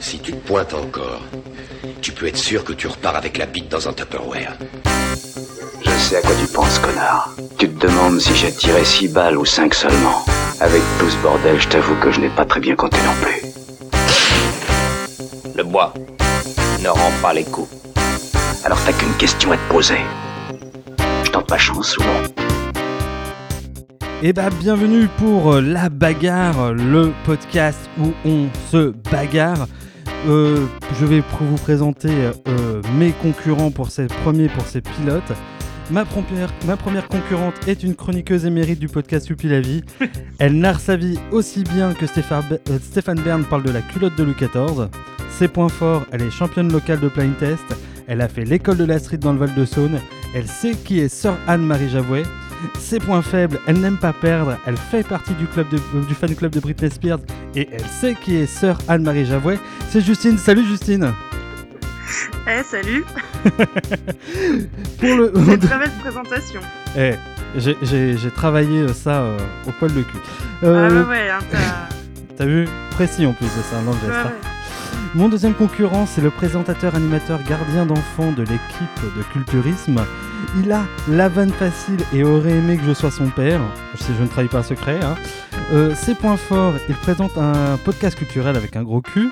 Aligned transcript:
Si 0.00 0.18
tu 0.18 0.32
te 0.32 0.46
pointes 0.48 0.74
encore, 0.74 1.20
tu 2.02 2.10
peux 2.10 2.26
être 2.26 2.36
sûr 2.36 2.64
que 2.64 2.72
tu 2.72 2.88
repars 2.88 3.14
avec 3.14 3.38
la 3.38 3.46
bite 3.46 3.68
dans 3.68 3.88
un 3.88 3.92
Tupperware. 3.92 4.58
Je 5.84 5.90
sais 5.90 6.16
à 6.16 6.20
quoi 6.20 6.34
tu 6.34 6.52
penses, 6.52 6.80
connard. 6.80 7.30
Tu 7.58 7.68
te 7.68 7.86
demandes 7.86 8.18
si 8.18 8.34
j'ai 8.34 8.50
tiré 8.50 8.84
6 8.84 9.08
balles 9.08 9.38
ou 9.38 9.44
5 9.44 9.72
seulement. 9.72 10.24
Avec 10.60 10.82
tout 10.98 11.08
ce 11.08 11.16
bordel, 11.18 11.60
je 11.60 11.68
t'avoue 11.68 11.94
que 12.00 12.10
je 12.10 12.18
n'ai 12.18 12.30
pas 12.30 12.44
très 12.44 12.58
bien 12.58 12.74
compté 12.74 12.96
non 12.98 13.14
plus. 13.22 13.40
Le 15.54 15.62
bois 15.62 15.94
ne 16.82 16.88
rend 16.88 17.12
pas 17.22 17.32
les 17.32 17.44
coups. 17.44 17.70
Alors 18.64 18.78
t'as 18.84 18.92
qu'une 18.92 19.14
question 19.14 19.52
à 19.52 19.56
te 19.56 19.72
poser. 19.72 20.00
Je 21.22 21.30
tente 21.30 21.48
ma 21.48 21.58
chance 21.58 21.90
souvent. 21.90 22.43
Et 24.26 24.32
bah 24.32 24.48
bienvenue 24.48 25.06
pour 25.18 25.52
euh, 25.52 25.60
La 25.60 25.90
Bagarre, 25.90 26.72
le 26.72 27.12
podcast 27.26 27.78
où 28.00 28.14
on 28.24 28.48
se 28.70 28.94
bagarre. 29.12 29.68
Euh, 30.26 30.64
je 30.98 31.04
vais 31.04 31.22
vous 31.40 31.56
présenter 31.56 32.08
euh, 32.48 32.80
mes 32.96 33.10
concurrents 33.12 33.70
pour 33.70 33.90
ces 33.90 34.06
premiers, 34.06 34.48
pour 34.48 34.64
ces 34.64 34.80
pilotes. 34.80 35.30
Ma 35.90 36.06
première, 36.06 36.50
ma 36.64 36.78
première 36.78 37.06
concurrente 37.08 37.68
est 37.68 37.82
une 37.82 37.94
chroniqueuse 37.94 38.46
émérite 38.46 38.78
du 38.78 38.88
podcast 38.88 39.28
Youpi 39.28 39.46
la 39.46 39.60
vie. 39.60 39.82
Elle 40.38 40.58
narre 40.58 40.80
sa 40.80 40.96
vie 40.96 41.18
aussi 41.30 41.62
bien 41.62 41.92
que 41.92 42.06
Stéphane, 42.06 42.44
euh, 42.70 42.78
Stéphane 42.82 43.20
Bern 43.20 43.44
parle 43.44 43.64
de 43.64 43.72
la 43.72 43.82
culotte 43.82 44.16
de 44.16 44.24
Louis 44.24 44.36
XIV. 44.38 44.88
Ses 45.28 45.48
points 45.48 45.68
forts, 45.68 46.06
elle 46.12 46.22
est 46.22 46.30
championne 46.30 46.72
locale 46.72 47.00
de 47.00 47.08
blind 47.08 47.36
test. 47.36 47.64
Elle 48.06 48.22
a 48.22 48.28
fait 48.28 48.44
l'école 48.44 48.78
de 48.78 48.84
la 48.84 48.98
street 48.98 49.18
dans 49.18 49.32
le 49.34 49.38
Val-de-Saône. 49.40 49.98
Elle 50.34 50.46
sait 50.46 50.72
qui 50.72 51.00
est 51.00 51.08
Sœur 51.08 51.36
Anne-Marie 51.46 51.90
Javouet. 51.90 52.22
Ses 52.78 52.98
points 53.00 53.22
faibles, 53.22 53.58
elle 53.66 53.80
n'aime 53.80 53.96
pas 53.96 54.12
perdre, 54.12 54.56
elle 54.66 54.76
fait 54.76 55.06
partie 55.06 55.34
du, 55.34 55.46
club 55.46 55.68
de- 55.70 55.76
euh, 55.94 56.04
du 56.06 56.14
fan 56.14 56.34
club 56.34 56.52
de 56.52 56.60
Britney 56.60 56.90
Spears 56.90 57.18
et 57.54 57.68
elle 57.72 57.84
sait 57.86 58.14
qui 58.14 58.36
est 58.36 58.46
sœur 58.46 58.78
Anne-Marie 58.88 59.26
Javouet. 59.26 59.58
C'est 59.90 60.00
Justine, 60.00 60.38
salut 60.38 60.64
Justine 60.64 61.12
Eh, 62.46 62.62
salut 62.62 63.04
Pour 65.00 65.16
le... 65.16 65.32
C'est 65.34 65.54
une 65.54 65.58
très 65.58 65.78
belle 65.78 65.92
présentation. 66.00 66.60
Eh, 66.96 67.14
j'ai- 67.56 68.30
travaillé 68.36 68.82
euh, 68.82 68.92
ça 68.92 69.22
euh, 69.22 69.38
au 69.66 69.72
poil 69.72 69.92
de 69.92 70.02
cul. 70.02 70.18
Ah 70.62 70.66
Euh, 70.66 71.04
ouais, 71.06 71.28
hein, 71.30 71.38
t'as... 71.50 71.58
T'as 72.36 72.44
vu? 72.46 72.66
Précis 72.92 73.26
en 73.26 73.32
plus 73.32 73.46
de 73.46 73.62
ça, 73.70 73.80
non, 73.84 73.92
Mon 75.14 75.28
deuxième 75.28 75.54
concurrent, 75.54 76.06
c'est 76.06 76.20
le 76.20 76.30
présentateur 76.30 76.94
animateur 76.94 77.40
gardien 77.48 77.86
d'enfants 77.86 78.32
de 78.32 78.42
l'équipe 78.42 79.16
de 79.16 79.22
culturisme. 79.32 80.00
Il 80.62 80.72
a 80.72 80.82
la 81.08 81.28
vanne 81.28 81.52
facile 81.52 82.00
et 82.12 82.24
aurait 82.24 82.52
aimé 82.52 82.76
que 82.76 82.84
je 82.84 82.92
sois 82.92 83.10
son 83.10 83.28
père, 83.28 83.60
si 83.94 84.12
je 84.18 84.22
ne 84.22 84.28
trahis 84.28 84.48
pas 84.48 84.58
un 84.58 84.62
secret. 84.62 84.98
hein. 85.02 85.14
Euh, 85.72 85.94
ses 85.94 86.14
points 86.14 86.36
forts, 86.36 86.74
il 86.88 86.94
présente 86.96 87.38
un 87.38 87.76
podcast 87.84 88.16
culturel 88.18 88.56
avec 88.56 88.76
un 88.76 88.82
gros 88.82 89.00
cul. 89.00 89.30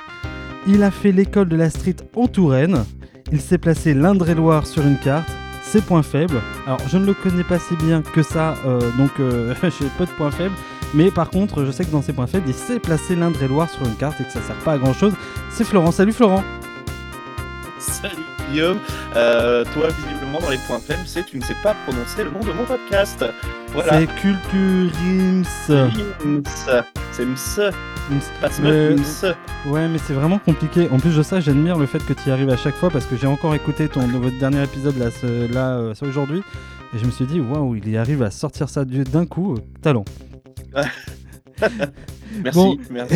Il 0.66 0.83
a 0.84 0.90
fait 0.90 1.12
l'école 1.12 1.48
de 1.48 1.56
la 1.56 1.68
street 1.68 1.96
en 2.16 2.28
Touraine. 2.28 2.84
Il 3.33 3.40
s'est 3.40 3.58
placé 3.58 3.92
l'Indre-et-Loire 3.94 4.66
sur 4.66 4.86
une 4.86 4.98
carte. 4.98 5.28
Ses 5.64 5.80
points 5.80 6.02
faibles, 6.02 6.40
alors 6.66 6.80
je 6.88 6.98
ne 6.98 7.06
le 7.06 7.14
connais 7.14 7.44
pas 7.44 7.58
si 7.58 7.74
bien 7.77 8.02
que 8.02 8.22
ça, 8.22 8.55
euh, 8.66 8.78
donc 8.98 9.10
euh, 9.20 9.55
j'ai 9.62 9.86
peu 9.96 10.05
de 10.05 10.10
points 10.10 10.30
faibles. 10.30 10.55
Mais 10.95 11.11
par 11.11 11.31
contre, 11.31 11.65
je 11.65 11.71
sais 11.71 11.85
que 11.85 11.91
dans 11.91 12.03
ses 12.03 12.12
points 12.12 12.27
faibles, 12.27 12.45
il 12.48 12.55
sait 12.55 12.79
placer 12.79 13.17
l'Indre-et-Loire 13.17 13.69
sur 13.71 13.83
une 13.87 13.95
carte 13.95 14.21
et 14.21 14.25
que 14.25 14.31
ça 14.33 14.43
sert 14.43 14.57
pas 14.57 14.73
à 14.73 14.79
grand 14.79 14.93
chose. 14.93 15.15
C'est 15.51 15.65
Florent. 15.65 15.91
Salut 15.91 16.12
Florent. 16.12 16.43
Salut 17.79 18.15
Guillaume, 18.51 18.79
Euh, 19.17 19.65
toi 19.73 19.89
visiblement 19.89 20.39
dans 20.41 20.51
les 20.51 20.59
points 20.67 20.79
faibles, 20.79 21.03
c'est 21.07 21.25
tu 21.25 21.39
ne 21.39 21.43
sais 21.45 21.57
pas 21.63 21.75
prononcer 21.87 22.23
le 22.25 22.31
nom 22.31 22.41
de 22.41 22.53
mon 22.53 22.65
podcast. 22.65 23.25
Voilà. 23.73 24.01
C'est 24.01 24.07
Culturims. 24.20 25.45
C'est 27.13 27.25
Ms. 27.25 27.59
Euh, 28.65 28.97
Ms. 28.97 29.35
Ouais, 29.67 29.89
mais 29.89 29.98
c'est 29.98 30.13
vraiment 30.13 30.39
compliqué. 30.39 30.89
En 30.93 30.98
plus 30.98 31.17
de 31.17 31.23
ça, 31.23 31.41
j'admire 31.41 31.79
le 31.79 31.87
fait 31.87 32.05
que 32.05 32.13
tu 32.13 32.29
y 32.29 32.33
arrives 32.33 32.51
à 32.51 32.57
chaque 32.57 32.75
fois 32.77 32.91
parce 32.91 33.07
que 33.07 33.17
j'ai 33.17 33.27
encore 33.27 33.55
écouté 33.55 33.89
ton 33.89 34.07
votre 34.07 34.39
dernier 34.39 34.63
épisode 34.65 34.97
là, 34.98 35.11
ce- 35.11 35.52
là 35.52 35.77
euh, 35.79 35.95
aujourd'hui 36.02 36.42
et 36.95 36.98
je 36.98 37.07
me 37.07 37.11
suis 37.11 37.25
dit 37.27 37.41
waouh, 37.41 37.77
il 37.77 37.89
y 37.89 37.97
arrive 37.97 38.23
à 38.23 38.31
sortir 38.31 38.69
ça 38.69 38.85
du- 38.85 39.05
d'un 39.05 39.25
coup, 39.27 39.55
euh, 39.55 39.58
talent. 39.81 40.05
Merci, 42.42 42.58
Bon. 42.58 42.77
merci. 42.90 43.14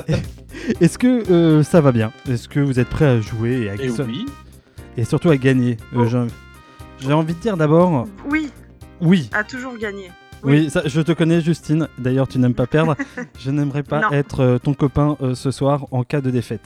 Est-ce 0.80 0.98
que 0.98 1.30
euh, 1.30 1.62
ça 1.62 1.80
va 1.80 1.90
bien? 1.92 2.12
Est-ce 2.30 2.48
que 2.48 2.60
vous 2.60 2.78
êtes 2.78 2.88
prêts 2.88 3.06
à 3.06 3.20
jouer 3.20 3.62
et, 3.62 3.70
à- 3.70 3.74
Et 3.74 3.90
oui, 3.90 4.24
et 4.96 5.04
surtout 5.04 5.30
à 5.30 5.36
gagner 5.36 5.76
Euh, 5.94 6.06
j'ai- 6.06 6.26
J'ai 7.06 7.12
envie 7.12 7.34
de 7.34 7.40
dire 7.40 7.56
d'abord 7.56 8.06
Oui, 8.30 8.50
oui. 9.00 9.28
a 9.32 9.42
toujours 9.44 9.76
gagné. 9.76 10.10
Oui, 10.42 10.70
ça, 10.70 10.82
je 10.86 11.00
te 11.00 11.10
connais, 11.12 11.40
Justine. 11.40 11.88
D'ailleurs, 11.98 12.28
tu 12.28 12.38
n'aimes 12.38 12.54
pas 12.54 12.66
perdre. 12.66 12.94
je 13.38 13.50
n'aimerais 13.50 13.82
pas 13.82 14.00
Non. 14.02 14.10
être 14.12 14.40
euh, 14.40 14.58
ton 14.58 14.74
copain 14.74 15.16
euh, 15.20 15.34
ce 15.34 15.50
soir 15.50 15.86
en 15.92 16.04
cas 16.04 16.20
de 16.20 16.30
défaite. 16.30 16.60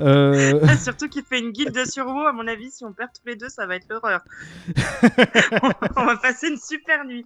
Euh, 0.00 0.66
Surtout 0.82 1.08
qu'il 1.08 1.22
fait 1.22 1.38
une 1.38 1.52
guilde 1.52 1.72
de 1.74 1.84
survie, 1.84 2.26
à 2.26 2.32
mon 2.32 2.46
avis, 2.48 2.70
si 2.70 2.84
on 2.84 2.92
perd 2.92 3.10
tous 3.12 3.28
les 3.28 3.36
deux, 3.36 3.48
ça 3.48 3.66
va 3.66 3.76
être 3.76 3.86
l'horreur. 3.88 4.22
on 5.96 6.04
va 6.06 6.16
passer 6.16 6.48
une 6.48 6.56
super 6.58 7.04
nuit. 7.04 7.24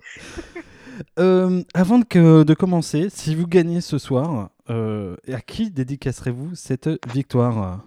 euh, 1.18 1.62
avant 1.74 1.98
de, 2.00 2.04
que- 2.04 2.42
de 2.42 2.54
commencer, 2.54 3.08
si 3.10 3.34
vous 3.34 3.46
gagnez 3.46 3.80
ce 3.80 3.96
soir, 3.98 4.50
euh, 4.68 5.16
à 5.32 5.40
qui 5.40 5.70
dédicacerez-vous 5.70 6.54
cette 6.54 6.90
victoire? 7.12 7.82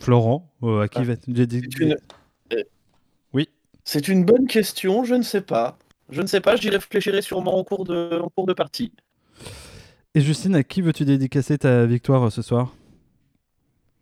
Florent, 0.00 0.48
euh, 0.62 0.82
à 0.82 0.88
qui 0.88 0.98
Ah, 1.00 1.04
va 1.04 1.14
dédi- 1.14 1.68
c'est 1.70 1.84
une... 1.84 1.96
Oui. 3.34 3.48
C'est 3.84 4.08
une 4.08 4.24
bonne 4.24 4.46
question, 4.46 5.02
je 5.04 5.14
ne 5.16 5.22
sais 5.22 5.40
pas. 5.40 5.76
Je 6.10 6.22
ne 6.22 6.26
sais 6.26 6.40
pas, 6.40 6.56
j'y 6.56 6.70
réfléchirai 6.70 7.22
sûrement 7.22 7.58
en 7.58 7.64
cours 7.64 7.84
de, 7.84 8.18
en 8.18 8.28
cours 8.28 8.46
de 8.46 8.54
partie. 8.54 8.92
Et 10.14 10.20
Justine, 10.20 10.54
à 10.54 10.62
qui 10.62 10.80
veux-tu 10.80 11.04
dédicacer 11.04 11.58
ta 11.58 11.86
victoire 11.86 12.24
euh, 12.24 12.30
ce 12.30 12.42
soir? 12.42 12.74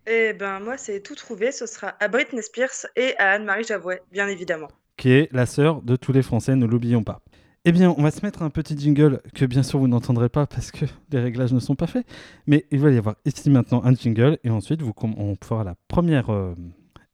Eh 0.06 0.32
ben, 0.34 0.60
moi, 0.60 0.76
c'est 0.76 1.00
tout 1.00 1.16
trouvé. 1.16 1.50
Ce 1.50 1.66
sera 1.66 1.94
à 1.98 2.08
Britney 2.08 2.42
Spears 2.42 2.86
et 2.94 3.16
à 3.18 3.32
Anne-Marie 3.32 3.64
Javouet, 3.64 4.02
bien 4.12 4.28
évidemment. 4.28 4.68
Qui 4.96 5.10
est 5.10 5.28
la 5.32 5.46
sœur 5.46 5.82
de 5.82 5.96
tous 5.96 6.12
les 6.12 6.22
Français, 6.22 6.54
ne 6.54 6.64
l'oublions 6.64 7.02
pas. 7.02 7.22
Eh 7.64 7.72
bien, 7.72 7.92
on 7.98 8.02
va 8.02 8.12
se 8.12 8.24
mettre 8.24 8.42
un 8.42 8.50
petit 8.50 8.78
jingle 8.78 9.20
que 9.34 9.44
bien 9.44 9.64
sûr 9.64 9.80
vous 9.80 9.88
n'entendrez 9.88 10.28
pas 10.28 10.46
parce 10.46 10.70
que 10.70 10.84
les 11.10 11.18
réglages 11.18 11.52
ne 11.52 11.58
sont 11.58 11.74
pas 11.74 11.88
faits. 11.88 12.06
Mais 12.46 12.66
il 12.70 12.78
va 12.78 12.90
y 12.92 12.96
avoir 12.96 13.16
ici 13.24 13.50
maintenant 13.50 13.82
un 13.84 13.94
jingle 13.94 14.38
et 14.44 14.50
ensuite 14.50 14.82
vous, 14.82 14.94
on 15.02 15.36
fera 15.42 15.64
la 15.64 15.74
première 15.88 16.30
euh, 16.30 16.54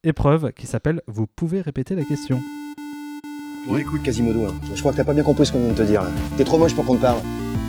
épreuve 0.03 0.51
qui 0.51 0.67
s'appelle 0.67 1.01
Vous 1.07 1.25
pouvez 1.25 1.61
répéter 1.61 1.95
la 1.95 2.03
question. 2.03 2.39
Bon, 3.65 3.77
écoute, 3.77 4.03
Quasimodo, 4.03 4.47
hein, 4.47 4.53
je 4.73 4.79
crois 4.81 4.91
que 4.91 4.97
t'as 4.97 5.03
pas 5.05 5.13
bien 5.13 5.23
compris 5.23 5.45
ce 5.45 5.51
qu'on 5.53 5.59
vient 5.59 5.69
de 5.69 5.73
te 5.77 5.83
dire. 5.83 6.01
là. 6.03 6.09
T'es 6.37 6.43
trop 6.43 6.57
moche 6.57 6.73
pour 6.75 6.85
qu'on 6.85 6.95
te 6.95 7.01
parle. 7.01 7.19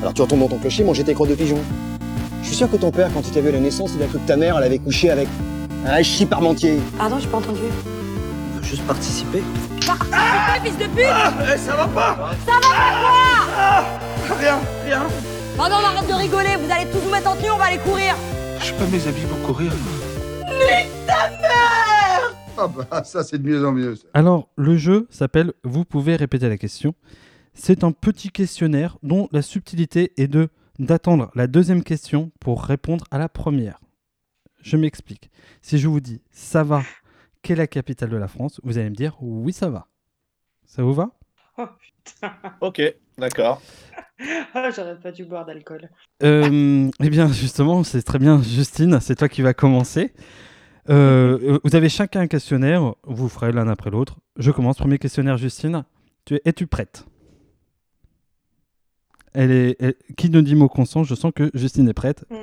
Alors 0.01 0.13
tu 0.13 0.23
retournes 0.23 0.41
dans 0.41 0.49
ton 0.49 0.59
clocher 0.59 0.83
manger 0.83 1.05
tes 1.05 1.15
crottes 1.15 1.29
de 1.31 1.35
pigeon. 1.35 1.59
Je 2.43 2.49
suis 2.49 2.57
sûr 2.57 2.71
que 2.71 2.77
ton 2.77 2.91
père, 2.91 3.11
quand 3.15 3.21
il 3.25 3.31
t'a 3.31 3.41
vu 3.41 3.49
à 3.49 3.53
la 3.53 3.61
naissance, 3.61 3.93
il 3.97 4.03
a 4.03 4.07
cru 4.07 4.19
que 4.19 4.27
ta 4.27 4.37
mère, 4.37 4.59
elle 4.59 4.65
avait 4.65 4.79
couché 4.79 5.11
avec 5.11 5.29
un 5.87 6.03
chi 6.03 6.27
parmentier. 6.27 6.81
Pardon, 6.99 7.17
j'ai 7.21 7.29
pas 7.29 7.39
entendu. 7.39 7.61
On 7.63 8.59
veut 8.59 8.65
juste 8.65 8.83
participer. 8.83 9.43
fils 9.81 10.79
de 10.79 10.85
pute 10.85 11.07
Eh, 11.55 11.59
ça 11.59 11.77
va 11.77 11.87
pas 11.87 12.31
Ça 12.45 12.53
va 12.55 12.61
pas 12.61 14.35
Rien, 14.41 14.59
rien 14.85 15.03
Pardon, 15.57 15.77
on 15.81 15.87
arrête 15.87 16.09
de 16.09 16.15
rigoler, 16.15 16.57
vous 16.61 16.73
allez 16.73 16.91
tous 16.91 16.99
vous 16.99 17.11
mettre 17.11 17.31
en 17.31 17.37
tenue, 17.37 17.51
on 17.55 17.59
va 17.59 17.67
aller 17.67 17.79
courir 17.79 18.17
Je 18.59 18.65
suis 18.65 18.75
pas 18.75 18.85
mes 18.91 19.07
habits 19.07 19.27
pour 19.29 19.55
courir. 19.55 19.71
Ah 22.59 22.69
bah 22.69 23.05
ça 23.05 23.25
c'est 23.25 23.39
de 23.39 23.49
mieux 23.49 23.67
en 23.67 23.73
mieux. 23.73 23.97
ça. 23.97 24.07
Alors, 24.15 24.49
le 24.57 24.77
jeu 24.77 25.07
s'appelle 25.11 25.53
Vous 25.65 25.85
pouvez 25.85 26.17
répéter 26.17 26.49
la 26.49 26.57
question. 26.57 26.95
C'est 27.55 27.85
un 27.85 27.93
petit 27.93 28.31
questionnaire 28.31 28.99
dont 29.03 29.29
la 29.33 29.43
subtilité 29.43 30.13
est 30.17 30.29
de 30.29 30.49
d'attendre 30.79 31.31
la 31.35 31.47
deuxième 31.47 31.85
question 31.85 32.33
pour 32.41 32.65
répondre 32.65 33.05
à 33.11 33.19
la 33.19 33.29
première. 33.29 33.81
Je 34.61 34.77
m'explique. 34.77 35.31
Si 35.63 35.79
je 35.79 35.89
vous 35.89 36.01
dis 36.01 36.21
ça 36.31 36.63
va, 36.65 36.83
quelle 37.43 37.59
est 37.59 37.63
la 37.63 37.67
capitale 37.67 38.09
de 38.11 38.17
la 38.17 38.29
France 38.29 38.61
Vous 38.65 38.79
allez 38.79 38.91
me 38.91 38.95
dire 38.97 39.17
oui, 39.21 39.53
ça 39.53 39.69
va. 39.69 39.87
Ça 40.67 40.83
vous 40.83 40.95
va? 40.95 41.11
Oh 41.59 41.67
putain. 41.79 42.33
Ok, 42.61 42.83
d'accord. 43.19 43.61
Ah, 44.55 44.71
j'aurais 44.71 44.97
pas 44.99 45.11
dû 45.11 45.25
boire 45.25 45.45
d'alcool. 45.45 45.91
Euh, 46.23 46.89
Eh 47.01 47.11
bien, 47.11 47.27
justement, 47.33 47.83
c'est 47.83 48.03
très 48.03 48.21
bien, 48.21 48.41
Justine, 48.41 49.01
c'est 49.01 49.17
toi 49.17 49.29
qui 49.29 49.43
vas 49.43 49.55
commencer. 49.55 50.15
Euh, 50.91 51.59
vous 51.65 51.75
avez 51.77 51.89
chacun 51.89 52.21
un 52.21 52.27
questionnaire, 52.27 52.95
vous 53.05 53.29
ferez 53.29 53.53
l'un 53.53 53.69
après 53.69 53.91
l'autre. 53.91 54.17
Je 54.37 54.51
commence, 54.51 54.77
premier 54.77 54.99
questionnaire, 54.99 55.37
Justine. 55.39 55.85
Tu 56.25 56.35
es- 56.37 56.43
Es-tu 56.45 56.67
prête? 56.67 57.07
Elle 59.33 59.51
est, 59.51 59.77
elle- 59.81 59.97
Qui 60.17 60.31
ne 60.31 60.41
dit 60.41 60.55
mot 60.55 60.69
consent 60.69 61.03
Je 61.05 61.15
sens 61.15 61.33
que 61.35 61.51
Justine 61.55 61.89
est 61.89 61.95
prête. 61.95 62.25
Mm. 62.31 62.37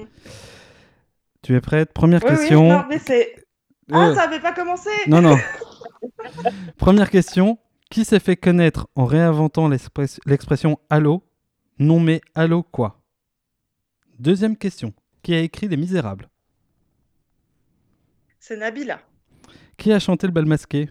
Tu 1.41 1.55
es 1.55 1.61
prête? 1.61 1.93
Première 1.93 2.21
Oui, 2.23 2.29
question. 2.29 2.63
oui, 2.63 2.69
non, 2.69 2.83
mais 2.89 2.99
c'est... 2.99 3.35
Ah, 3.91 4.07
Euh, 4.09 4.15
ça 4.15 4.23
avait 4.23 4.39
pas 4.39 4.53
commencé 4.53 4.89
Non, 5.07 5.21
non. 5.21 5.38
Première 6.77 7.09
question. 7.09 7.57
Qui 7.89 8.05
s'est 8.05 8.19
fait 8.21 8.38
connaître 8.38 8.88
en 8.95 9.05
réinventant 9.05 9.67
l'express- 9.67 10.19
l'expression 10.25 10.79
Allô 10.89 11.23
Non 11.77 11.99
mais 11.99 12.21
Allô 12.35 12.63
quoi? 12.63 13.01
Deuxième 14.17 14.55
question. 14.55 14.93
Qui 15.23 15.33
a 15.33 15.39
écrit 15.41 15.67
Les 15.67 15.75
Misérables? 15.77 16.29
C'est 18.41 18.57
Nabila. 18.57 18.99
Qui 19.77 19.93
a 19.93 19.99
chanté 19.99 20.25
le 20.25 20.33
bal 20.33 20.47
masqué? 20.47 20.89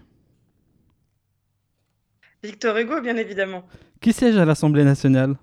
Victor 2.41 2.77
Hugo, 2.77 3.01
bien 3.01 3.17
évidemment. 3.17 3.67
Qui 3.99 4.13
siège 4.13 4.37
à 4.37 4.45
l'Assemblée 4.45 4.85
nationale? 4.85 5.35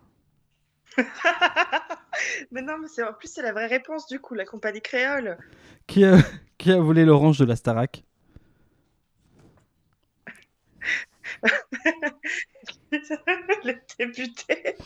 Mais 2.50 2.62
non, 2.62 2.78
mais 2.80 2.88
c'est 2.88 3.04
en 3.04 3.12
plus 3.12 3.28
c'est 3.28 3.42
la 3.42 3.52
vraie 3.52 3.66
réponse 3.66 4.06
du 4.08 4.18
coup, 4.20 4.34
la 4.34 4.46
compagnie 4.46 4.80
créole. 4.80 5.36
Qui 5.86 6.04
a, 6.04 6.16
qui 6.58 6.72
a 6.72 6.80
volé 6.80 7.04
l'orange 7.04 7.38
de 7.38 7.44
la 7.44 7.56
Starac? 7.56 8.02
Le 12.90 13.74
député. 13.98 14.76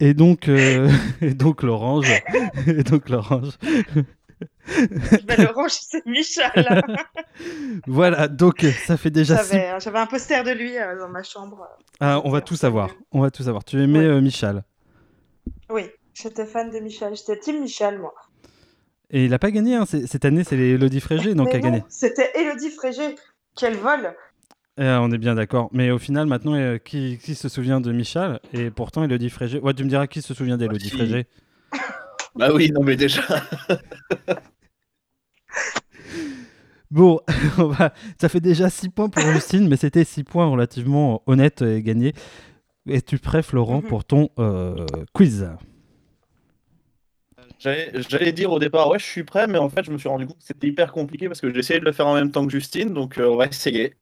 Et 0.00 0.12
donc, 0.12 0.48
euh, 0.48 0.90
et 1.20 1.34
donc 1.34 1.62
l'orange. 1.62 2.10
et 2.66 2.82
donc 2.82 3.08
l'orange. 3.08 3.56
Bah, 5.26 5.34
l'orange, 5.38 5.72
c'est 5.72 6.04
Michel. 6.06 6.82
voilà, 7.86 8.28
donc 8.28 8.60
ça 8.86 8.96
fait 8.96 9.10
déjà 9.10 9.36
six... 9.38 9.52
J'avais 9.52 9.80
j'avais 9.80 9.98
un 9.98 10.06
poster 10.06 10.42
de 10.44 10.50
lui 10.52 10.76
euh, 10.78 10.98
dans 10.98 11.08
ma 11.08 11.22
chambre. 11.22 11.66
Ah, 12.00 12.20
on 12.24 12.30
va 12.30 12.40
tout 12.40 12.56
savoir. 12.56 12.90
On 13.12 13.20
va 13.20 13.30
tout 13.30 13.42
savoir. 13.42 13.64
Tu 13.64 13.80
aimais 13.82 13.98
Ouais. 14.00 14.04
euh, 14.06 14.20
Michel? 14.20 14.62
Oui, 15.70 15.84
j'étais 16.14 16.46
fan 16.46 16.70
de 16.70 16.78
Michel. 16.78 17.14
J'étais 17.16 17.38
team 17.38 17.60
Michel, 17.60 17.98
moi. 17.98 18.14
Et 19.10 19.26
il 19.26 19.34
a 19.34 19.38
pas 19.38 19.50
gagné. 19.50 19.76
hein. 19.76 19.84
Cette 19.86 20.24
année, 20.24 20.44
c'est 20.44 20.56
Elodie 20.58 21.00
Frégé 21.00 21.34
donc, 21.34 21.50
qui 21.50 21.56
a 21.56 21.60
non, 21.60 21.64
gagné. 21.64 21.84
C'était 21.88 22.30
Elodie 22.34 22.70
Frégé. 22.70 23.14
Quel 23.56 23.74
vol 23.76 24.14
Euh, 24.80 24.96
on 24.98 25.12
est 25.12 25.18
bien 25.18 25.34
d'accord. 25.36 25.68
Mais 25.72 25.90
au 25.90 25.98
final, 25.98 26.26
maintenant, 26.26 26.54
euh, 26.54 26.78
qui, 26.78 27.18
qui 27.22 27.34
se 27.34 27.48
souvient 27.48 27.80
de 27.80 27.92
Michel? 27.92 28.40
Et 28.52 28.70
pourtant, 28.70 29.04
Elodie 29.04 29.30
Frégé. 29.30 29.60
Ouais, 29.60 29.74
tu 29.74 29.84
me 29.84 29.88
diras 29.88 30.06
qui 30.06 30.22
se 30.22 30.34
souvient 30.34 30.56
d'Elodie 30.56 30.88
si. 30.88 30.96
Frégé? 30.96 31.26
Bah 32.36 32.50
oui, 32.52 32.70
non 32.72 32.82
mais 32.82 32.96
déjà. 32.96 33.22
Bon, 36.90 37.18
on 37.58 37.66
va- 37.66 37.92
ça 38.20 38.28
fait 38.28 38.40
déjà 38.40 38.70
6 38.70 38.88
points 38.88 39.08
pour 39.08 39.22
Justine, 39.32 39.66
mais 39.68 39.76
c'était 39.76 40.04
6 40.04 40.22
points 40.22 40.46
relativement 40.46 41.22
honnêtes 41.26 41.62
et 41.62 41.82
gagnés. 41.82 42.12
Es-tu 42.88 43.18
prêt, 43.18 43.42
Florent, 43.42 43.78
Mhm. 43.80 43.88
pour 43.88 44.04
ton 44.04 44.28
euh, 44.38 44.86
quiz? 45.12 45.48
J'allais 47.58 47.90
j'allais 48.08 48.32
dire 48.32 48.52
au 48.52 48.58
départ, 48.60 48.88
ouais, 48.90 48.98
je 49.00 49.04
suis 49.06 49.24
prêt, 49.24 49.46
mais 49.48 49.58
en 49.58 49.68
fait, 49.68 49.84
je 49.84 49.90
me 49.90 49.98
suis 49.98 50.08
rendu 50.08 50.26
compte 50.26 50.38
que 50.38 50.44
c'était 50.44 50.68
hyper 50.68 50.92
compliqué 50.92 51.26
parce 51.28 51.40
que 51.40 51.52
j'ai 51.52 51.58
essayé 51.58 51.80
de 51.80 51.84
le 51.84 51.92
faire 51.92 52.06
en 52.06 52.14
même 52.14 52.30
temps 52.30 52.44
que 52.46 52.52
Justine, 52.52 52.92
donc 52.94 53.18
euh, 53.18 53.26
on 53.28 53.36
va 53.36 53.46
essayer. 53.46 53.94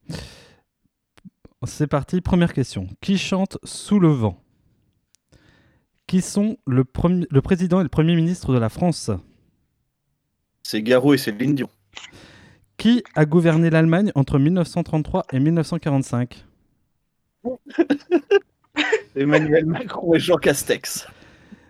C'est 1.65 1.87
parti, 1.87 2.21
première 2.21 2.53
question. 2.53 2.89
Qui 3.01 3.17
chante 3.17 3.57
Sous 3.65 4.01
le 4.01 4.09
vent? 4.09 4.42
Qui 6.13 6.21
sont 6.21 6.59
le, 6.67 6.85
président 6.85 7.81
et 7.81 7.85
le 7.85 7.89
premier 7.89 8.15
ministre 8.15 8.53
de 8.53 8.59
la 8.59 8.69
France 8.69 9.11
C'est 10.63 10.83
Garou 10.83 11.15
et 11.15 11.17
c'est 11.17 11.33
Dion. 11.33 11.71
Qui 12.77 13.03
a 13.15 13.25
gouverné 13.25 13.71
l'Allemagne 13.71 14.13
entre 14.15 14.39
1933 14.39 15.25
et 15.33 15.41
1945 15.41 16.45
Emmanuel 19.17 19.65
Macron 19.65 20.13
et 20.13 20.21
Jean 20.21 20.37
Castex. 20.37 21.07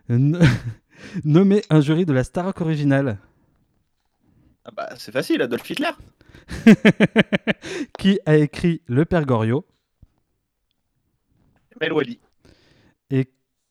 N- 0.08 0.40
Nommez 1.24 1.62
un 1.70 1.80
jury 1.80 2.04
de 2.04 2.12
la 2.12 2.24
Starac 2.24 2.60
originale. 2.60 3.18
Ah 4.64 4.72
bah, 4.76 4.88
c'est 4.96 5.12
facile, 5.12 5.40
Adolf 5.42 5.70
Hitler. 5.70 5.92
Qui 7.96 8.18
a 8.26 8.34
écrit 8.38 8.82
Le 8.88 9.04
Père 9.04 9.24
Goriot? 9.24 9.64
Mel 11.80 11.92
Wally. 11.92 12.18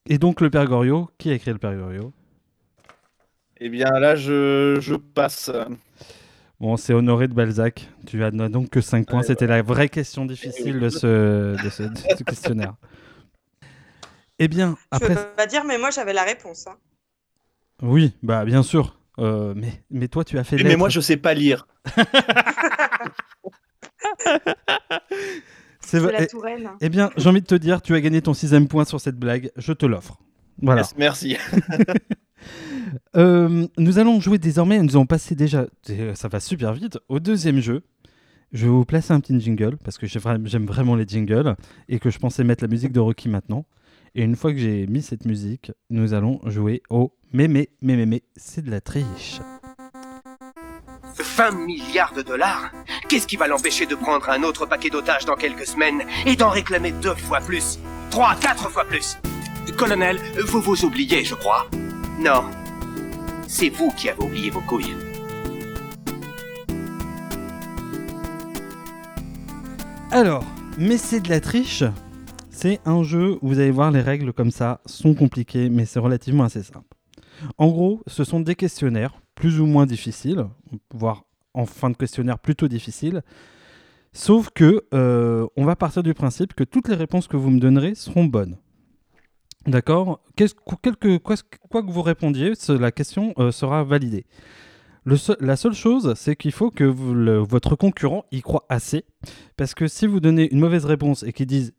Et, 0.07 0.17
donc 0.17 0.41
Le 0.41 0.49
Père 0.49 0.65
Goriot, 0.65 1.09
qui 1.17 1.29
a 1.31 1.33
écrit 1.33 1.51
Le 1.51 1.57
Père 1.57 1.75
Goriot? 1.75 2.11
Eh 3.57 3.69
bien 3.69 3.89
là, 3.91 4.15
je, 4.15 4.77
je 4.79 4.95
passe. 4.95 5.51
Bon, 6.59 6.77
c'est 6.77 6.93
Honoré 6.93 7.27
de 7.27 7.33
Balzac. 7.33 7.89
Tu 8.05 8.23
as 8.23 8.31
donc 8.31 8.69
que 8.69 8.81
5 8.81 9.07
points. 9.07 9.19
Ouais, 9.19 9.25
C'était 9.25 9.47
la 9.47 9.61
vraie 9.61 9.89
question 9.89 10.25
difficile 10.25 10.79
de 10.79 10.89
ce, 10.89 11.63
de 11.63 11.69
ce, 11.69 11.83
de 11.83 11.97
ce 12.17 12.23
questionnaire. 12.23 12.75
Eh 14.39 14.47
bien, 14.47 14.75
Je 14.91 14.97
après. 14.97 15.15
peux 15.15 15.25
pas 15.37 15.45
dire, 15.47 15.63
mais 15.63 15.77
moi 15.77 15.91
j'avais 15.91 16.13
la 16.13 16.23
réponse. 16.23 16.67
hein. 16.67 16.77
Oui, 17.81 18.13
bah 18.23 18.45
bien 18.45 18.63
sûr. 18.63 18.97
Euh, 19.19 19.53
mais, 19.55 19.83
mais 19.91 20.07
toi, 20.07 20.23
tu 20.23 20.37
as 20.39 20.43
fait 20.43 20.55
Oui, 20.55 20.63
mais 20.63 20.75
moi, 20.75 20.89
je 20.89 20.99
sais 20.99 21.17
pas 21.17 21.33
lire. 21.33 21.67
C'est 25.85 25.99
la 25.99 26.23
Eh- 26.23 26.27
Touraine. 26.27 26.69
Eh 26.81 26.89
bien, 26.89 27.09
j'ai 27.17 27.29
envie 27.29 27.41
de 27.41 27.45
te 27.47 27.55
dire, 27.55 27.81
tu 27.81 27.93
as 27.95 28.01
gagné 28.01 28.21
ton 28.21 28.33
sixième 28.33 28.67
point 28.67 28.85
sur 28.85 28.99
cette 29.01 29.17
blague. 29.17 29.51
Je 29.57 29.73
te 29.73 29.85
l'offre. 29.85 30.17
Voilà. 30.61 30.81
Yes, 30.81 30.95
merci. 30.97 31.37
Euh, 33.15 33.67
nous 33.77 33.99
allons 33.99 34.19
jouer 34.19 34.37
désormais, 34.37 34.81
nous 34.81 34.95
allons 34.95 35.05
passer 35.05 35.35
déjà, 35.35 35.65
euh, 35.91 36.15
ça 36.15 36.27
va 36.27 36.39
super 36.39 36.73
vite, 36.73 36.97
au 37.07 37.19
deuxième 37.19 37.59
jeu. 37.59 37.83
Je 38.51 38.65
vais 38.65 38.71
vous 38.71 38.83
placer 38.83 39.13
un 39.13 39.19
petit 39.21 39.39
jingle 39.39 39.77
parce 39.83 39.97
que 39.97 40.07
j'aime 40.07 40.65
vraiment 40.65 40.95
les 40.95 41.07
jingles 41.07 41.55
et 41.87 41.99
que 41.99 42.09
je 42.09 42.19
pensais 42.19 42.43
mettre 42.43 42.63
la 42.63 42.67
musique 42.67 42.91
de 42.91 42.99
Rocky 42.99 43.29
maintenant. 43.29 43.65
Et 44.15 44.23
une 44.23 44.35
fois 44.35 44.51
que 44.51 44.57
j'ai 44.57 44.87
mis 44.87 45.01
cette 45.01 45.25
musique, 45.25 45.71
nous 45.89 46.13
allons 46.13 46.41
jouer 46.45 46.81
au 46.89 47.13
mémé, 47.31 47.69
mémé, 47.81 48.05
mémé, 48.05 48.23
c'est 48.35 48.61
de 48.65 48.71
la 48.71 48.81
triche. 48.81 49.39
20 51.37 51.51
milliards 51.65 52.13
de 52.13 52.21
dollars 52.23 52.71
Qu'est-ce 53.11 53.27
qui 53.27 53.35
va 53.35 53.45
l'empêcher 53.45 53.85
de 53.85 53.95
prendre 53.95 54.29
un 54.29 54.41
autre 54.41 54.65
paquet 54.65 54.89
d'otages 54.89 55.25
dans 55.25 55.35
quelques 55.35 55.67
semaines 55.67 56.03
et 56.25 56.37
d'en 56.37 56.47
réclamer 56.47 56.93
deux 56.93 57.13
fois 57.15 57.41
plus? 57.41 57.77
Trois, 58.09 58.35
quatre 58.35 58.69
fois 58.69 58.85
plus? 58.85 59.17
Colonel, 59.77 60.17
vous 60.47 60.61
vous 60.61 60.85
oubliez, 60.85 61.25
je 61.25 61.35
crois. 61.35 61.67
Non. 62.21 62.45
C'est 63.49 63.67
vous 63.67 63.91
qui 63.97 64.07
avez 64.07 64.23
oublié 64.23 64.49
vos 64.49 64.61
couilles. 64.61 64.95
Alors, 70.09 70.45
mais 70.77 70.95
c'est 70.95 71.19
de 71.19 71.27
la 71.27 71.41
triche. 71.41 71.83
C'est 72.49 72.79
un 72.85 73.03
jeu 73.03 73.39
où 73.41 73.49
vous 73.49 73.59
allez 73.59 73.71
voir 73.71 73.91
les 73.91 73.99
règles 73.99 74.31
comme 74.31 74.51
ça 74.51 74.79
sont 74.85 75.15
compliquées, 75.15 75.67
mais 75.69 75.83
c'est 75.83 75.99
relativement 75.99 76.45
assez 76.45 76.63
simple. 76.63 76.95
En 77.57 77.67
gros, 77.67 78.03
ce 78.07 78.23
sont 78.23 78.39
des 78.39 78.55
questionnaires 78.55 79.19
plus 79.35 79.59
ou 79.59 79.65
moins 79.65 79.85
difficiles, 79.85 80.45
voire 80.93 81.25
en 81.53 81.65
fin 81.65 81.89
de 81.89 81.97
questionnaire 81.97 82.39
plutôt 82.39 82.67
difficiles. 82.67 83.21
Sauf 84.13 84.49
que 84.49 84.85
euh, 84.93 85.47
on 85.55 85.63
va 85.63 85.75
partir 85.75 86.03
du 86.03 86.13
principe 86.13 86.53
que 86.53 86.63
toutes 86.63 86.89
les 86.89 86.95
réponses 86.95 87.27
que 87.27 87.37
vous 87.37 87.49
me 87.49 87.59
donnerez 87.59 87.95
seront 87.95 88.25
bonnes. 88.25 88.57
D'accord? 89.67 90.21
Quoi, 90.35 90.77
que 90.83 91.91
vous 91.91 92.01
répondiez, 92.01 92.53
la 92.67 92.91
question 92.91 93.33
euh, 93.37 93.51
sera 93.51 93.83
validée. 93.83 94.25
La 95.05 95.55
seule 95.55 95.73
chose, 95.73 96.13
c'est 96.15 96.35
qu'il 96.35 96.51
faut 96.51 96.69
que 96.69 96.83
votre 96.83 97.75
concurrent 97.75 98.25
y 98.31 98.41
croit 98.41 98.65
assez. 98.69 99.05
Parce 99.57 99.73
que 99.73 99.87
si 99.87 100.05
vous 100.05 100.19
donnez 100.19 100.51
une 100.51 100.59
mauvaise 100.59 100.85
réponse 100.85 101.23
et 101.23 101.33
qu'il 101.33 101.47
dit 101.47 101.73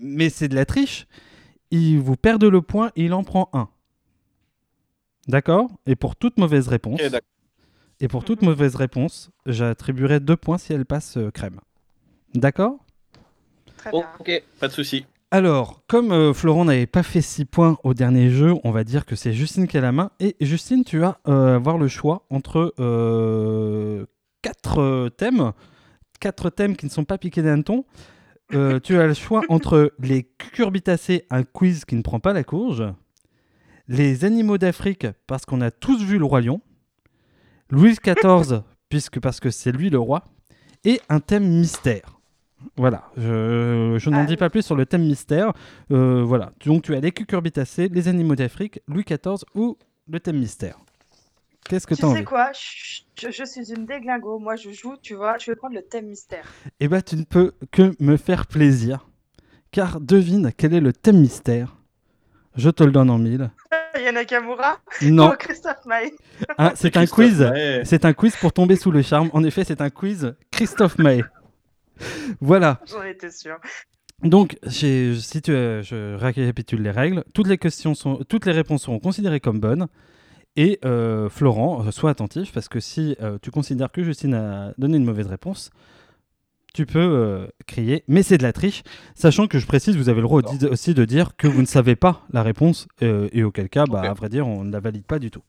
mais, 0.00 0.30
c'est 0.30 0.48
de 0.48 0.54
la 0.54 0.64
triche, 0.64 1.06
il 1.70 1.98
vous 1.98 2.16
perd 2.16 2.42
le 2.44 2.62
point 2.62 2.90
et 2.96 3.04
il 3.04 3.12
en 3.12 3.22
prend 3.22 3.50
un. 3.52 3.68
D'accord? 5.26 5.68
Et 5.86 5.94
pour 5.94 6.16
toute 6.16 6.38
mauvaise 6.38 6.68
réponse. 6.68 7.00
Et 8.00 8.08
pour 8.08 8.24
toute 8.24 8.42
mauvaise 8.42 8.74
réponse, 8.74 9.30
j'attribuerai 9.46 10.20
deux 10.20 10.36
points 10.36 10.58
si 10.58 10.72
elle 10.72 10.84
passe 10.86 11.16
euh, 11.16 11.30
crème. 11.30 11.60
D'accord? 12.34 12.78
Très 13.76 13.90
bien. 13.90 14.06
Ok, 14.18 14.42
pas 14.60 14.68
de 14.68 14.72
souci. 14.72 15.06
Alors, 15.30 15.82
comme 15.88 16.12
euh, 16.12 16.32
Florent 16.32 16.64
n'avait 16.64 16.86
pas 16.86 17.02
fait 17.02 17.20
6 17.20 17.44
points 17.44 17.78
au 17.84 17.92
dernier 17.92 18.30
jeu, 18.30 18.54
on 18.64 18.70
va 18.70 18.82
dire 18.84 19.04
que 19.04 19.14
c'est 19.14 19.32
Justine 19.32 19.66
qui 19.66 19.76
a 19.76 19.80
la 19.80 19.92
main. 19.92 20.10
Et 20.20 20.36
Justine, 20.40 20.84
tu 20.84 20.98
vas 20.98 21.20
euh, 21.28 21.56
avoir 21.56 21.76
le 21.76 21.88
choix 21.88 22.24
entre 22.30 22.72
4 24.42 25.08
thèmes. 25.10 25.52
4 26.20 26.50
thèmes 26.50 26.76
qui 26.76 26.86
ne 26.86 26.90
sont 26.90 27.04
pas 27.04 27.18
piqués 27.18 27.42
d'un 27.42 27.62
ton. 27.62 27.84
Euh, 28.54 28.80
tu 28.80 28.98
as 28.98 29.06
le 29.06 29.14
choix 29.14 29.42
entre 29.48 29.92
les 30.00 30.24
cucurbitacées, 30.24 31.26
un 31.30 31.42
quiz 31.42 31.84
qui 31.84 31.96
ne 31.96 32.02
prend 32.02 32.20
pas 32.20 32.32
la 32.32 32.44
courge. 32.44 32.84
Les 33.88 34.24
animaux 34.24 34.58
d'Afrique, 34.58 35.06
parce 35.26 35.44
qu'on 35.44 35.60
a 35.60 35.70
tous 35.70 36.02
vu 36.02 36.18
le 36.18 36.24
Roi 36.24 36.40
Lion. 36.40 36.60
Louis 37.70 37.96
XIV, 38.02 38.62
puisque 38.88 39.20
parce 39.20 39.40
que 39.40 39.50
c'est 39.50 39.72
lui 39.72 39.90
le 39.90 39.98
roi. 39.98 40.24
Et 40.84 41.00
un 41.08 41.20
thème 41.20 41.46
mystère. 41.48 42.18
Voilà, 42.76 43.04
je, 43.16 43.96
je 43.98 44.10
n'en 44.10 44.20
Ah 44.22 44.24
dis 44.24 44.36
pas 44.36 44.50
plus 44.50 44.62
sur 44.62 44.74
le 44.76 44.84
thème 44.86 45.04
mystère. 45.04 45.52
Euh, 45.92 46.22
voilà, 46.24 46.52
donc 46.64 46.82
tu 46.82 46.94
as 46.94 47.00
les 47.00 47.12
cucurbitacées, 47.12 47.88
les 47.88 48.08
animaux 48.08 48.34
d'Afrique, 48.34 48.80
Louis 48.88 49.04
XIV 49.04 49.44
ou 49.54 49.76
le 50.08 50.18
thème 50.20 50.38
mystère. 50.38 50.76
Qu'est-ce 51.68 51.86
que 51.86 51.94
Tu 51.94 52.00
tu 52.00 52.06
as 52.06 52.08
sais 52.08 52.14
envie 52.16 52.24
quoi? 52.24 52.50
Je, 52.52 53.02
je- 53.20 53.30
je 53.30 53.44
suis 53.44 53.72
une 53.72 53.84
déglingo. 53.86 54.38
Moi, 54.38 54.56
je 54.56 54.70
joue, 54.70 54.96
tu 55.02 55.14
vois. 55.14 55.36
Je 55.38 55.50
vais 55.50 55.56
prendre 55.56 55.74
le 55.74 55.82
thème 55.82 56.06
mystère. 56.06 56.44
Eh 56.80 56.88
bien, 56.88 57.00
tu 57.00 57.16
ne 57.16 57.24
peux 57.24 57.52
que 57.70 57.94
me 58.00 58.16
faire 58.16 58.46
plaisir. 58.46 59.06
Car 59.70 60.00
devine 60.00 60.50
quel 60.56 60.72
est 60.72 60.80
le 60.80 60.92
thème 60.94 61.20
mystère? 61.20 61.76
Je 62.56 62.70
te 62.70 62.82
le 62.82 62.90
donne 62.90 63.10
en 63.10 63.18
mille. 63.18 63.50
Yana 64.00 64.24
Kamura 64.24 64.78
Non, 65.02 65.32
Christophe 65.38 65.84
Maé. 65.86 66.12
hein, 66.58 66.72
c'est 66.74 66.96
un 66.96 67.06
quiz. 67.06 67.50
C'est 67.84 68.04
un 68.04 68.12
quiz 68.12 68.36
pour 68.36 68.52
tomber 68.52 68.76
sous 68.76 68.90
le 68.90 69.02
charme. 69.02 69.30
En 69.32 69.44
effet, 69.44 69.64
c'est 69.64 69.80
un 69.80 69.90
quiz 69.90 70.34
Christophe 70.50 70.98
Maé. 70.98 71.22
Voilà. 72.40 72.80
J'en 72.86 73.02
étais 73.02 73.30
sûre. 73.30 73.58
Donc, 74.22 74.56
si 74.66 75.16
tu, 75.42 75.52
euh, 75.52 75.82
je 75.82 76.14
récapitule 76.16 76.82
les 76.82 76.90
règles. 76.90 77.24
Toutes 77.34 77.46
les, 77.46 77.58
questions 77.58 77.94
sont, 77.94 78.24
toutes 78.28 78.46
les 78.46 78.52
réponses 78.52 78.82
seront 78.82 78.98
considérées 78.98 79.40
comme 79.40 79.60
bonnes. 79.60 79.88
Et 80.58 80.80
euh, 80.84 81.28
Florent, 81.28 81.86
euh, 81.86 81.92
sois 81.92 82.10
attentif 82.10 82.52
parce 82.52 82.68
que 82.68 82.80
si 82.80 83.16
euh, 83.22 83.38
tu 83.40 83.52
considères 83.52 83.92
que 83.92 84.02
Justine 84.02 84.34
a 84.34 84.72
donné 84.76 84.96
une 84.96 85.04
mauvaise 85.04 85.28
réponse, 85.28 85.70
tu 86.78 86.86
peux 86.86 87.00
euh, 87.00 87.48
crier, 87.66 88.04
mais 88.06 88.22
c'est 88.22 88.38
de 88.38 88.44
la 88.44 88.52
triche, 88.52 88.84
sachant 89.16 89.48
que 89.48 89.58
je 89.58 89.66
précise, 89.66 89.96
vous 89.96 90.08
avez 90.08 90.20
le 90.20 90.28
droit 90.28 90.42
aussi 90.70 90.94
de 90.94 91.04
dire 91.04 91.36
que 91.36 91.48
vous 91.48 91.60
ne 91.60 91.66
savez 91.66 91.96
pas 91.96 92.24
la 92.30 92.44
réponse, 92.44 92.86
euh, 93.02 93.28
et 93.32 93.42
auquel 93.42 93.68
cas, 93.68 93.84
bah, 93.84 94.02
à 94.02 94.14
vrai 94.14 94.28
dire, 94.28 94.46
on 94.46 94.62
ne 94.62 94.70
la 94.70 94.78
valide 94.78 95.04
pas 95.04 95.18
du 95.18 95.32
tout. 95.32 95.42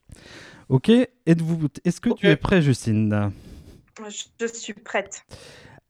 Ok, 0.69 0.89
est-ce 0.89 2.01
que 2.01 2.09
tu 2.15 2.25
es 2.25 2.35
prêt, 2.35 2.63
Justine? 2.63 3.31
Je, 4.39 4.47
suis 4.47 4.73
prête. 4.73 5.23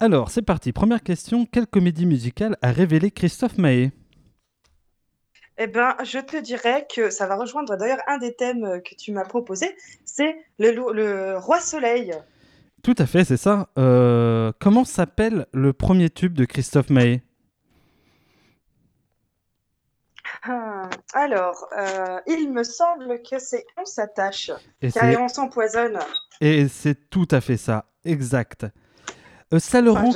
Alors, 0.02 0.30
c'est 0.30 0.42
parti. 0.42 0.74
Première 0.74 1.04
question. 1.04 1.46
Quelle 1.46 1.68
comédie 1.68 2.06
musicale 2.06 2.58
a 2.62 2.74
révélé 2.74 3.10
Christophe 3.10 3.58
Maé? 3.58 3.92
Eh 5.58 5.68
ben, 5.68 5.96
je 6.04 6.20
te 6.20 6.36
dirais 6.36 6.86
que 6.94 7.10
ça 7.12 7.28
va 7.28 7.38
rejoindre 7.38 7.78
d'ailleurs 7.78 8.02
un 8.08 8.18
des 8.18 8.34
thèmes 8.34 8.66
euh, 8.66 8.80
que 8.80 8.94
tu 8.94 9.14
m'as 9.14 9.26
proposé, 9.26 9.74
c'est 10.04 10.36
le 10.58 11.38
roi 11.38 11.62
soleil. 11.62 12.14
Tout 12.90 13.04
à 13.04 13.06
fait, 13.06 13.24
c'est 13.24 13.38
ça. 13.38 13.70
Euh, 13.78 14.52
comment 14.60 14.84
s'appelle 14.84 15.46
le 15.54 15.74
premier 15.74 16.10
tube 16.10 16.34
de 16.34 16.44
Christophe 16.44 16.90
Maé? 16.90 17.22
Ah, 20.42 20.90
Alors, 21.14 21.68
euh, 21.78 22.20
il 22.26 22.52
me 22.52 22.64
semble 22.64 23.22
que 23.22 23.38
c'est 23.38 23.64
On 23.78 23.86
s'attache, 23.86 24.50
Et 24.82 24.92
car 24.92 25.22
on 25.22 25.28
s'empoisonne. 25.28 26.00
Et 26.42 26.68
c'est 26.68 27.12
tout 27.12 27.28
à 27.30 27.42
fait 27.42 27.58
ça, 27.58 27.86
exact. 28.06 28.66
Euh, 29.54 29.60
ça 29.60 29.82
le 29.82 29.92
Ah, 29.92 30.02
rend... 30.02 30.12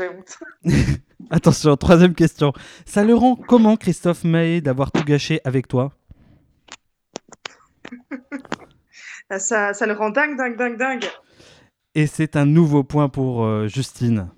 Attention, 1.30 1.78
troisième 1.78 2.16
question. 2.16 2.54
Ça 2.88 3.04
le 3.04 3.14
rend 3.14 3.36
comment, 3.36 3.78
Christophe 3.78 4.24
Maé, 4.24 4.62
d'avoir 4.62 4.92
tout 4.92 5.04
gâché 5.04 5.42
avec 5.44 5.68
toi? 5.68 5.92
Ça, 9.38 9.74
ça 9.74 9.86
le 9.88 9.94
rend 9.94 10.10
dingue, 10.10 10.38
dingue, 10.38 10.58
dingue, 10.58 10.78
dingue. 10.78 11.06
Et 11.96 12.08
c'est 12.08 12.36
un 12.36 12.46
nouveau 12.46 12.84
point 12.84 13.10
pour 13.10 13.44
euh, 13.46 13.68
Justine. 13.68 14.30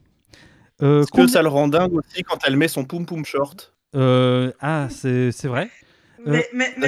Euh, 0.82 1.02
Est-ce 1.04 1.12
que 1.12 1.28
ça 1.28 1.42
le 1.42 1.48
rend 1.48 1.68
dingue 1.70 1.94
aussi 1.94 2.24
quand 2.24 2.38
elle 2.46 2.58
met 2.58 2.68
son 2.68 2.84
poum 2.84 3.06
poum 3.06 3.24
short 3.24 3.74
Euh, 3.96 4.52
ah, 4.60 4.88
c'est 4.90 5.32
c'est 5.32 5.48
vrai. 5.48 5.70
Euh, 6.28 6.32
Mais, 6.32 6.48
mais, 6.54 6.74
mais 6.78 6.88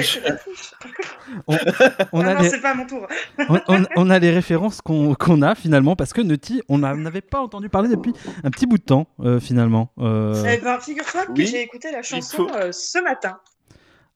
on, 1.46 1.54
on 2.12 2.20
Ah 2.20 2.28
a 2.30 2.34
non, 2.34 2.40
les, 2.40 2.50
c'est 2.50 2.60
pas 2.60 2.72
à 2.72 2.74
mon 2.74 2.86
tour. 2.86 3.06
on, 3.48 3.58
on- 3.68 3.84
on 3.96 4.10
a 4.10 4.18
les 4.18 4.30
références 4.30 4.80
qu'on 4.82 5.14
qu'on 5.14 5.40
a 5.42 5.54
finalement 5.54 5.96
parce 5.96 6.12
que 6.12 6.20
Nutty, 6.20 6.60
on 6.68 6.78
n'a- 6.78 6.94
n'avait 6.94 7.20
pas 7.22 7.40
entendu 7.40 7.68
parler 7.70 7.88
depuis 7.88 8.12
un 8.44 8.50
petit 8.50 8.66
bout 8.66 8.76
de 8.78 8.82
temps 8.82 9.06
euh, 9.20 9.40
finalement. 9.40 9.90
Euh, 10.00 10.34
Eh 10.46 10.58
ben, 10.58 10.78
figure-toi 10.80 11.26
que 11.26 11.32
Oui, 11.32 11.46
j'ai 11.46 11.62
écouté 11.62 11.90
la 11.92 12.02
chanson 12.02 12.46
euh, 12.56 12.72
ce 12.72 13.02
matin. 13.02 13.38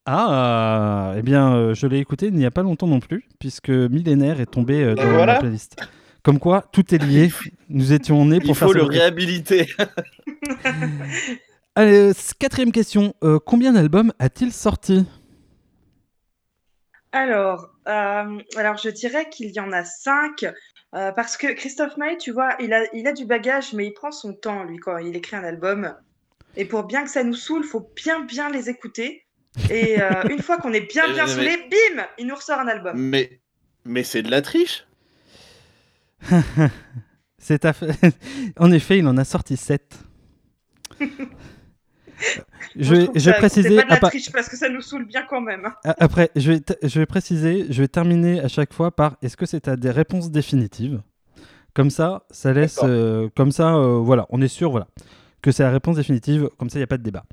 Ah, 0.04 1.14
eh 1.16 1.22
bien, 1.22 1.54
euh, 1.54 1.74
je 1.74 1.86
l'ai 1.86 1.98
écouté 1.98 2.26
il 2.26 2.34
n'y 2.34 2.44
a 2.44 2.50
pas 2.50 2.62
longtemps 2.62 2.88
non 2.88 2.98
plus, 3.00 3.24
puisque 3.38 3.70
Millénaire 3.70 4.40
est 4.40 4.46
tombé 4.50 4.82
euh, 4.82 4.94
dans 4.96 5.08
voilà. 5.08 5.34
la 5.34 5.38
playlist. 5.38 5.76
Comme 6.22 6.38
quoi, 6.38 6.62
tout 6.72 6.94
est 6.94 6.98
lié. 7.02 7.30
Nous 7.68 7.92
étions 7.92 8.24
nés 8.24 8.38
pour 8.38 8.50
Il 8.50 8.54
faire 8.54 8.68
faut 8.68 8.74
le 8.74 8.82
réhabiliter. 8.84 9.68
Allez, 11.74 12.10
euh, 12.10 12.12
quatrième 12.38 12.70
question. 12.72 13.14
Euh, 13.24 13.38
combien 13.44 13.72
d'albums 13.72 14.12
a-t-il 14.18 14.52
sorti? 14.52 15.06
Alors, 17.12 17.68
euh, 17.88 18.38
alors 18.56 18.76
je 18.78 18.88
dirais 18.88 19.28
qu'il 19.30 19.50
y 19.50 19.60
en 19.60 19.72
a 19.72 19.84
cinq. 19.84 20.44
euh, 20.94 21.10
parce 21.12 21.36
que 21.36 21.48
Christophe 21.52 21.96
Maé, 21.96 22.16
tu 22.18 22.30
vois, 22.30 22.54
il 22.60 22.72
a, 22.72 22.84
il 22.94 23.06
a 23.06 23.12
du 23.12 23.24
bagage, 23.24 23.72
mais 23.72 23.86
il 23.86 23.92
prend 23.92 24.12
son 24.12 24.32
temps, 24.34 24.64
lui, 24.64 24.76
quand 24.78 24.98
il 24.98 25.16
écrit 25.16 25.36
un 25.36 25.44
album. 25.44 25.94
Et 26.56 26.66
pour 26.66 26.84
bien 26.84 27.02
que 27.04 27.10
ça 27.10 27.24
nous 27.24 27.34
saoule, 27.34 27.64
faut 27.64 27.90
bien, 27.96 28.20
bien 28.20 28.50
les 28.50 28.68
écouter. 28.68 29.24
Et 29.70 30.00
euh, 30.00 30.22
une 30.30 30.42
fois 30.42 30.58
qu'on 30.58 30.72
est 30.72 30.90
bien, 30.92 31.10
bien 31.12 31.24
mais- 31.26 31.32
saoulé, 31.32 31.56
bim, 31.70 32.04
il 32.18 32.26
nous 32.26 32.34
ressort 32.34 32.58
un 32.60 32.68
album. 32.68 32.92
Mais, 32.98 33.40
mais 33.86 34.04
c'est 34.04 34.22
de 34.22 34.30
la 34.30 34.42
triche. 34.42 34.86
C'est 37.38 37.66
En 38.58 38.70
effet, 38.70 38.98
il 38.98 39.06
en 39.08 39.16
a 39.16 39.24
sorti 39.24 39.56
7. 39.56 39.98
je, 42.76 42.94
vais- 42.94 43.08
je 43.16 43.30
préciser. 43.32 43.68
C'est 43.70 43.76
pas 43.86 43.96
de 43.96 44.00
la 44.02 44.08
triche 44.08 44.30
parce 44.30 44.48
que 44.48 44.56
ça 44.56 44.68
nous 44.68 44.80
saoule 44.80 45.06
bien 45.06 45.22
quand 45.28 45.40
même. 45.40 45.64
hein. 45.84 45.94
Après, 45.98 46.30
je 46.36 46.52
vais, 46.52 46.60
je 46.82 46.98
vais 47.00 47.06
préciser, 47.06 47.66
je 47.70 47.82
vais 47.82 47.88
terminer 47.88 48.40
à 48.40 48.48
chaque 48.48 48.72
fois 48.72 48.94
par 48.94 49.16
est-ce 49.22 49.36
que 49.36 49.46
c'est 49.46 49.66
à 49.68 49.76
des 49.76 49.90
réponses 49.90 50.30
définitives? 50.30 51.02
Comme 51.74 51.90
ça, 51.90 52.24
ça 52.30 52.52
laisse. 52.52 52.80
Euh, 52.84 53.28
comme 53.34 53.50
ça, 53.50 53.74
euh, 53.74 53.98
voilà, 53.98 54.26
on 54.30 54.40
est 54.42 54.48
sûr 54.48 54.70
voilà, 54.70 54.86
que 55.40 55.50
c'est 55.50 55.62
la 55.62 55.70
réponse 55.70 55.96
définitive. 55.96 56.48
Comme 56.58 56.70
ça, 56.70 56.78
il 56.78 56.80
n'y 56.80 56.84
a 56.84 56.88
pas 56.88 56.98
de 56.98 57.02
débat. 57.02 57.24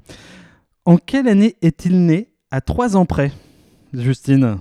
En 0.86 0.98
quelle 0.98 1.27
année 1.27 1.55
est-il 1.62 2.05
né? 2.05 2.29
À 2.51 2.62
3 2.62 2.98
ans 2.98 3.05
près, 3.05 3.31
Justine 3.93 4.58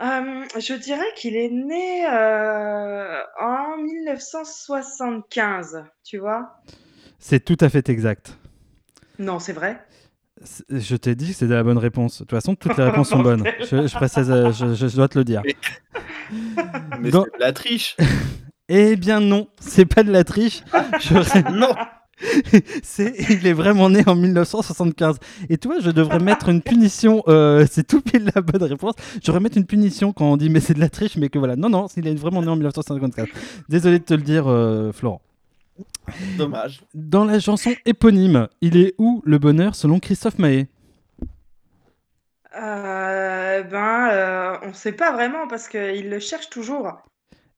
Euh, 0.00 0.44
je 0.58 0.74
dirais 0.74 1.04
qu'il 1.16 1.36
est 1.36 1.50
né 1.50 2.06
euh, 2.06 3.18
en 3.40 3.76
1975, 3.76 5.84
tu 6.04 6.18
vois? 6.18 6.56
C'est 7.18 7.44
tout 7.44 7.58
à 7.60 7.68
fait 7.68 7.88
exact. 7.90 8.38
Non, 9.18 9.38
c'est 9.38 9.52
vrai. 9.52 9.84
Je 10.70 10.96
t'ai 10.96 11.14
dit 11.14 11.32
que 11.32 11.36
c'était 11.36 11.52
la 11.52 11.62
bonne 11.62 11.76
réponse. 11.76 12.14
De 12.14 12.18
toute 12.24 12.30
façon, 12.30 12.54
toutes 12.54 12.78
les 12.78 12.84
réponses 12.84 13.10
sont 13.10 13.18
bonnes. 13.22 13.44
Je, 13.60 13.86
je 13.86 13.94
précise, 13.94 14.30
euh, 14.30 14.50
je, 14.52 14.96
dois 14.96 15.08
te 15.08 15.18
le 15.18 15.24
dire. 15.24 15.42
Mais 16.98 17.10
Dans- 17.10 17.24
c'est 17.24 17.38
de 17.38 17.44
la 17.44 17.52
triche. 17.52 17.96
Eh 18.72 18.94
bien 18.94 19.18
non, 19.18 19.48
c'est 19.58 19.84
pas 19.84 20.04
de 20.04 20.12
la 20.12 20.22
triche. 20.22 20.62
Je- 21.00 21.50
non. 21.50 21.74
c'est, 22.82 23.14
il 23.30 23.46
est 23.46 23.52
vraiment 23.52 23.90
né 23.90 24.02
en 24.06 24.14
1975. 24.14 25.16
Et 25.48 25.58
toi, 25.58 25.76
je 25.80 25.90
devrais 25.90 26.18
mettre 26.18 26.48
une 26.48 26.62
punition. 26.62 27.22
euh, 27.28 27.66
c'est 27.70 27.86
tout 27.86 28.00
pile 28.00 28.30
la 28.34 28.42
bonne 28.42 28.62
réponse. 28.62 28.94
Je 29.14 29.26
devrais 29.26 29.40
mettre 29.40 29.56
une 29.56 29.66
punition 29.66 30.12
quand 30.12 30.26
on 30.26 30.36
dit 30.36 30.50
mais 30.50 30.60
c'est 30.60 30.74
de 30.74 30.80
la 30.80 30.88
triche, 30.88 31.16
mais 31.16 31.28
que 31.28 31.38
voilà. 31.38 31.56
Non, 31.56 31.68
non, 31.68 31.86
il 31.96 32.06
est 32.06 32.14
vraiment 32.14 32.42
né 32.42 32.48
en 32.48 32.56
1954. 32.56 33.28
Désolé 33.68 33.98
de 33.98 34.04
te 34.04 34.14
le 34.14 34.22
dire, 34.22 34.44
euh, 34.48 34.92
Florent. 34.92 35.22
Dommage. 36.36 36.82
Dans 36.94 37.24
la 37.24 37.40
chanson 37.40 37.72
éponyme, 37.86 38.48
il 38.60 38.76
est 38.76 38.94
où 38.98 39.22
le 39.24 39.38
bonheur 39.38 39.74
selon 39.74 39.98
Christophe 39.98 40.38
Maé? 40.38 40.68
Euh, 42.56 43.62
ben, 43.62 44.08
euh, 44.10 44.56
on 44.62 44.72
sait 44.72 44.92
pas 44.92 45.12
vraiment 45.12 45.46
parce 45.48 45.68
qu'il 45.68 46.10
le 46.10 46.18
cherche 46.18 46.50
toujours. 46.50 46.92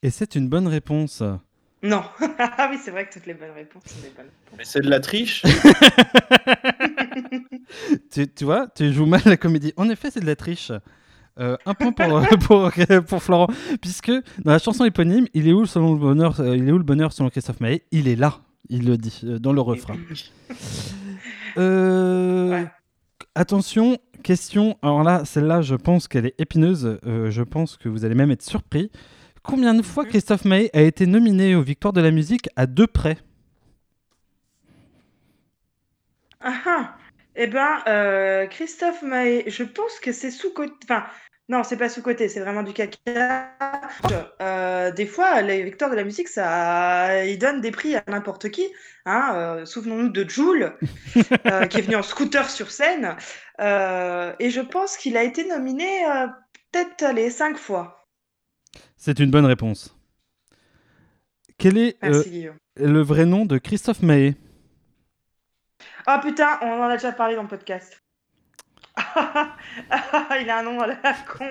Et 0.02 0.10
c'est 0.10 0.34
une 0.34 0.48
bonne 0.48 0.68
réponse. 0.68 1.22
Non. 1.82 2.02
Ah 2.38 2.68
oui, 2.70 2.78
c'est 2.82 2.90
vrai 2.90 3.08
que 3.08 3.12
toutes 3.12 3.26
les 3.26 3.34
bonnes 3.34 3.50
réponses 3.54 3.82
sont 3.86 4.00
des 4.02 4.12
bonnes. 4.16 4.26
Mais 4.56 4.64
c'est 4.64 4.80
de 4.80 4.90
la 4.90 5.00
triche. 5.00 5.42
tu, 8.10 8.28
tu 8.28 8.44
vois, 8.44 8.68
tu 8.74 8.92
joues 8.92 9.06
mal 9.06 9.22
la 9.24 9.36
comédie. 9.36 9.72
En 9.76 9.88
effet, 9.88 10.10
c'est 10.10 10.20
de 10.20 10.26
la 10.26 10.36
triche. 10.36 10.72
Euh, 11.38 11.56
un 11.64 11.74
point 11.74 11.92
pour, 11.92 12.38
pour, 12.40 12.70
pour 13.06 13.22
Florent, 13.22 13.48
puisque 13.80 14.10
dans 14.10 14.52
la 14.52 14.58
chanson 14.58 14.84
éponyme, 14.84 15.26
il 15.34 15.48
est 15.48 15.52
où 15.52 15.66
selon 15.66 15.94
le 15.94 15.98
bonheur, 15.98 16.40
euh, 16.40 16.56
il 16.56 16.68
est 16.68 16.72
où 16.72 16.78
le 16.78 16.84
bonheur 16.84 17.12
selon 17.12 17.30
Christophe 17.30 17.60
Maé? 17.60 17.84
Il 17.90 18.06
est 18.06 18.16
là, 18.16 18.40
il 18.68 18.86
le 18.86 18.98
dit 18.98 19.20
euh, 19.24 19.38
dans 19.38 19.52
le 19.52 19.60
refrain. 19.60 19.96
Euh, 21.58 22.64
Attention, 23.34 23.96
question. 24.22 24.76
Alors 24.82 25.02
là, 25.02 25.24
celle-là, 25.24 25.62
je 25.62 25.74
pense 25.74 26.06
qu'elle 26.06 26.26
est 26.26 26.34
épineuse. 26.38 26.98
Euh, 27.06 27.30
je 27.30 27.42
pense 27.42 27.78
que 27.78 27.88
vous 27.88 28.04
allez 28.04 28.14
même 28.14 28.30
être 28.30 28.42
surpris. 28.42 28.90
Combien 29.42 29.74
de 29.74 29.82
fois 29.82 30.04
Christophe 30.04 30.44
Maé 30.44 30.70
a 30.72 30.82
été 30.82 31.06
nominé 31.06 31.54
aux 31.56 31.62
Victoires 31.62 31.92
de 31.92 32.00
la 32.00 32.10
musique 32.10 32.48
à 32.56 32.66
deux 32.66 32.86
près 32.86 33.18
Ah 36.40 36.54
ah. 36.66 36.96
Eh 37.34 37.46
ben, 37.46 37.82
euh, 37.88 38.46
Christophe 38.46 39.02
Maé, 39.02 39.44
je 39.46 39.64
pense 39.64 39.98
que 40.00 40.12
c'est 40.12 40.30
sous-côté. 40.30 40.74
Enfin, 40.84 41.04
non, 41.48 41.64
c'est 41.64 41.76
pas 41.76 41.88
sous-côté, 41.88 42.28
c'est 42.28 42.40
vraiment 42.40 42.62
du 42.62 42.72
caca. 42.72 43.56
Euh, 44.40 44.90
des 44.92 45.06
fois, 45.06 45.40
les 45.40 45.62
victoires 45.62 45.90
de 45.90 45.96
la 45.96 46.04
musique, 46.04 46.28
ça, 46.28 47.24
ils 47.24 47.38
donnent 47.38 47.60
des 47.60 47.70
prix 47.70 47.96
à 47.96 48.04
n'importe 48.06 48.50
qui. 48.50 48.68
Hein. 49.06 49.32
euh, 49.34 49.64
Souvenons-nous 49.64 50.10
de 50.10 50.28
Joule, 50.28 50.76
qui 51.14 51.78
est 51.78 51.82
venu 51.82 51.96
en 51.96 52.02
scooter 52.02 52.48
sur 52.50 52.70
scène. 52.70 53.16
Et 53.58 54.50
je 54.50 54.60
pense 54.60 54.96
qu'il 54.96 55.16
a 55.16 55.22
été 55.22 55.44
nominé 55.46 56.04
peut-être 56.70 57.12
les 57.14 57.30
cinq 57.30 57.56
fois. 57.56 58.01
C'est 59.04 59.18
une 59.18 59.32
bonne 59.32 59.46
réponse. 59.46 59.98
Quel 61.58 61.76
est 61.76 61.96
Merci, 62.00 62.46
euh, 62.46 62.52
le 62.76 63.02
vrai 63.02 63.26
nom 63.26 63.46
de 63.46 63.58
Christophe 63.58 64.00
Maé? 64.00 64.36
Ah 66.06 66.20
putain, 66.22 66.60
on 66.62 66.70
en 66.70 66.84
a 66.84 66.92
déjà 66.92 67.10
parlé 67.10 67.34
dans 67.34 67.42
le 67.42 67.48
podcast. 67.48 68.00
Il 70.40 70.48
a 70.48 70.58
un 70.58 70.62
nom 70.62 70.78
à 70.80 70.86
la 70.86 70.94
con. 71.26 71.50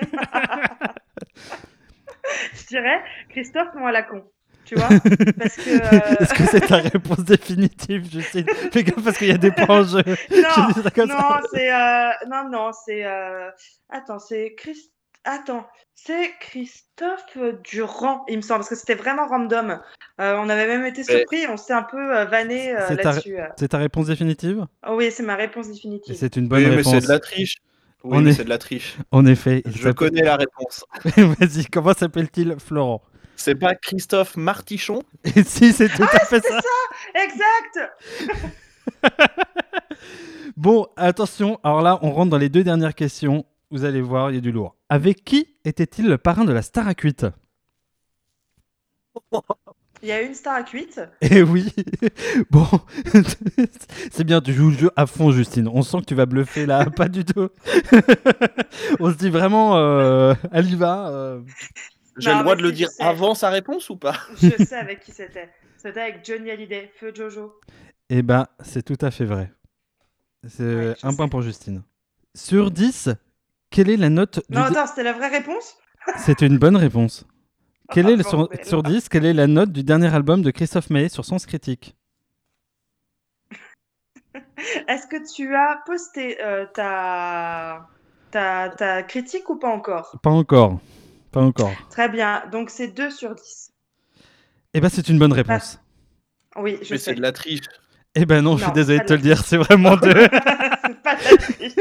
Je 2.54 2.66
dirais 2.68 3.04
Christophe, 3.28 3.74
nom 3.74 3.86
à 3.86 3.92
la 3.92 4.02
con. 4.02 4.24
Tu 4.64 4.74
vois 4.76 4.88
Parce 5.38 5.56
que. 5.56 5.94
euh, 5.94 6.16
Est-ce 6.20 6.32
que 6.32 6.44
c'est 6.46 6.66
ta 6.66 6.76
réponse 6.76 7.22
définitive, 7.22 8.10
Justine 8.10 8.46
Fais 8.72 8.82
gaffe 8.82 9.04
parce 9.04 9.18
qu'il 9.18 9.28
y 9.28 9.32
a 9.32 9.36
des 9.36 9.52
points 9.52 9.80
en 9.80 9.84
jeu. 9.84 10.02
Je 10.30 11.02
Non, 11.06 11.18
non, 11.20 11.40
c'est. 11.52 11.70
euh, 11.70 12.12
Non, 12.30 12.48
non, 12.48 12.70
c'est. 12.72 13.04
Attends, 13.90 14.20
c'est 14.20 14.54
Christ... 14.56 14.91
Attends, 15.24 15.64
c'est 15.94 16.32
Christophe 16.40 17.38
Durand, 17.62 18.24
il 18.28 18.38
me 18.38 18.42
semble, 18.42 18.60
parce 18.60 18.70
que 18.70 18.74
c'était 18.74 18.94
vraiment 18.96 19.26
random. 19.26 19.80
Euh, 20.20 20.34
on 20.36 20.48
avait 20.48 20.66
même 20.66 20.84
été 20.84 21.02
Mais- 21.06 21.18
surpris, 21.18 21.46
on 21.48 21.56
s'est 21.56 21.72
un 21.72 21.84
peu 21.84 22.16
euh, 22.16 22.24
vanné 22.24 22.74
euh, 22.74 22.84
C'est 22.88 22.96
ta, 22.96 23.10
là-dessus. 23.12 23.38
euh. 23.38 23.46
c'est 23.56 23.68
ta 23.68 23.78
réponse 23.78 24.06
définitive? 24.06 24.66
Oh 24.86 24.94
oui, 24.96 25.10
c'est 25.12 25.22
ma 25.22 25.36
réponse 25.36 25.68
définitive. 25.68 26.16
c'est 26.18 26.34
une 26.36 26.48
bonne 26.48 26.58
Oui, 26.64 26.70
mais 26.70 26.76
réponse. 26.76 26.92
c'est 26.94 27.00
de 27.02 27.08
la 27.08 27.20
triche. 27.20 27.56
Oui, 28.04 28.18
On 28.18 28.20
mais 28.20 28.30
est- 28.30 28.32
c'est 28.34 28.44
de 28.44 28.48
la 28.48 28.58
triche. 28.58 28.96
En 29.12 29.24
effet. 29.26 29.62
Je 29.66 29.90
connais 29.90 30.22
la 30.22 30.36
réponse. 30.36 30.84
Vas-y, 31.16 31.66
comment 31.66 31.94
s'appelle-t-il 31.94 32.56
Florent? 32.58 33.00
C'est 33.36 33.54
pas 33.54 33.74
Christophe 33.76 34.36
Martichon? 34.36 35.02
Et 35.36 35.44
si, 35.44 35.72
c'est 35.72 35.88
tout 35.88 36.02
Ah, 36.12 36.16
à 36.16 36.24
fait 36.26 36.40
c'est 36.42 36.48
ça. 36.48 36.60
ça 36.60 37.22
Exact 37.22 37.90
Bon, 40.56 40.86
attention, 40.96 41.58
alors 41.64 41.80
là, 41.82 41.98
on 42.02 42.10
rentre 42.12 42.30
dans 42.30 42.38
les 42.38 42.48
deux 42.48 42.62
dernières 42.64 42.94
questions. 42.94 43.44
Vous 43.72 43.84
allez 43.84 44.02
voir, 44.02 44.30
il 44.30 44.34
y 44.34 44.38
a 44.38 44.40
du 44.40 44.52
lourd. 44.52 44.76
Avec 44.90 45.24
qui 45.24 45.56
était-il 45.64 46.06
le 46.08 46.18
parrain 46.18 46.44
de 46.44 46.52
la 46.52 46.62
Star 46.62 46.86
à 46.86 46.92
8 47.00 47.26
Il 50.02 50.08
y 50.08 50.12
a 50.12 50.20
une 50.22 50.34
star 50.34 50.54
à 50.56 50.62
cuite. 50.62 51.00
Eh 51.20 51.42
oui 51.42 51.72
Bon, 52.50 52.66
c'est 54.10 54.24
bien, 54.24 54.40
tu 54.40 54.52
joues 54.52 54.70
le 54.70 54.76
jeu 54.76 54.90
à 54.96 55.06
fond, 55.06 55.30
Justine. 55.32 55.68
On 55.68 55.82
sent 55.82 56.00
que 56.00 56.06
tu 56.06 56.14
vas 56.14 56.26
bluffer 56.26 56.66
là, 56.66 56.84
pas 56.96 57.08
du 57.08 57.24
tout. 57.24 57.48
On 59.00 59.10
se 59.12 59.16
dit 59.16 59.30
vraiment, 59.30 59.76
euh, 59.78 60.34
elle 60.50 60.70
y 60.70 60.76
va. 60.76 61.08
euh. 61.10 61.40
J'ai 62.18 62.30
Non, 62.30 62.38
le 62.38 62.42
droit 62.42 62.56
mais 62.56 62.62
de 62.62 62.66
le 62.66 62.70
si, 62.70 62.76
dire 62.76 62.88
je 62.90 62.94
sais. 62.96 63.02
avant 63.02 63.34
sa 63.34 63.48
réponse 63.50 63.88
ou 63.90 63.96
pas? 63.96 64.16
Je 64.36 64.64
sais 64.64 64.76
avec 64.76 65.00
qui 65.00 65.12
c'était. 65.12 65.48
C'était 65.78 66.00
avec 66.00 66.24
Johnny 66.26 66.50
Hallyday, 66.50 66.90
Feu 67.00 67.12
Jojo. 67.14 67.54
Eh 68.10 68.22
ben, 68.22 68.46
c'est 68.60 68.82
tout 68.82 68.98
à 69.04 69.10
fait 69.10 69.24
vrai. 69.24 69.52
C'est 70.46 70.62
Ouais, 70.64 70.94
je 71.00 71.06
un 71.06 71.10
sais. 71.10 71.16
point 71.16 71.28
pour 71.28 71.42
Justine. 71.42 71.82
Sur 72.34 72.70
10, 72.70 73.10
quelle 73.72 73.90
est 73.90 73.96
la 73.96 74.10
note 74.10 74.40
du... 74.48 74.56
Non, 74.56 74.62
attends, 74.62 74.86
c'était 74.86 75.02
la 75.02 75.12
vraie 75.12 75.28
réponse 75.28 75.76
C'est 76.18 76.42
une 76.42 76.58
bonne 76.58 76.76
réponse. 76.76 77.26
Quelle 77.90 78.06
Ah, 78.06 78.10
est 78.12 78.16
le 78.16 78.22
sur, 78.22 78.48
sur 78.62 78.82
10, 78.82 79.08
quelle 79.08 79.26
est 79.26 79.32
la 79.32 79.46
note 79.46 79.72
du 79.72 79.82
dernier 79.82 80.14
album 80.14 80.42
de 80.42 80.50
Christophe 80.50 80.90
Maé 80.90 81.08
sur 81.08 81.24
Sens 81.24 81.46
Critique 81.46 81.96
Est-ce 84.88 85.06
que 85.08 85.34
tu 85.34 85.54
as 85.54 85.82
posté 85.86 86.40
euh, 86.42 86.66
ta... 86.72 87.88
Ta... 88.30 88.68
ta 88.70 89.02
critique 89.02 89.48
ou 89.50 89.56
pas 89.58 89.68
encore? 89.68 90.18
Pas 90.22 90.30
encore. 90.30 90.78
Pas 91.32 91.40
encore. 91.40 91.72
Très 91.90 92.08
bien, 92.08 92.42
donc 92.52 92.70
c'est 92.70 92.88
2 92.88 93.10
sur 93.10 93.34
10. 93.34 93.72
Eh 94.74 94.80
ben, 94.80 94.88
c'est 94.88 95.08
une 95.08 95.18
bonne 95.18 95.32
réponse. 95.32 95.80
Oui, 96.56 96.78
je 96.82 96.92
Mais 96.92 96.98
sais. 96.98 97.04
c'est 97.10 97.14
de 97.14 97.22
la 97.22 97.32
triche. 97.32 97.60
Eh 98.14 98.26
ben 98.26 98.42
non, 98.42 98.58
je 98.58 98.64
suis 98.64 98.72
désolé 98.72 98.98
de 99.00 99.04
te 99.04 99.14
le 99.14 99.20
dire, 99.20 99.42
c'est 99.44 99.56
vraiment 99.56 99.96
deux. 99.96 100.12
c'est 100.82 101.02
pas 101.02 101.16
de 101.16 101.24
la 101.30 101.36
triche. 101.38 101.72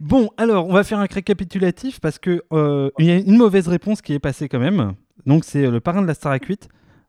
Bon, 0.00 0.30
alors, 0.36 0.66
on 0.66 0.72
va 0.72 0.84
faire 0.84 0.98
un 0.98 1.06
récapitulatif 1.06 2.00
parce 2.00 2.18
que 2.18 2.42
euh, 2.52 2.90
il 2.98 3.06
y 3.06 3.10
a 3.10 3.16
une 3.16 3.36
mauvaise 3.36 3.68
réponse 3.68 4.02
qui 4.02 4.12
est 4.14 4.18
passée 4.18 4.48
quand 4.48 4.58
même. 4.58 4.94
Donc, 5.26 5.44
c'est 5.44 5.64
euh, 5.64 5.70
le 5.70 5.80
parrain 5.80 6.02
de 6.02 6.06
la 6.06 6.14
Star 6.14 6.36
8. 6.40 6.68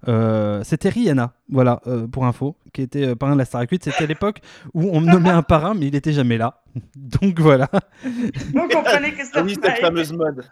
Euh, 0.10 0.62
c'était 0.66 0.90
Rihanna, 0.90 1.34
voilà, 1.50 1.80
euh, 1.88 2.08
pour 2.08 2.26
info, 2.26 2.58
qui 2.74 2.82
était 2.82 3.08
euh, 3.08 3.16
parrain 3.16 3.34
de 3.34 3.40
la 3.40 3.46
Star 3.46 3.64
8. 3.70 3.86
C'était 3.86 4.04
à 4.04 4.08
l'époque 4.08 4.40
où 4.74 4.90
on 4.92 5.00
me 5.00 5.10
nommait 5.10 5.30
un 5.30 5.44
parrain, 5.44 5.74
mais 5.74 5.88
il 5.88 5.96
était 5.96 6.12
jamais 6.12 6.38
là. 6.38 6.62
Donc 6.96 7.40
voilà. 7.40 7.70
Vous 8.04 8.68
comprenez 8.68 9.14
oui, 9.44 9.58
cette 9.64 9.80
fameuse 9.80 10.12
mode. 10.12 10.44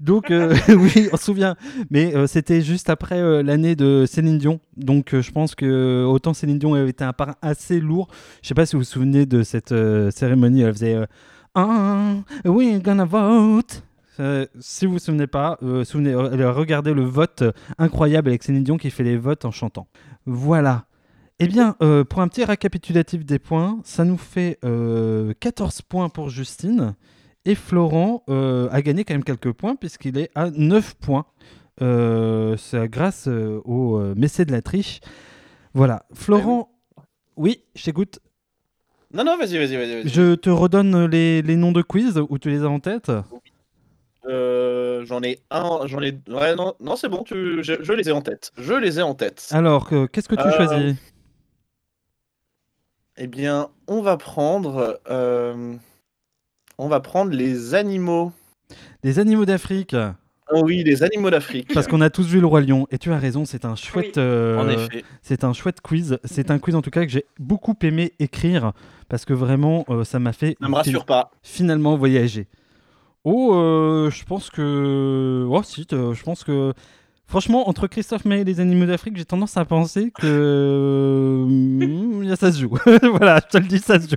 Donc 0.00 0.30
euh, 0.30 0.54
oui, 0.68 1.08
on 1.12 1.16
se 1.16 1.24
souvient. 1.24 1.56
Mais 1.90 2.14
euh, 2.14 2.26
c'était 2.26 2.60
juste 2.60 2.90
après 2.90 3.18
euh, 3.20 3.42
l'année 3.42 3.76
de 3.76 4.04
Céline 4.06 4.38
Dion. 4.38 4.60
Donc 4.76 5.14
euh, 5.14 5.22
je 5.22 5.30
pense 5.30 5.54
que 5.54 6.04
autant 6.04 6.34
Céline 6.34 6.58
Dion 6.58 6.74
avait 6.74 6.90
été 6.90 7.04
un 7.04 7.12
parrain 7.12 7.36
assez 7.42 7.80
lourd. 7.80 8.08
Je 8.42 8.48
sais 8.48 8.54
pas 8.54 8.66
si 8.66 8.76
vous 8.76 8.80
vous 8.80 8.84
souvenez 8.84 9.26
de 9.26 9.42
cette 9.42 9.72
euh, 9.72 10.10
cérémonie. 10.10 10.62
Elle 10.62 10.72
faisait 10.72 10.94
euh, 10.94 11.06
Ah, 11.54 12.14
we're 12.44 12.80
gonna 12.80 13.04
vote. 13.04 13.82
Euh, 14.20 14.46
si 14.58 14.86
vous 14.86 14.92
vous 14.92 14.98
souvenez 14.98 15.26
pas, 15.26 15.58
euh, 15.62 15.84
souvenez, 15.84 16.12
euh, 16.12 16.50
regardez 16.52 16.94
le 16.94 17.04
vote 17.04 17.44
incroyable 17.78 18.28
avec 18.28 18.42
Céline 18.42 18.64
Dion 18.64 18.78
qui 18.78 18.90
fait 18.90 19.02
les 19.02 19.18
votes 19.18 19.44
en 19.44 19.50
chantant. 19.50 19.86
Voilà. 20.24 20.86
Eh 21.38 21.48
bien, 21.48 21.76
euh, 21.82 22.04
pour 22.04 22.20
un 22.20 22.28
petit 22.28 22.44
récapitulatif 22.44 23.24
des 23.26 23.38
points, 23.38 23.80
ça 23.84 24.04
nous 24.04 24.16
fait 24.16 24.58
euh, 24.64 25.34
14 25.40 25.82
points 25.82 26.08
pour 26.08 26.30
Justine. 26.30 26.94
Et 27.44 27.54
Florent 27.54 28.22
euh, 28.28 28.68
a 28.70 28.80
gagné 28.80 29.04
quand 29.04 29.14
même 29.14 29.24
quelques 29.24 29.52
points 29.52 29.74
puisqu'il 29.74 30.16
est 30.16 30.30
à 30.34 30.50
9 30.50 30.94
points. 30.94 31.26
Euh, 31.82 32.56
c'est 32.56 32.88
grâce 32.88 33.26
euh, 33.28 33.60
au 33.64 33.98
euh, 33.98 34.14
Messé 34.16 34.44
de 34.44 34.52
la 34.52 34.62
triche. 34.62 35.00
Voilà. 35.74 36.06
Florent, 36.14 36.70
oui, 37.36 37.64
je 37.74 37.84
t'écoute. 37.84 38.20
Non, 39.12 39.24
non, 39.24 39.36
vas-y, 39.36 39.58
vas-y, 39.58 39.76
vas-y. 39.76 39.94
vas-y. 40.02 40.08
Je 40.08 40.34
te 40.34 40.48
redonne 40.50 41.06
les, 41.06 41.42
les 41.42 41.56
noms 41.56 41.72
de 41.72 41.82
quiz 41.82 42.18
ou 42.28 42.38
tu 42.38 42.48
les 42.50 42.62
as 42.62 42.68
en 42.68 42.80
tête 42.80 43.10
Euh, 44.26 45.04
j'en 45.04 45.22
ai 45.22 45.40
un, 45.50 45.80
j'en 45.86 46.00
ai. 46.00 46.18
Ouais, 46.28 46.54
non, 46.54 46.74
non 46.80 46.96
c'est 46.96 47.08
bon, 47.08 47.22
tu... 47.24 47.62
je, 47.62 47.74
je 47.82 47.92
les 47.92 48.08
ai 48.08 48.12
en 48.12 48.22
tête. 48.22 48.52
Je 48.56 48.72
les 48.74 48.98
ai 48.98 49.02
en 49.02 49.14
tête. 49.14 49.48
Alors, 49.50 49.88
que- 49.88 50.06
qu'est-ce 50.06 50.28
que 50.28 50.36
tu 50.36 50.46
Euh, 50.46 50.50
choisis? 50.52 50.96
Eh 53.16 53.26
bien, 53.26 53.68
on 53.88 54.00
va 54.00 54.16
prendre. 54.16 55.00
euh, 55.10 55.74
On 56.78 56.88
va 56.88 57.00
prendre 57.00 57.32
les 57.32 57.74
animaux. 57.74 58.32
Les 59.02 59.18
animaux 59.18 59.44
d'Afrique. 59.44 59.94
Oh 60.50 60.62
oui, 60.64 60.82
les 60.84 61.02
animaux 61.02 61.30
d'Afrique. 61.30 61.72
Parce 61.72 61.86
qu'on 61.86 62.00
a 62.00 62.10
tous 62.10 62.26
vu 62.26 62.40
le 62.40 62.46
roi 62.46 62.60
lion 62.60 62.86
et 62.90 62.98
tu 62.98 63.12
as 63.12 63.18
raison, 63.18 63.44
c'est 63.44 63.64
un 63.64 63.76
chouette, 63.76 64.18
euh, 64.18 64.58
En 64.58 64.68
effet. 64.68 65.04
c'est 65.22 65.44
un 65.44 65.52
chouette 65.52 65.80
quiz. 65.80 66.18
C'est 66.24 66.50
un 66.50 66.58
quiz 66.58 66.74
en 66.74 66.82
tout 66.82 66.90
cas 66.90 67.04
que 67.04 67.10
j'ai 67.10 67.24
beaucoup 67.38 67.74
aimé 67.82 68.12
écrire 68.18 68.72
parce 69.08 69.24
que 69.24 69.32
vraiment 69.32 69.84
euh, 69.88 70.04
ça 70.04 70.18
m'a 70.18 70.32
fait 70.32 70.56
Ne 70.60 70.68
me 70.68 70.74
rassure 70.74 71.04
pas. 71.06 71.30
finalement 71.42 71.96
voyager. 71.96 72.48
Oh, 73.24 73.54
euh, 73.54 74.10
je 74.10 74.24
pense 74.24 74.50
que, 74.50 75.46
oh 75.48 75.62
si, 75.62 75.86
je 75.88 76.22
pense 76.24 76.42
que, 76.42 76.72
franchement, 77.26 77.68
entre 77.68 77.86
Christophe 77.86 78.24
May 78.24 78.40
et 78.40 78.44
les 78.44 78.58
animaux 78.58 78.86
d'Afrique, 78.86 79.16
j'ai 79.16 79.24
tendance 79.24 79.56
à 79.56 79.64
penser 79.64 80.10
que 80.10 81.46
hmm, 81.48 82.34
ça 82.34 82.50
se 82.50 82.60
joue. 82.60 82.76
voilà, 83.14 83.40
je 83.46 83.58
te 83.58 83.62
le 83.62 83.68
dis, 83.68 83.78
ça 83.78 84.00
se 84.00 84.08
joue. 84.08 84.16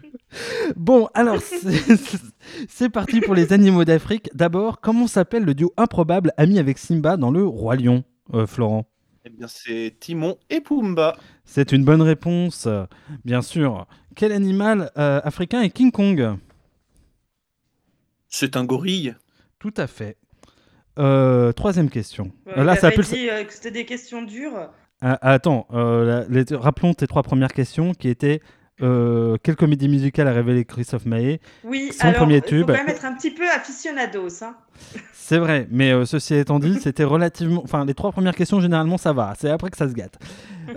Bon, 0.76 1.08
alors 1.14 1.38
c'est 2.68 2.90
parti 2.90 3.22
pour 3.22 3.36
les 3.36 3.54
animaux 3.54 3.86
d'Afrique. 3.86 4.30
D'abord, 4.34 4.82
comment 4.82 5.08
s'appelle 5.08 5.44
le 5.44 5.54
duo 5.54 5.74
improbable 5.78 6.32
ami 6.38 6.60
avec 6.60 6.78
Simba 6.78 7.18
dans 7.18 7.32
le 7.32 7.46
Roi 7.46 7.76
Lion, 7.76 8.04
euh, 8.34 8.46
Florent? 8.48 8.86
Eh 9.26 9.30
bien, 9.30 9.48
c'est 9.48 9.96
Timon 10.00 10.38
et 10.50 10.62
Pumba. 10.62 11.18
C'est 11.46 11.72
une 11.72 11.84
bonne 11.84 12.02
réponse, 12.02 12.68
bien 13.24 13.42
sûr. 13.42 13.88
Quel 14.16 14.32
animal 14.32 14.92
euh, 14.98 15.20
africain 15.24 15.62
est 15.62 15.72
King 15.72 15.92
Kong? 15.92 16.38
C'est 18.30 18.56
un 18.58 18.64
gorille. 18.66 19.16
Tout 19.60 19.74
à 19.78 19.88
fait. 19.88 20.18
Euh, 21.00 21.52
troisième 21.54 21.90
question. 21.90 22.32
Euh, 22.56 22.64
Là, 22.64 22.76
ça 22.76 22.92
dit 22.92 23.30
euh, 23.30 23.44
que 23.44 23.54
c'était 23.54 23.72
des 23.72 23.86
questions 23.86 24.22
dures. 24.22 24.70
Ah, 25.02 25.18
attends, 25.22 25.68
euh, 25.74 26.26
les- 26.30 26.56
rappelons 26.56 26.94
tes 26.94 27.08
trois 27.08 27.24
premières 27.24 27.52
questions 27.54 27.94
qui 27.94 28.08
étaient 28.08 28.42
euh, 28.82 29.38
quelle 29.42 29.56
comédie 29.56 29.88
musicale 29.88 30.28
a 30.28 30.34
révélé 30.34 30.66
Christophe 30.66 31.06
Maé 31.06 31.40
Oui, 31.64 31.92
Son 31.94 32.08
alors, 32.08 32.22
premier 32.22 32.38
il 32.38 32.42
faut 32.42 32.48
tube. 32.50 32.68
quand 32.68 32.74
même 32.74 32.90
être 32.90 33.06
un 33.06 33.14
petit 33.14 33.32
peu 33.32 33.50
aficionados. 33.50 34.44
Hein. 34.44 34.56
C'est 35.14 35.38
vrai, 35.38 35.68
mais 35.72 35.92
euh, 35.92 36.06
ceci 36.06 36.36
étant 36.36 36.60
dit, 36.60 36.76
c'était 36.82 37.04
relativement. 37.06 37.62
Enfin, 37.64 37.86
les 37.86 37.94
trois 37.94 38.12
premières 38.12 38.36
questions, 38.36 38.60
généralement, 38.60 38.98
ça 38.98 39.14
va. 39.14 39.34
C'est 39.40 39.50
après 39.50 39.70
que 39.70 39.78
ça 39.78 39.88
se 39.88 39.94
gâte. 39.94 40.20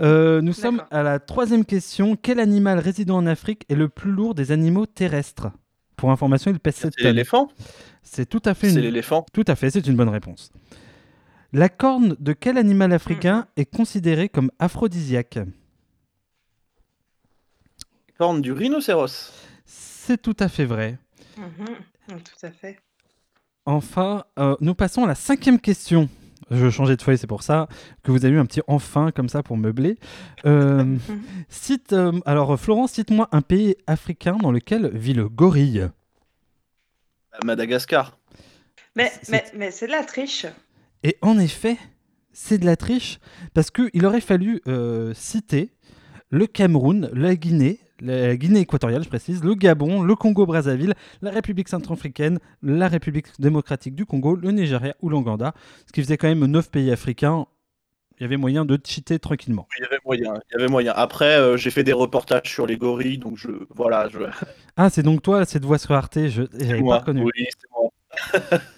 Euh, 0.01 0.41
nous 0.41 0.53
sommes 0.53 0.83
à 0.91 1.03
la 1.03 1.19
troisième 1.19 1.65
question. 1.65 2.15
Quel 2.15 2.39
animal 2.39 2.79
résidant 2.79 3.17
en 3.17 3.25
Afrique 3.27 3.63
est 3.69 3.75
le 3.75 3.89
plus 3.89 4.11
lourd 4.11 4.33
des 4.33 4.51
animaux 4.51 4.85
terrestres? 4.85 5.47
Pour 5.97 6.11
information, 6.11 6.49
il 6.51 6.59
pèse 6.59 6.75
7 6.75 6.93
C'est 6.95 7.03
tonnes. 7.03 7.11
l'éléphant? 7.11 7.49
C'est 8.01 8.27
tout 8.27 8.41
à 8.45 8.53
fait 8.53 8.69
C'est 8.69 8.75
une... 8.75 8.81
l'éléphant. 8.81 9.25
Tout 9.33 9.43
à 9.47 9.55
fait, 9.55 9.69
c'est 9.69 9.85
une 9.85 9.97
bonne 9.97 10.07
réponse. 10.09 10.51
La 11.51 11.67
corne 11.67 12.15
de 12.19 12.31
quel 12.31 12.57
animal 12.57 12.93
africain 12.93 13.47
est 13.57 13.65
considérée 13.65 14.29
comme 14.29 14.51
aphrodisiaque? 14.59 15.39
Du 18.41 18.51
rhinocéros. 18.51 19.31
C'est 19.65 20.21
tout 20.21 20.35
à 20.41 20.49
fait 20.49 20.65
vrai. 20.65 20.97
Mhm, 21.37 22.19
Tout 22.19 22.45
à 22.45 22.51
fait. 22.51 22.77
Enfin, 23.65 24.25
euh, 24.37 24.57
nous 24.59 24.75
passons 24.75 25.05
à 25.05 25.07
la 25.07 25.15
cinquième 25.15 25.57
question. 25.59 26.09
Je 26.51 26.69
changeais 26.69 26.97
de 26.97 27.01
feuille, 27.01 27.17
c'est 27.17 27.27
pour 27.27 27.43
ça 27.43 27.69
que 28.03 28.11
vous 28.11 28.25
avez 28.25 28.35
eu 28.35 28.39
un 28.39 28.45
petit 28.45 28.61
enfin 28.67 29.11
comme 29.11 29.29
ça 29.29 29.41
pour 29.41 29.55
meubler. 29.55 29.97
Euh, 30.45 30.97
cite, 31.49 31.93
euh, 31.93 32.11
alors, 32.25 32.59
Florence, 32.59 32.91
cite-moi 32.93 33.29
un 33.31 33.41
pays 33.41 33.77
africain 33.87 34.35
dans 34.35 34.51
lequel 34.51 34.89
vit 34.93 35.13
le 35.13 35.29
gorille. 35.29 35.87
Madagascar. 37.45 38.17
Mais, 38.97 39.11
C'est- 39.21 39.31
mais, 39.31 39.43
mais 39.55 39.71
c'est 39.71 39.87
de 39.87 39.91
la 39.91 40.03
triche. 40.03 40.45
Et 41.03 41.15
en 41.21 41.39
effet, 41.39 41.77
c'est 42.33 42.57
de 42.57 42.65
la 42.65 42.75
triche 42.75 43.19
parce 43.53 43.71
qu'il 43.71 44.05
aurait 44.05 44.19
fallu 44.19 44.59
euh, 44.67 45.13
citer 45.13 45.71
le 46.31 46.47
Cameroun, 46.47 47.09
la 47.13 47.35
Guinée, 47.37 47.79
la 48.01 48.35
Guinée 48.35 48.61
équatoriale, 48.61 49.03
je 49.03 49.09
précise, 49.09 49.43
le 49.43 49.55
Gabon, 49.55 50.03
le 50.03 50.15
Congo-Brazzaville, 50.15 50.93
la 51.21 51.31
République 51.31 51.69
centrafricaine, 51.69 52.39
la 52.63 52.87
République 52.87 53.27
démocratique 53.39 53.95
du 53.95 54.05
Congo, 54.05 54.35
le 54.35 54.51
Nigeria 54.51 54.95
ou 55.01 55.09
l'Ouganda, 55.09 55.53
ce 55.85 55.91
qui 55.91 56.01
faisait 56.01 56.17
quand 56.17 56.27
même 56.27 56.45
neuf 56.45 56.69
pays 56.69 56.91
africains. 56.91 57.45
Il 58.19 58.23
y 58.23 58.25
avait 58.25 58.37
moyen 58.37 58.65
de 58.65 58.77
cheater 58.83 59.17
tranquillement. 59.17 59.65
Il 59.77 59.83
y 59.83 59.85
avait 59.85 59.99
moyen. 60.05 60.33
Il 60.49 60.53
y 60.53 60.61
avait 60.61 60.69
moyen. 60.69 60.91
Après, 60.93 61.37
euh, 61.37 61.55
j'ai 61.55 61.71
fait 61.71 61.85
des 61.85 61.93
reportages 61.93 62.49
sur 62.49 62.67
les 62.67 62.75
gorilles, 62.75 63.17
donc 63.17 63.37
je. 63.37 63.47
Voilà, 63.69 64.09
je. 64.09 64.19
Ah, 64.75 64.89
c'est 64.89 65.03
donc 65.03 65.21
toi, 65.21 65.45
cette 65.45 65.63
voix 65.63 65.77
sur 65.77 65.93
Arte, 65.93 66.27
je 66.27 66.41
n'avais 66.57 66.81
moi. 66.81 66.95
pas 66.95 66.99
reconnu. 67.01 67.23
Oui, 67.23 67.45
c'est 67.47 67.69
moi. 67.71 68.59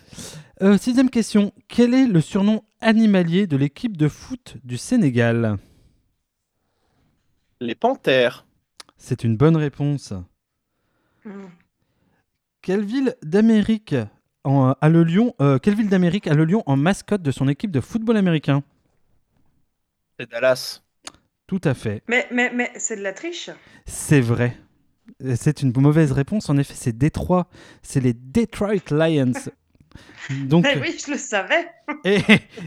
Euh, 0.62 0.78
sixième 0.78 1.10
question, 1.10 1.54
quel 1.68 1.96
est 1.96 2.06
le 2.06 2.22
surnom 2.22 2.62
animalier 2.82 3.48
de 3.48 3.58
l'équipe 3.58 3.98
de 3.98 4.08
foot 4.08 4.58
du 4.64 4.78
Sénégal? 4.78 5.58
Les 7.60 7.74
panthères. 7.74 8.46
C'est 9.04 9.24
une 9.24 9.36
bonne 9.36 9.58
réponse. 9.58 10.14
Quelle 12.62 12.86
ville 12.86 13.16
d'Amérique 13.24 13.96
en- 14.44 14.76
a 14.80 14.90
le 14.90 15.04
lion 15.04 15.34
euh, 15.42 15.58
Quelle 15.58 15.74
ville 15.76 15.90
d'Amérique 15.90 16.28
a 16.28 16.36
le 16.36 16.46
lion 16.46 16.62
en 16.68 16.78
mascotte 16.78 17.24
de 17.24 17.32
son 17.32 17.48
équipe 17.48 17.72
de 17.72 17.82
football 17.82 18.16
américain? 18.18 18.64
C'est 20.20 20.30
Dallas. 20.30 20.82
Tout 21.48 21.62
à 21.64 21.74
fait. 21.74 22.04
Mais, 22.08 22.28
mais, 22.32 22.52
mais 22.54 22.72
c'est 22.76 22.96
de 22.96 23.02
la 23.02 23.14
triche. 23.14 23.50
C'est 23.88 24.22
vrai. 24.22 24.56
Euh, 25.24 25.36
C'est 25.36 25.64
une 25.64 25.74
mauvaise 25.76 26.12
réponse. 26.12 26.50
En 26.50 26.58
effet, 26.58 26.76
c'est 26.76 26.96
Détroit. 26.96 27.48
C'est 27.82 28.02
les 28.02 28.14
Detroit 28.14 28.76
Lions. 28.92 29.34
Donc, 30.48 30.64
Mais 30.64 30.80
oui, 30.80 30.96
je 31.04 31.12
le 31.12 31.18
savais. 31.18 31.68
et, 32.06 32.22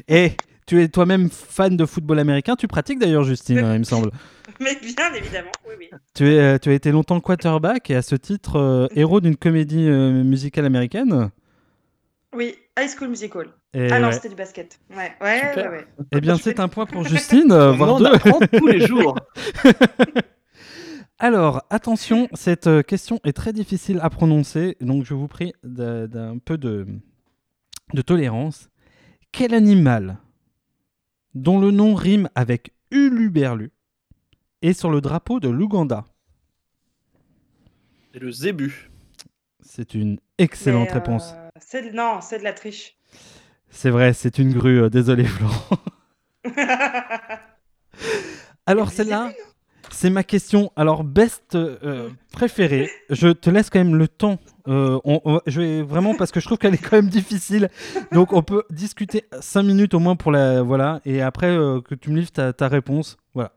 et 0.09 0.33
tu 0.67 0.83
es 0.83 0.89
toi-même 0.89 1.29
fan 1.31 1.77
de 1.77 1.87
football 1.87 2.19
américain. 2.19 2.57
Tu 2.57 2.67
pratiques 2.69 2.99
d'ailleurs, 2.99 3.25
Justine, 3.25 3.59
il 3.59 3.79
me 3.81 3.85
semble. 3.85 4.11
Mais 4.61 4.77
bien 4.81 5.13
évidemment, 5.15 5.51
oui, 5.69 5.75
oui. 5.79 5.91
Tu, 6.15 6.29
es, 6.33 6.39
euh, 6.39 6.59
tu 6.59 6.71
as 6.71 6.73
été 6.75 6.91
longtemps 6.93 7.21
quarterback 7.21 7.91
et 7.91 7.97
à 7.97 8.03
ce 8.03 8.15
titre 8.15 8.57
euh, 8.57 8.87
héros 8.95 9.21
d'une 9.21 9.37
comédie 9.37 9.89
euh, 9.89 10.23
musicale 10.23 10.65
américaine. 10.65 11.31
Oui, 12.35 12.55
High 12.79 12.89
School 12.89 13.09
Musical. 13.09 13.47
Et 13.75 13.91
ah 13.91 13.99
non, 13.99 14.09
ouais. 14.09 14.13
c'était 14.13 14.29
du 14.29 14.35
basket. 14.35 14.79
Ouais, 14.91 15.13
ouais, 15.21 15.43
ouais, 15.57 15.69
ouais. 15.69 15.87
Eh 16.13 16.21
bien, 16.21 16.37
c'est 16.37 16.61
un 16.61 16.69
point 16.69 16.87
pour 16.87 17.05
Justine, 17.05 17.51
euh, 17.53 17.73
On 17.73 17.77
voire 17.77 17.99
deux. 17.99 18.07
apprend 18.07 18.39
tous 18.41 18.67
les 18.67 18.87
jours. 18.87 19.17
Alors, 21.19 21.63
attention, 21.71 22.29
cette 22.35 22.69
question 22.87 23.21
est 23.25 23.33
très 23.33 23.53
difficile 23.53 24.01
à 24.03 24.11
prononcer, 24.11 24.77
donc 24.81 25.05
je 25.05 25.15
vous 25.15 25.29
prie 25.29 25.53
d'un 25.63 26.39
peu 26.45 26.59
de, 26.59 26.87
de 27.95 28.03
tolérance. 28.03 28.69
Quel 29.33 29.55
animal, 29.55 30.19
dont 31.35 31.59
le 31.59 31.71
nom 31.71 31.95
rime 31.95 32.29
avec 32.35 32.73
Uluberlu, 32.91 33.73
est 34.63 34.73
sur 34.73 34.91
le 34.91 35.01
drapeau 35.01 35.41
de 35.41 35.49
l'Ouganda 35.49 36.05
C'est 38.13 38.21
le 38.21 38.31
zébu. 38.31 38.91
C'est 39.61 39.95
une 39.95 40.19
excellente 40.39 40.91
euh, 40.91 40.95
réponse. 40.95 41.35
c'est 41.61 41.93
Non, 41.93 42.21
c'est 42.21 42.39
de 42.39 42.45
la 42.45 42.53
triche. 42.53 42.97
C'est 43.69 43.91
vrai, 43.91 44.13
c'est 44.13 44.39
une 44.39 44.53
grue, 44.53 44.83
euh, 44.83 44.89
désolé 44.89 45.25
Florent. 45.25 45.79
Alors 48.67 48.91
celle-là, 48.91 49.33
c'est 49.95 50.11
ma 50.11 50.25
question. 50.25 50.71
Alors 50.77 51.05
best 51.05 51.55
euh, 51.55 52.11
préférée. 52.33 52.91
Je 53.11 53.29
te 53.29 53.49
laisse 53.51 53.71
quand 53.71 53.79
même 53.79 53.95
le 53.97 54.09
temps. 54.09 54.39
Euh, 54.69 54.99
on- 55.05 55.41
je 55.47 55.61
vais 55.61 55.83
vraiment 55.83 56.15
parce 56.15 56.33
que 56.33 56.41
je 56.41 56.47
trouve 56.47 56.59
qu'elle 56.59 56.75
est 56.75 56.79
quand 56.79 56.97
même 56.97 57.09
difficile. 57.09 57.71
Donc 58.13 58.33
on 58.33 58.43
peut 58.43 58.65
discuter 58.71 59.25
5 59.41 59.63
minutes 59.63 59.95
au 59.95 59.99
moins 59.99 60.17
pour 60.17 60.33
la 60.33 60.63
voilà 60.63 61.01
et 61.05 61.23
après 61.23 61.49
euh, 61.51 61.81
que 61.81 61.95
tu 61.95 62.11
me 62.11 62.17
livres 62.19 62.33
ta, 62.33 62.53
ta 62.53 62.69
réponse. 62.69 63.17
Voilà. 63.35 63.53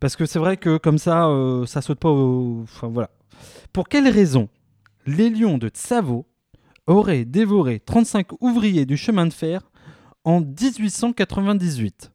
Parce 0.00 0.16
que 0.16 0.26
c'est 0.26 0.38
vrai 0.38 0.56
que 0.56 0.76
comme 0.78 0.98
ça, 0.98 1.26
euh, 1.28 1.66
ça 1.66 1.82
saute 1.82 1.98
pas. 1.98 2.10
au- 2.10 2.60
Enfin 2.64 2.88
voilà. 2.88 3.10
Pour 3.72 3.88
quelle 3.88 4.08
raison 4.08 4.48
les 5.06 5.30
lions 5.30 5.58
de 5.58 5.68
Tsavo 5.68 6.26
auraient 6.86 7.24
dévoré 7.24 7.80
35 7.80 8.28
ouvriers 8.40 8.86
du 8.86 8.96
chemin 8.96 9.26
de 9.26 9.32
fer 9.32 9.60
en 10.24 10.40
1898 10.40 12.12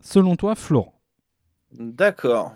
Selon 0.00 0.36
toi, 0.36 0.54
Florent 0.54 0.94
D'accord. 1.72 2.54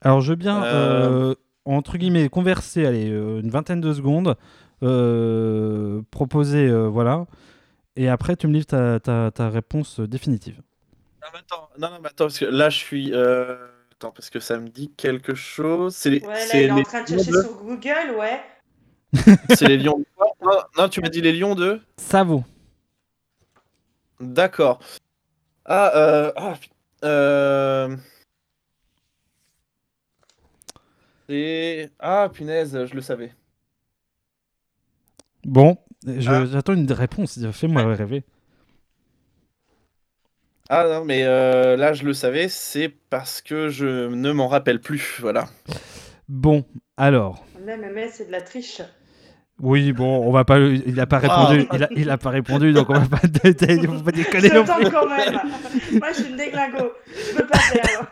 Alors, 0.00 0.20
je 0.20 0.30
veux 0.30 0.36
bien, 0.36 0.62
Euh. 0.64 1.30
euh, 1.30 1.34
entre 1.64 1.96
guillemets, 1.98 2.28
converser, 2.28 2.86
allez, 2.86 3.10
euh, 3.10 3.40
une 3.40 3.50
vingtaine 3.50 3.80
de 3.80 3.92
secondes, 3.92 4.36
euh, 4.82 6.02
proposer, 6.10 6.68
euh, 6.68 6.86
voilà, 6.88 7.26
et 7.96 8.08
après, 8.08 8.36
tu 8.36 8.46
me 8.46 8.52
livres 8.52 8.66
ta, 8.66 9.00
ta- 9.00 9.30
ta 9.30 9.48
réponse 9.48 10.00
définitive. 10.00 10.60
Non, 11.22 11.28
mais 11.32 11.38
attends, 11.40 11.68
non, 11.78 11.90
non, 11.90 11.98
mais 12.02 12.08
attends, 12.08 12.24
parce 12.26 12.38
que 12.38 12.44
là, 12.44 12.70
je 12.70 12.76
suis. 12.78 13.12
euh, 13.14 13.56
Attends, 13.98 14.10
parce 14.10 14.28
que 14.28 14.40
ça 14.40 14.58
me 14.58 14.68
dit 14.68 14.92
quelque 14.94 15.34
chose. 15.34 15.96
C'est 15.96 16.10
les, 16.10 16.20
Ouais, 16.20 16.26
là, 16.28 16.36
c'est 16.36 16.64
il 16.64 16.68
est 16.68 16.72
en 16.72 16.82
train 16.82 17.02
de 17.02 17.08
lions 17.08 17.16
chercher 17.16 17.40
sur 17.40 17.54
Google, 17.56 18.14
ouais. 18.18 18.42
C'est 19.48 19.66
les 19.66 19.78
lions 19.78 19.98
de 19.98 20.04
non, 20.44 20.52
non, 20.76 20.88
tu 20.90 21.00
m'as 21.00 21.08
dit 21.08 21.22
les 21.22 21.32
lions 21.32 21.54
de? 21.54 21.80
Ça 21.96 22.22
vaut. 22.22 22.44
D'accord. 24.20 24.80
Ah, 25.64 25.92
euh... 25.96 26.32
ah, 26.36 26.54
euh, 27.06 27.96
C'est... 31.28 31.90
Ah, 31.98 32.30
punaise, 32.32 32.84
je 32.86 32.94
le 32.94 33.00
savais. 33.00 33.32
Bon, 35.44 35.76
je- 36.06 36.30
Ah. 36.30 36.44
j'attends 36.46 36.74
une 36.74 36.90
réponse, 36.92 37.38
fais-moi 37.52 37.84
rêver. 37.94 38.24
Ah 40.68 40.84
non, 40.88 41.04
mais 41.04 41.22
euh, 41.24 41.76
là, 41.76 41.92
je 41.92 42.04
le 42.04 42.12
savais, 42.12 42.48
c'est 42.48 42.88
parce 42.88 43.40
que 43.40 43.68
je 43.68 44.08
ne 44.08 44.32
m'en 44.32 44.48
rappelle 44.48 44.80
plus, 44.80 45.18
voilà. 45.20 45.48
Bon, 46.28 46.64
alors, 46.96 47.44
Mais, 47.64 47.76
mais, 47.76 47.90
mais 47.90 48.08
c'est 48.08 48.26
de 48.26 48.32
la 48.32 48.42
triche. 48.42 48.82
Oui, 49.62 49.92
bon, 49.92 50.26
on 50.26 50.32
va 50.32 50.44
pas, 50.44 50.58
il 50.58 50.94
n'a 50.94 51.06
pas 51.06 51.18
répondu, 51.18 51.66
il 51.72 51.84
a, 51.84 51.88
il 51.96 52.10
a 52.10 52.18
pas 52.18 52.30
répondu, 52.30 52.72
donc 52.72 52.90
on 52.90 52.94
va 52.94 53.00
pas, 53.00 53.20
on 53.24 53.92
va 53.92 54.02
pas 54.02 54.12
déconner 54.12 54.48
Je 54.48 54.66
tente 54.66 54.90
quand 54.90 55.08
même. 55.08 55.40
Moi, 55.98 56.08
je 56.12 56.14
suis 56.14 56.30
une 56.30 56.36
déglingo. 56.36 56.92
Je 57.06 57.36
peux 57.36 57.46
pas 57.46 57.58
faire. 57.58 58.06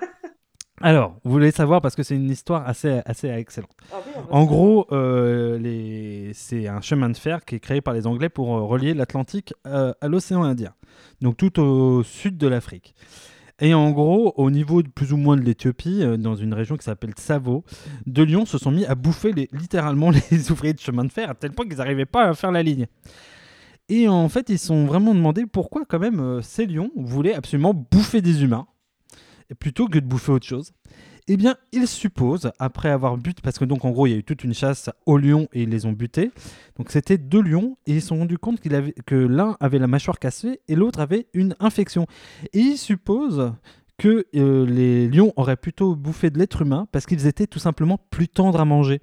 Alors, 0.81 1.17
vous 1.25 1.31
voulez 1.33 1.51
savoir 1.51 1.81
parce 1.81 1.95
que 1.95 2.03
c'est 2.03 2.17
une 2.17 2.31
histoire 2.31 2.67
assez, 2.67 3.01
assez 3.07 3.29
excellente. 3.29 3.71
Ah 3.93 3.97
oui, 4.07 4.23
En 4.31 4.45
gros, 4.45 4.87
euh, 4.93 5.59
les... 5.59 6.33
c'est 6.35 6.67
un 6.67 6.81
chemin 6.81 7.11
de 7.11 7.17
fer 7.17 7.45
qui 7.45 7.55
est 7.55 7.61
créé 7.61 7.81
par 7.81 7.95
les 7.95 8.07
Anglais 8.07 8.29
pour 8.29 8.57
euh, 8.57 8.63
relier 8.63 8.93
l'Atlantique 8.93 9.55
euh, 9.67 9.93
à 10.01 10.09
l'océan 10.09 10.43
Indien, 10.43 10.75
donc 11.21 11.37
tout 11.37 11.61
au 11.61 12.03
sud 12.03 12.37
de 12.39 12.49
l'Afrique. 12.49 12.95
Et 13.61 13.73
en 13.73 13.91
gros, 13.93 14.33
au 14.37 14.51
niveau 14.51 14.83
de 14.83 14.89
plus 14.89 15.13
ou 15.13 15.17
moins 15.17 15.37
de 15.37 15.43
l'Éthiopie, 15.43 16.03
euh, 16.03 16.17
dans 16.17 16.35
une 16.35 16.55
région 16.55 16.77
qui 16.77 16.85
s'appelle 16.85 17.13
Tsavo, 17.13 17.65
deux 18.07 18.25
lions 18.25 18.47
se 18.47 18.59
sont 18.59 18.73
mis 18.73 18.85
à 18.85 18.95
bouffer 18.95 19.33
littéralement 19.53 20.11
les 20.31 20.51
ouvriers 20.51 20.75
de 20.75 20.81
chemin 20.81 21.05
de 21.05 21.13
fer 21.13 21.31
à 21.31 21.35
tel 21.35 21.53
point 21.53 21.67
qu'ils 21.67 21.79
n'arrivaient 21.79 22.07
pas 22.07 22.29
à 22.29 22.35
faire 22.35 22.51
la 22.51 22.63
ligne. 22.63 22.87
Et 23.89 24.09
en 24.09 24.29
fait, 24.29 24.49
ils 24.49 24.59
se 24.59 24.69
sont 24.69 24.87
vraiment 24.87 25.15
demandé 25.15 25.47
pourquoi 25.47 25.85
quand 25.87 25.99
même 25.99 26.21
euh, 26.21 26.43
ces 26.43 26.67
lions 26.67 26.91
voulaient 26.97 27.35
absolument 27.35 27.75
bouffer 27.75 28.23
des 28.23 28.43
humains 28.43 28.67
plutôt 29.59 29.89
que 29.89 29.99
de 29.99 30.07
bouffer 30.07 30.33
autre 30.33 30.47
chose. 30.47 30.73
Eh 31.27 31.37
bien, 31.39 31.57
ils 31.73 31.89
supposent, 31.89 32.53
après 32.59 32.91
avoir 32.91 33.17
buté, 33.17 33.41
parce 33.43 33.59
que 33.59 33.65
donc 33.65 33.85
en 33.87 33.91
gros, 33.91 34.07
il 34.07 34.11
y 34.11 34.15
a 34.15 34.19
eu 34.19 34.25
toute 34.25 34.45
une 34.45 34.53
chasse 34.53 34.91
aux 35.07 35.17
lions 35.17 35.49
et 35.55 35.63
ils 35.63 35.71
les 35.71 35.87
ont 35.87 35.93
butés. 35.93 36.31
Donc 36.77 36.91
c'était 36.91 37.17
deux 37.17 37.41
lions 37.41 37.79
et 37.87 37.95
ils 37.95 38.03
se 38.03 38.09
sont 38.09 38.19
rendus 38.19 38.37
compte 38.37 38.61
qu'il 38.61 38.75
avait, 38.75 38.93
que 39.07 39.15
l'un 39.15 39.57
avait 39.59 39.79
la 39.79 39.87
mâchoire 39.87 40.19
cassée 40.19 40.61
et 40.69 40.75
l'autre 40.75 41.01
avait 41.01 41.27
une 41.33 41.57
infection. 41.61 42.07
Et 42.53 42.59
ils 42.59 42.77
supposent 42.77 43.55
que 43.97 44.27
euh, 44.35 44.67
les 44.67 45.09
lions 45.09 45.33
auraient 45.37 45.57
plutôt 45.57 45.95
bouffé 45.97 46.29
de 46.29 46.39
l'être 46.39 46.61
humain 46.61 46.87
parce 46.93 47.07
qu'ils 47.07 47.27
étaient 47.27 47.47
tout 47.47 47.59
simplement 47.61 47.99
plus 48.11 48.29
tendres 48.29 48.61
à 48.61 48.65
manger. 48.67 49.01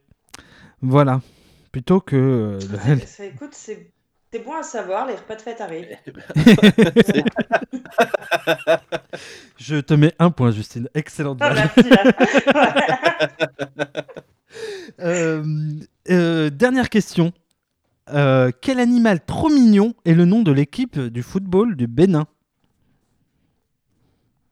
Voilà. 0.81 1.21
Plutôt 1.71 2.01
que. 2.01 2.15
euh, 2.15 2.59
le- 2.95 2.99
c'est- 3.05 3.29
Écoute, 3.29 3.53
c'est 3.53 3.91
c'est 4.33 4.39
bon 4.39 4.53
à 4.53 4.63
savoir, 4.63 5.07
les 5.07 5.15
repas 5.15 5.35
de 5.35 5.41
fête 5.41 5.59
arrivent. 5.59 5.97
Je 9.57 9.81
te 9.81 9.93
mets 9.93 10.13
un 10.19 10.31
point, 10.31 10.51
Justine. 10.51 10.87
Excellente 10.93 11.39
Ah, 11.41 11.53
merci. 11.53 11.89
Euh, 14.99 15.43
euh, 16.09 16.49
dernière 16.49 16.89
question. 16.89 17.31
Euh, 18.09 18.51
quel 18.61 18.79
animal 18.79 19.23
trop 19.23 19.49
mignon 19.49 19.93
est 20.05 20.13
le 20.13 20.25
nom 20.25 20.41
de 20.43 20.51
l'équipe 20.51 20.99
du 20.99 21.23
football 21.23 21.75
du 21.75 21.87
Bénin? 21.87 22.27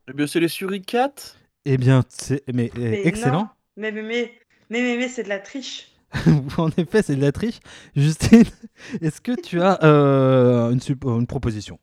Eh 0.10 0.14
bien, 0.14 0.26
c'est 0.26 0.40
les 0.40 0.48
suricates 0.48 1.38
Eh 1.66 1.78
bien, 1.78 2.04
c'est 2.08 2.42
mais, 2.52 2.72
Mais 2.78 3.06
excellent. 3.06 3.42
non. 3.42 3.48
Mais, 3.76 3.92
mais, 3.92 4.02
mais, 4.02 4.34
mais, 4.70 4.82
mais, 4.82 4.98
mais, 4.98 5.08
c'est 5.10 5.24
de 5.24 5.30
la 5.30 5.40
triche. 5.40 5.89
en 6.58 6.70
effet, 6.78 7.02
c'est 7.02 7.16
de 7.16 7.22
la 7.22 7.32
triche. 7.32 7.60
Justine, 7.96 8.44
est-ce 9.02 9.22
que 9.22 9.40
tu 9.40 9.62
as 9.62 9.84
euh, 9.84 10.72
une, 10.72 11.28
proposition? 11.28 11.80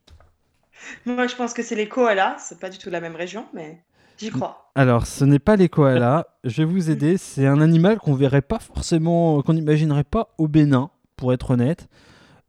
Moi, 1.05 1.27
je 1.27 1.35
pense 1.35 1.53
que 1.53 1.63
c'est 1.63 1.75
les 1.75 1.87
koalas. 1.87 2.37
C'est 2.39 2.59
pas 2.59 2.69
du 2.69 2.77
tout 2.77 2.89
la 2.89 3.01
même 3.01 3.15
région, 3.15 3.45
mais 3.53 3.81
j'y 4.17 4.29
crois. 4.29 4.71
Alors, 4.75 5.07
ce 5.07 5.25
n'est 5.25 5.39
pas 5.39 5.55
les 5.55 5.69
koalas. 5.69 6.25
Je 6.43 6.63
vais 6.63 6.65
vous 6.65 6.89
aider. 6.89 7.17
C'est 7.17 7.47
un 7.47 7.61
animal 7.61 7.99
qu'on 7.99 8.13
verrait 8.13 8.41
pas 8.41 8.59
forcément, 8.59 9.41
qu'on 9.41 9.53
n'imaginerait 9.53 10.03
pas 10.03 10.33
au 10.37 10.47
Bénin, 10.47 10.91
pour 11.15 11.33
être 11.33 11.51
honnête. 11.51 11.87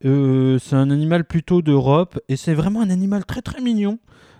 Euh, 0.05 0.57
c'est 0.59 0.75
un 0.75 0.91
animal 0.91 1.25
plutôt 1.25 1.61
d'Europe 1.61 2.19
et 2.29 2.37
c'est 2.37 2.53
vraiment 2.53 2.81
un 2.81 2.89
animal 2.89 3.25
très 3.25 3.41
très 3.41 3.61
mignon. 3.61 3.99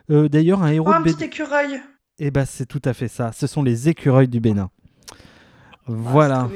Euh, 0.09 0.29
D'ailleurs, 0.29 0.63
un 0.63 0.71
héros 0.71 0.87
Oh, 0.89 0.93
un 0.93 1.01
de 1.01 1.11
petit 1.11 1.25
écureuil. 1.25 1.81
Eh 2.17 2.31
ben, 2.31 2.45
c'est 2.45 2.65
tout 2.65 2.81
à 2.85 2.93
fait 2.93 3.07
ça. 3.07 3.31
Ce 3.31 3.47
sont 3.47 3.63
les 3.63 3.89
écureuils 3.89 4.27
du 4.27 4.39
Bénin. 4.39 4.69
Voilà. 5.85 6.47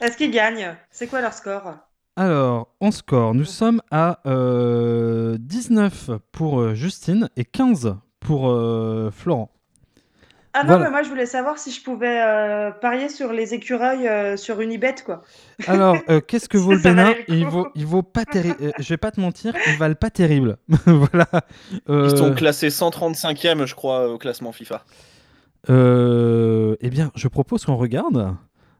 Est-ce 0.00 0.16
qu'ils 0.16 0.30
gagnent? 0.30 0.74
C'est 0.90 1.06
quoi 1.06 1.20
leur 1.20 1.34
score? 1.34 1.74
Alors, 2.16 2.74
en 2.80 2.90
score, 2.90 3.34
nous 3.34 3.44
sommes 3.44 3.82
à 3.90 4.20
euh, 4.26 5.36
19 5.38 6.10
pour 6.32 6.60
euh, 6.60 6.74
Justine 6.74 7.28
et 7.36 7.44
15 7.44 7.94
pour 8.20 8.48
euh, 8.50 9.10
Florent. 9.10 9.50
Ah 10.54 10.64
non, 10.64 10.68
Voilà. 10.68 10.84
mais 10.84 10.90
moi, 10.90 11.02
je 11.02 11.10
voulais 11.10 11.26
savoir 11.26 11.58
si 11.58 11.70
je 11.70 11.82
pouvais 11.82 12.22
euh, 12.22 12.70
parier 12.70 13.10
sur 13.10 13.32
les 13.32 13.52
écureuils 13.52 14.08
euh, 14.08 14.36
sur 14.38 14.60
Unibet, 14.62 14.94
quoi. 15.04 15.22
Alors, 15.66 16.02
euh, 16.08 16.20
qu'est-ce 16.20 16.48
que 16.48 16.56
vaut 16.58 16.72
le 16.72 16.78
Bénin? 16.78 17.14
il 17.28 17.46
vaut, 17.46 17.68
il 17.74 17.84
vaut 17.84 18.02
pas 18.02 18.24
terrible. 18.24 18.72
je 18.78 18.88
vais 18.88 18.96
pas 18.96 19.10
te 19.10 19.20
mentir, 19.20 19.58
ils 19.66 19.76
valent 19.76 19.94
pas 19.96 20.10
terrible. 20.10 20.56
voilà. 20.86 21.28
Euh, 21.90 22.04
Ils 22.04 22.16
sont 22.16 22.32
classés 22.32 22.70
135e, 22.70 23.66
je 23.66 23.74
crois, 23.74 24.08
au 24.10 24.16
classement 24.18 24.52
FIFA. 24.52 24.84
euh, 25.70 26.76
eh 26.80 26.90
bien, 26.90 27.10
je 27.14 27.28
propose 27.28 27.64
qu'on 27.64 27.76
regarde. 27.76 28.36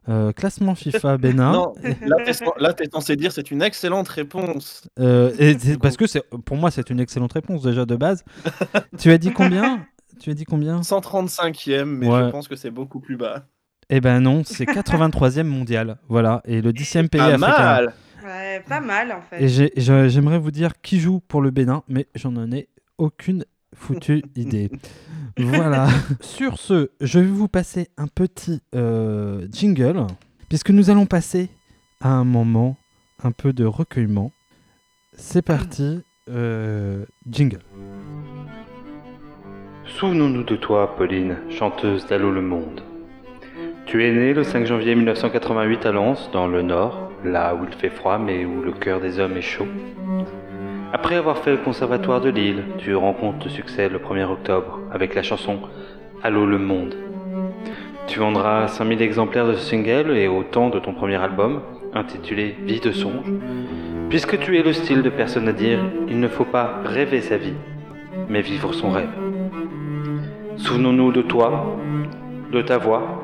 Euh, 0.08 0.32
classement 0.32 0.74
FIFA 0.74 1.18
Bénin. 1.18 1.52
Non, 1.52 1.72
là, 2.02 2.16
là, 2.58 2.72
t'es 2.72 2.88
censé 2.92 3.16
dire 3.16 3.32
c'est 3.32 3.50
une 3.50 3.60
excellente 3.62 4.08
réponse. 4.08 4.88
Euh, 5.00 5.32
et 5.38 5.56
parce 5.78 5.96
que 5.96 6.06
c'est, 6.06 6.22
pour 6.44 6.56
moi, 6.56 6.70
c'est 6.70 6.90
une 6.90 7.00
excellente 7.00 7.32
réponse 7.32 7.62
déjà 7.62 7.84
de 7.84 7.96
base. 7.96 8.22
tu 8.98 9.10
as 9.10 9.18
dit 9.18 9.32
combien? 9.32 9.84
Tu 10.20 10.30
as 10.30 10.34
dit 10.34 10.44
combien? 10.44 10.80
135e, 10.80 11.84
mais 11.84 12.08
Ouais. 12.08 12.24
je 12.26 12.30
pense 12.30 12.48
que 12.48 12.56
c'est 12.56 12.70
beaucoup 12.70 13.00
plus 13.00 13.16
bas. 13.16 13.46
Eh 13.90 14.00
ben 14.00 14.20
non, 14.20 14.42
c'est 14.44 14.64
83e 14.64 15.44
mondial. 15.44 15.98
Voilà, 16.08 16.40
et 16.44 16.60
le 16.60 16.72
10e 16.72 17.08
pays 17.08 17.20
Pas 17.20 17.26
africain. 17.34 17.48
mal. 17.48 17.94
Ouais, 18.24 18.60
pas 18.68 18.80
mal 18.80 19.12
en 19.12 19.20
fait. 19.22 19.42
Et 19.44 19.80
j'aimerais 20.08 20.38
vous 20.38 20.50
dire 20.50 20.72
qui 20.82 20.98
joue 21.00 21.20
pour 21.20 21.40
le 21.42 21.50
Bénin, 21.50 21.82
mais 21.88 22.06
j'en 22.14 22.34
en 22.36 22.50
ai 22.50 22.68
aucune 22.98 23.44
foutue 23.76 24.22
idée. 24.36 24.70
Voilà. 25.38 25.88
Sur 26.20 26.58
ce, 26.58 26.90
je 27.00 27.18
vais 27.18 27.26
vous 27.26 27.48
passer 27.48 27.88
un 27.96 28.06
petit 28.06 28.60
euh, 28.74 29.46
jingle, 29.50 30.06
puisque 30.48 30.70
nous 30.70 30.90
allons 30.90 31.06
passer 31.06 31.48
à 32.00 32.10
un 32.10 32.24
moment 32.24 32.76
un 33.22 33.32
peu 33.32 33.52
de 33.52 33.64
recueillement. 33.64 34.32
C'est 35.12 35.42
parti, 35.42 36.02
euh, 36.28 37.04
jingle. 37.30 37.60
Souvenons-nous 39.86 40.42
de 40.42 40.56
toi, 40.56 40.94
Pauline, 40.96 41.36
chanteuse 41.48 42.06
d'Allô 42.06 42.30
le 42.30 42.42
Monde. 42.42 42.82
Tu 43.86 44.04
es 44.04 44.12
née 44.12 44.34
le 44.34 44.42
5 44.42 44.66
janvier 44.66 44.94
1988 44.94 45.86
à 45.86 45.92
Lens, 45.92 46.28
dans 46.32 46.48
le 46.48 46.60
Nord, 46.60 47.12
là 47.24 47.54
où 47.54 47.64
il 47.64 47.72
fait 47.72 47.88
froid 47.88 48.18
mais 48.18 48.44
où 48.44 48.62
le 48.62 48.72
cœur 48.72 49.00
des 49.00 49.20
hommes 49.20 49.36
est 49.36 49.42
chaud. 49.42 49.68
Après 50.98 51.16
avoir 51.16 51.36
fait 51.36 51.50
le 51.50 51.58
conservatoire 51.58 52.22
de 52.22 52.30
Lille, 52.30 52.62
tu 52.78 52.96
rencontres 52.96 53.44
le 53.44 53.50
succès 53.50 53.90
le 53.90 53.98
1er 53.98 54.24
octobre 54.24 54.80
avec 54.90 55.14
la 55.14 55.22
chanson 55.22 55.58
Allô 56.22 56.46
le 56.46 56.56
Monde. 56.56 56.94
Tu 58.06 58.18
vendras 58.18 58.66
5000 58.68 59.02
exemplaires 59.02 59.46
de 59.46 59.52
ce 59.52 59.60
single 59.60 60.16
et 60.16 60.26
autant 60.26 60.70
de 60.70 60.78
ton 60.78 60.94
premier 60.94 61.16
album, 61.16 61.60
intitulé 61.92 62.56
Vie 62.64 62.80
de 62.80 62.92
songe, 62.92 63.30
puisque 64.08 64.38
tu 64.38 64.56
es 64.56 64.62
le 64.62 64.72
style 64.72 65.02
de 65.02 65.10
personne 65.10 65.48
à 65.48 65.52
dire 65.52 65.80
il 66.08 66.18
ne 66.18 66.28
faut 66.28 66.46
pas 66.46 66.80
rêver 66.82 67.20
sa 67.20 67.36
vie, 67.36 67.58
mais 68.30 68.40
vivre 68.40 68.72
son 68.72 68.90
rêve. 68.90 69.12
Souvenons-nous 70.56 71.12
de 71.12 71.20
toi, 71.20 71.76
de 72.50 72.62
ta 72.62 72.78
voix, 72.78 73.22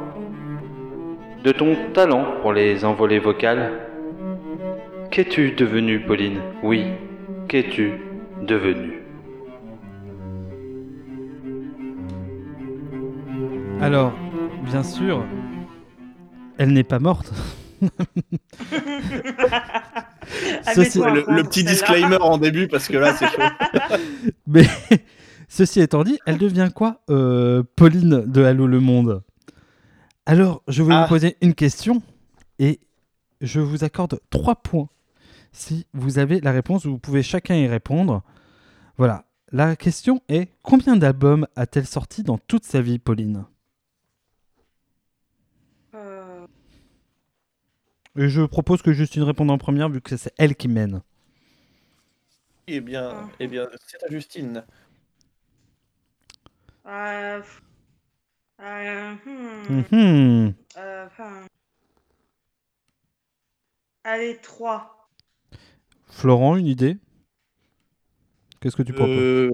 de 1.42 1.52
ton 1.52 1.74
talent 1.94 2.26
pour 2.42 2.52
les 2.52 2.84
envolées 2.84 3.18
vocales. 3.18 3.72
Qu'es-tu 5.10 5.52
devenue, 5.52 6.00
Pauline? 6.00 6.40
Oui, 6.62 6.84
qu'es-tu 7.52 7.92
devenue 8.46 9.02
Alors, 13.82 14.14
bien 14.64 14.82
sûr, 14.82 15.22
elle 16.56 16.72
n'est 16.72 16.82
pas 16.82 16.98
morte. 16.98 17.30
Ceci- 20.74 21.02
un 21.02 21.12
Le, 21.12 21.42
petit 21.42 21.62
disclaimer 21.62 22.16
en 22.22 22.38
début, 22.38 22.68
parce 22.68 22.88
que 22.88 22.96
là, 22.96 23.14
c'est 23.14 23.26
chaud. 23.26 23.42
Mais 24.46 24.64
ceci 25.46 25.80
étant 25.82 26.04
dit, 26.04 26.18
elle 26.24 26.38
devient 26.38 26.70
quoi 26.74 27.02
euh, 27.10 27.62
Pauline 27.76 28.24
de 28.24 28.44
Allô 28.44 28.66
le 28.66 28.80
Monde? 28.80 29.22
Alors, 30.24 30.62
je 30.68 30.82
vais 30.82 30.94
Ah. 30.94 31.02
vous 31.02 31.08
poser 31.08 31.36
une 31.42 31.52
question 31.52 32.00
et 32.58 32.80
je 33.42 33.60
vous 33.60 33.84
accorde 33.84 34.20
trois 34.30 34.54
points. 34.56 34.88
Si 35.52 35.86
vous 35.92 36.18
avez 36.18 36.40
la 36.40 36.52
réponse, 36.52 36.86
vous 36.86 36.98
pouvez 36.98 37.22
chacun 37.22 37.54
y 37.54 37.66
répondre. 37.66 38.22
Voilà. 38.96 39.24
La 39.50 39.76
question 39.76 40.22
est 40.28 40.50
combien 40.62 40.96
d'albums 40.96 41.46
a-t-elle 41.56 41.86
sorti 41.86 42.22
dans 42.22 42.38
toute 42.38 42.64
sa 42.64 42.80
vie, 42.80 42.98
Pauline? 42.98 43.44
Euh, 45.94 46.46
Et 48.16 48.28
je 48.28 48.42
propose 48.42 48.82
que 48.82 48.92
Justine 48.92 49.22
réponde 49.22 49.50
en 49.50 49.58
première 49.58 49.88
vu 49.90 50.00
que 50.00 50.16
c'est 50.16 50.32
elle 50.38 50.56
qui 50.56 50.68
mène. 50.68 51.02
Eh 52.66 52.80
bien, 52.80 53.28
eh 53.40 53.46
bien 53.48 53.68
c'est 53.86 54.02
à 54.04 54.08
Justine. 54.08 54.64
euh, 56.86 57.42
euh, 58.60 59.14
hmm, 59.26 59.82
Mhm. 59.92 60.54
euh, 60.76 61.06
enfin, 61.06 61.46
Allez, 64.04 64.38
3. 64.40 65.01
Florent, 66.16 66.56
une 66.56 66.66
idée? 66.66 66.98
Qu'est-ce 68.60 68.76
que 68.76 68.82
tu 68.82 68.92
proposes? 68.92 69.16
Euh, 69.18 69.50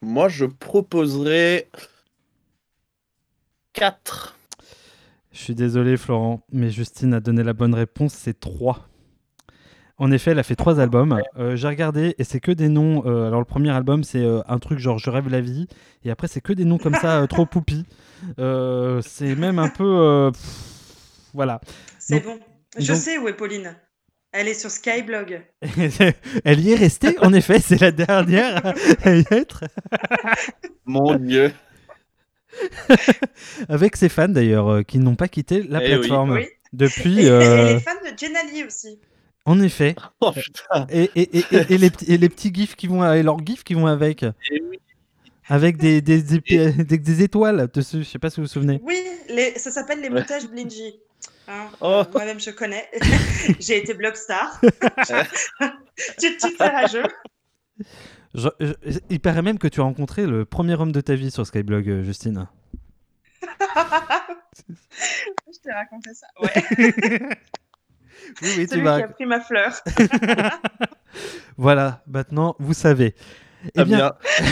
moi, 0.00 0.28
je 0.28 0.44
proposerais 0.44 1.68
4. 3.72 4.36
Je 5.32 5.38
suis 5.38 5.54
désolé, 5.54 5.96
Florent, 5.96 6.44
mais 6.52 6.70
Justine 6.70 7.14
a 7.14 7.20
donné 7.20 7.42
la 7.42 7.54
bonne 7.54 7.74
réponse, 7.74 8.12
c'est 8.12 8.38
3. 8.38 8.86
En 9.98 10.10
effet, 10.10 10.32
elle 10.32 10.38
a 10.38 10.42
fait 10.42 10.56
trois 10.56 10.80
albums. 10.80 11.20
Euh, 11.36 11.54
J'ai 11.54 11.68
regardé 11.68 12.14
et 12.18 12.24
c'est 12.24 12.40
que 12.40 12.50
des 12.50 12.68
noms. 12.68 13.04
euh, 13.06 13.28
alors, 13.28 13.38
le 13.38 13.44
premier 13.46 13.70
album, 13.70 14.02
c'est 14.02 14.24
euh, 14.24 14.40
un 14.48 14.58
truc 14.58 14.78
genre 14.80 14.98
Je 14.98 15.10
rêve 15.10 15.28
la 15.28 15.40
vie. 15.40 15.68
Et 16.04 16.10
après, 16.10 16.26
c'est 16.26 16.40
que 16.40 16.52
des 16.52 16.64
noms 16.64 16.78
comme 16.78 16.94
ça, 16.94 17.20
euh, 17.22 17.26
trop 17.28 17.46
poupi. 17.46 17.84
Euh, 18.38 19.00
c'est 19.02 19.36
même 19.36 19.58
un 19.60 19.68
peu. 19.68 19.84
euh, 19.84 20.30
pff, 20.32 21.30
voilà. 21.34 21.60
C'est 22.00 22.20
bon. 22.20 22.38
Je 22.78 22.88
donc- 22.92 23.00
sais 23.00 23.16
où 23.18 23.28
est 23.28 23.34
Pauline. 23.36 23.76
Elle 24.32 24.48
est 24.48 24.54
sur 24.54 24.70
Skyblog. 24.70 25.42
elle 26.44 26.60
y 26.60 26.72
est 26.72 26.76
restée, 26.76 27.18
en 27.20 27.32
effet, 27.34 27.60
c'est 27.60 27.80
la 27.80 27.90
dernière 27.92 28.74
à 29.04 29.14
y 29.14 29.24
être. 29.30 29.64
Mon 30.86 31.14
Dieu. 31.16 31.52
Avec 33.68 33.96
ses 33.96 34.08
fans 34.08 34.28
d'ailleurs, 34.28 34.68
euh, 34.68 34.82
qui 34.82 34.98
n'ont 34.98 35.16
pas 35.16 35.28
quitté 35.28 35.62
la 35.62 35.82
Eh 35.84 35.88
plateforme 35.88 36.32
Oui. 36.32 36.46
depuis. 36.72 37.26
Et 37.26 37.30
euh, 37.30 37.40
elle 37.68 37.76
est 37.76 37.80
fan 37.80 37.96
de 38.04 38.18
Jenali 38.18 38.64
aussi. 38.64 38.98
En 39.44 39.60
effet. 39.60 39.94
Oh 40.20 40.32
putain. 40.32 40.86
Et, 40.90 41.10
et, 41.14 41.38
et, 41.38 41.44
et- 41.50 41.72
et 41.74 41.78
les, 41.78 41.90
petits- 41.90 42.12
et 42.12 42.16
les 42.16 42.28
petits 42.28 42.52
gifs 42.54 42.76
qui 42.76 42.86
vont 42.86 43.10
et 43.12 43.22
leurs 43.22 43.44
gifs 43.44 43.64
qui 43.64 43.74
vont 43.74 43.86
avec. 43.86 44.22
Eh 44.22 44.62
oui. 44.70 44.78
Avec 45.48 45.76
des, 45.76 46.00
des, 46.00 46.22
des, 46.22 46.38
des- 46.72 46.98
des 46.98 47.22
étoiles 47.22 47.68
dessus, 47.74 47.98
je 47.98 48.02
sais 48.04 48.18
pas 48.18 48.30
si 48.30 48.36
vous 48.36 48.44
vous 48.46 48.52
souvenez. 48.52 48.80
Oui, 48.84 48.96
les- 49.28 49.58
ça 49.58 49.70
s'appelle 49.70 50.00
les 50.00 50.08
montages 50.10 50.48
Blingy. 50.48 51.00
Hein, 51.48 51.68
Oh. 51.80 52.02
Moi-même, 52.12 52.40
je 52.40 52.50
connais. 52.50 52.88
J'ai 53.60 53.78
été 53.78 53.94
Blockstar. 53.94 54.60
tu 56.20 56.36
te 56.36 56.48
fais 56.56 56.68
rageux. 56.68 57.02
Je- 58.34 58.48
je- 58.60 58.98
il 59.10 59.20
paraît 59.20 59.42
même 59.42 59.58
que 59.58 59.68
tu 59.68 59.80
as 59.80 59.84
rencontré 59.84 60.26
le 60.26 60.44
premier 60.44 60.74
homme 60.74 60.92
de 60.92 61.00
ta 61.00 61.14
vie 61.14 61.30
sur 61.30 61.46
Skyblog, 61.46 61.88
euh, 61.88 62.02
Justine. 62.02 62.48
je 63.42 63.46
t'ai 65.62 65.72
raconté 65.72 66.10
ça. 66.14 66.26
Ouais. 66.40 66.64
Oui, 68.40 68.48
oui, 68.56 68.66
Celui 68.68 68.82
qui 68.82 68.88
a 68.88 69.08
pris 69.08 69.26
ma 69.26 69.40
fleur. 69.40 69.72
Voilà, 71.56 72.02
maintenant 72.06 72.54
vous 72.58 72.74
savez. 72.74 73.14
Ah 73.76 73.84
bien. 73.84 74.12
eh 74.40 74.44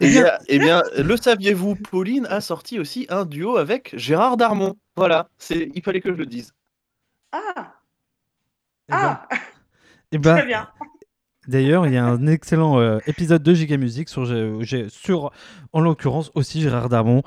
Eh 0.00 0.08
bien, 0.08 0.22
bien, 0.22 0.38
eh 0.48 0.58
bien, 0.58 0.82
le 0.96 1.16
saviez-vous, 1.16 1.76
Pauline 1.76 2.26
a 2.26 2.40
sorti 2.40 2.78
aussi 2.78 3.06
un 3.08 3.24
duo 3.24 3.56
avec 3.56 3.92
Gérard 3.96 4.36
Darmon. 4.36 4.76
Voilà, 4.96 5.28
c'est, 5.38 5.70
il 5.74 5.82
fallait 5.82 6.00
que 6.00 6.10
je 6.12 6.16
le 6.16 6.26
dise. 6.26 6.52
Ah, 7.32 7.74
eh 8.88 8.92
ben, 8.92 8.98
ah, 8.98 9.28
eh 10.12 10.18
ben, 10.18 10.36
très 10.36 10.46
bien. 10.46 10.68
D'ailleurs, 11.48 11.86
il 11.86 11.94
y 11.94 11.96
a 11.96 12.04
un 12.04 12.26
excellent 12.26 12.80
euh, 12.80 12.98
épisode 13.06 13.42
de 13.42 13.54
Giga 13.54 13.76
Music 13.76 14.08
sur, 14.08 14.24
Gé- 14.24 14.88
sur, 14.88 15.30
en 15.72 15.80
l'occurrence, 15.80 16.32
aussi 16.34 16.60
Gérard 16.60 16.88
Darmon. 16.88 17.22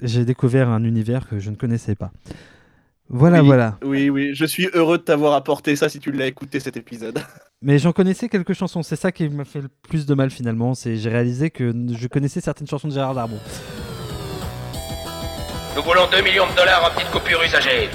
J'ai 0.00 0.24
découvert 0.24 0.68
un 0.68 0.82
univers 0.82 1.28
que 1.28 1.38
je 1.38 1.50
ne 1.50 1.56
connaissais 1.56 1.94
pas. 1.94 2.10
Voilà, 3.14 3.40
oui, 3.40 3.46
voilà. 3.46 3.76
Oui, 3.84 4.08
oui, 4.08 4.30
je 4.34 4.46
suis 4.46 4.70
heureux 4.72 4.96
de 4.96 5.02
t'avoir 5.02 5.34
apporté 5.34 5.76
ça 5.76 5.90
si 5.90 6.00
tu 6.00 6.12
l'as 6.12 6.26
écouté 6.26 6.60
cet 6.60 6.78
épisode. 6.78 7.18
Mais 7.62 7.78
j'en 7.78 7.92
connaissais 7.92 8.30
quelques 8.30 8.54
chansons. 8.54 8.82
C'est 8.82 8.96
ça 8.96 9.12
qui 9.12 9.28
m'a 9.28 9.44
fait 9.44 9.60
le 9.60 9.68
plus 9.88 10.06
de 10.06 10.14
mal 10.14 10.30
finalement. 10.30 10.74
C'est 10.74 10.96
j'ai 10.96 11.10
réalisé 11.10 11.50
que 11.50 11.74
je 11.92 12.08
connaissais 12.08 12.40
certaines 12.40 12.66
chansons 12.66 12.88
de 12.88 12.94
Gérard 12.94 13.14
Darmon. 13.14 13.38
Nous 15.76 15.82
voulons 15.82 16.08
2 16.10 16.22
millions 16.22 16.46
de 16.50 16.56
dollars 16.56 16.90
en 16.90 16.94
petites 16.94 17.10
coupures 17.10 17.42
usagées. 17.42 17.90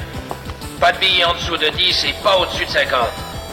Pas 0.80 0.92
de 0.92 1.00
billets 1.00 1.26
en 1.26 1.34
dessous 1.34 1.58
de 1.58 1.76
10 1.76 2.06
et 2.06 2.14
pas 2.24 2.38
au-dessus 2.40 2.66
de 2.66 2.70
50. 2.70 3.00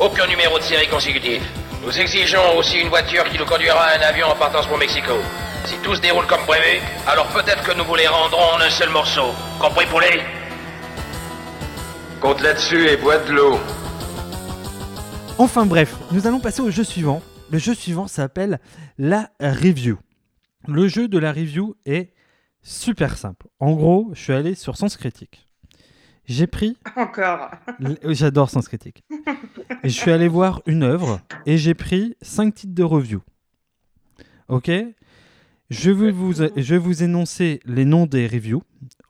Aucun 0.00 0.27
numéro 0.27 0.59
de 0.59 0.62
série 0.62 0.87
consécutif. 0.87 1.42
Nous 1.83 1.98
exigeons 1.98 2.59
aussi 2.59 2.79
une 2.79 2.88
voiture 2.88 3.24
qui 3.24 3.38
nous 3.38 3.46
conduira 3.46 3.81
à 3.81 3.98
un 3.98 4.03
avion 4.03 4.27
en 4.27 4.37
partance 4.37 4.66
pour 4.66 4.77
Mexico. 4.77 5.12
Si 5.64 5.77
tout 5.83 5.94
se 5.94 6.00
déroule 6.03 6.27
comme 6.27 6.44
prévu, 6.46 6.83
alors 7.07 7.27
peut-être 7.29 7.62
que 7.62 7.77
nous 7.77 7.85
vous 7.85 7.94
les 7.94 8.07
rendrons 8.07 8.55
en 8.55 8.61
un 8.61 8.70
seul 8.70 8.90
morceau. 8.90 9.33
Compris 9.59 9.87
pour 9.87 10.00
les 10.00 10.20
Compte 12.25 12.41
là-dessus 12.41 12.87
et 12.89 12.97
bois 12.97 13.19
de 13.19 13.33
l'eau. 13.35 13.59
Enfin 15.37 15.67
bref, 15.67 15.95
nous 16.11 16.27
allons 16.27 16.41
passer 16.41 16.63
au 16.63 16.71
jeu 16.71 16.83
suivant. 16.83 17.21
Le 17.51 17.59
jeu 17.59 17.75
suivant 17.75 18.07
s'appelle 18.07 18.61
la 18.97 19.31
review. 19.41 19.99
Le 20.67 20.89
jeu 20.89 21.07
de 21.07 21.19
la 21.19 21.35
review 21.35 21.77
est 21.85 22.15
super 22.63 23.19
simple. 23.19 23.49
En 23.61 23.75
gros, 23.75 24.09
je 24.15 24.23
suis 24.23 24.33
allé 24.33 24.55
sur 24.55 24.79
Sens 24.79 24.97
Critique. 24.97 25.47
J'ai 26.25 26.47
pris 26.47 26.79
Encore. 26.97 27.51
Oui, 27.79 28.15
J'adore 28.15 28.49
Sens 28.49 28.69
Critique. 28.69 29.05
Et 29.83 29.91
je 29.91 29.95
suis 29.95 30.11
allé 30.11 30.27
voir 30.27 30.63
une 30.65 30.83
œuvre 30.83 31.21
et 31.45 31.59
j'ai 31.59 31.75
pris 31.75 32.17
cinq 32.23 32.55
titres 32.55 32.75
de 32.75 32.85
review. 32.85 33.21
Ok? 34.49 34.71
Je 35.69 35.91
vais, 35.91 36.11
vous, 36.11 36.33
je 36.33 36.75
vais 36.75 36.79
vous 36.79 37.03
énoncer 37.03 37.61
les 37.67 37.85
noms 37.85 38.07
des 38.07 38.27
reviews. 38.27 38.63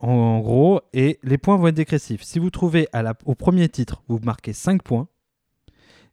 En, 0.04 0.10
en 0.12 0.40
gros, 0.40 0.80
et 0.92 1.18
les 1.22 1.38
points 1.38 1.56
vont 1.56 1.68
être 1.68 1.74
dégressifs. 1.74 2.22
Si 2.22 2.38
vous 2.38 2.50
trouvez 2.50 2.88
à 2.92 3.02
la- 3.02 3.14
au 3.24 3.34
premier 3.34 3.68
titre, 3.68 4.02
vous 4.08 4.18
marquez 4.22 4.52
5 4.52 4.82
points. 4.82 5.08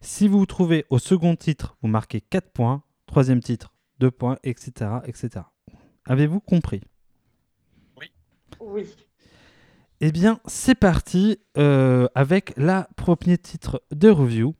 Si 0.00 0.28
vous 0.28 0.46
trouvez 0.46 0.86
au 0.90 0.98
second 0.98 1.36
titre, 1.36 1.76
vous 1.82 1.88
marquez 1.88 2.20
4 2.22 2.50
points. 2.52 2.82
Troisième 3.06 3.40
titre, 3.40 3.74
2 3.98 4.10
points, 4.10 4.38
etc. 4.44 4.90
etc. 5.04 5.44
Avez-vous 6.06 6.40
compris? 6.40 6.80
Oui. 8.60 8.86
Eh 10.00 10.10
bien, 10.10 10.40
c'est 10.46 10.74
parti 10.74 11.38
euh, 11.58 12.08
avec 12.14 12.54
la 12.56 12.88
premier 12.96 13.36
titre 13.38 13.82
de 13.92 14.08
review. 14.08 14.54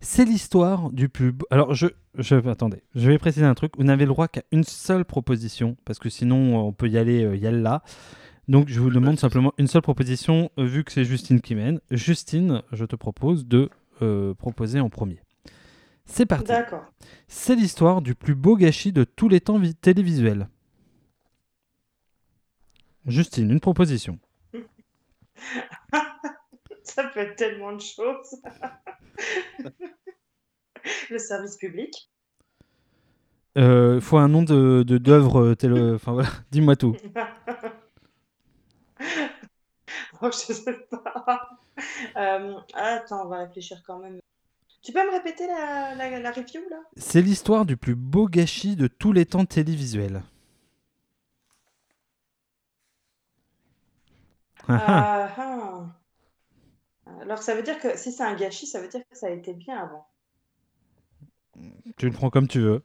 C'est 0.00 0.24
l'histoire 0.24 0.90
du 0.90 1.08
pub. 1.08 1.42
Alors, 1.50 1.74
je, 1.74 1.86
je. 2.16 2.36
Attendez, 2.48 2.82
je 2.94 3.08
vais 3.10 3.18
préciser 3.18 3.44
un 3.46 3.54
truc. 3.54 3.72
Vous 3.76 3.84
n'avez 3.84 4.04
le 4.04 4.10
droit 4.10 4.28
qu'à 4.28 4.42
une 4.52 4.64
seule 4.64 5.04
proposition, 5.04 5.76
parce 5.84 5.98
que 5.98 6.08
sinon, 6.10 6.56
on 6.66 6.72
peut 6.72 6.88
y 6.88 6.98
aller, 6.98 7.24
euh, 7.24 7.36
y 7.36 7.46
aller 7.46 7.60
là. 7.60 7.82
Donc, 8.50 8.68
je 8.68 8.80
vous 8.80 8.90
demande 8.90 9.16
simplement 9.16 9.52
une 9.58 9.68
seule 9.68 9.80
proposition, 9.82 10.50
euh, 10.58 10.64
vu 10.64 10.82
que 10.82 10.90
c'est 10.90 11.04
Justine 11.04 11.40
qui 11.40 11.54
mène. 11.54 11.80
Justine, 11.92 12.62
je 12.72 12.84
te 12.84 12.96
propose 12.96 13.46
de 13.46 13.70
euh, 14.02 14.34
proposer 14.34 14.80
en 14.80 14.90
premier. 14.90 15.20
C'est 16.04 16.26
parti. 16.26 16.46
D'accord. 16.48 16.84
C'est 17.28 17.54
l'histoire 17.54 18.02
du 18.02 18.16
plus 18.16 18.34
beau 18.34 18.56
gâchis 18.56 18.90
de 18.92 19.04
tous 19.04 19.28
les 19.28 19.40
temps 19.40 19.58
vi- 19.60 19.76
télévisuels. 19.76 20.48
Justine, 23.06 23.50
une 23.52 23.60
proposition. 23.60 24.18
Ça 26.82 27.04
peut 27.14 27.20
être 27.20 27.36
tellement 27.36 27.72
de 27.72 27.80
choses. 27.80 28.42
Le 31.10 31.18
service 31.18 31.56
public. 31.56 32.10
Il 33.54 33.62
Euh, 33.62 34.00
faut 34.00 34.16
un 34.18 34.28
nom 34.28 34.42
de 34.42 34.82
d'œuvre 34.82 35.54
télé- 35.54 35.92
Enfin 35.94 36.12
voilà, 36.12 36.30
dis-moi 36.50 36.74
tout. 36.74 36.96
Oh, 40.22 40.30
je 40.30 40.52
sais 40.52 40.72
pas. 40.90 41.50
Euh, 42.16 42.54
attends, 42.74 43.26
on 43.26 43.28
va 43.28 43.38
réfléchir 43.38 43.82
quand 43.86 43.98
même. 43.98 44.20
Tu 44.82 44.92
peux 44.92 45.04
me 45.06 45.12
répéter 45.12 45.46
la, 45.46 45.94
la, 45.94 46.20
la 46.20 46.30
review 46.32 46.60
là? 46.70 46.78
C'est 46.96 47.20
l'histoire 47.22 47.66
du 47.66 47.76
plus 47.76 47.96
beau 47.96 48.28
gâchis 48.28 48.76
de 48.76 48.86
tous 48.86 49.12
les 49.12 49.26
temps 49.26 49.44
télévisuels. 49.44 50.22
Ah, 54.68 55.28
ah. 55.36 55.86
Alors 57.22 57.42
ça 57.42 57.54
veut 57.54 57.62
dire 57.62 57.78
que 57.78 57.96
si 57.98 58.10
c'est 58.12 58.22
un 58.22 58.34
gâchis, 58.34 58.66
ça 58.66 58.80
veut 58.80 58.88
dire 58.88 59.02
que 59.08 59.16
ça 59.16 59.26
a 59.26 59.30
été 59.30 59.52
bien 59.52 59.76
avant. 59.78 60.06
tu 61.96 62.06
le 62.06 62.12
prends 62.12 62.30
comme 62.30 62.48
tu 62.48 62.60
veux. 62.60 62.82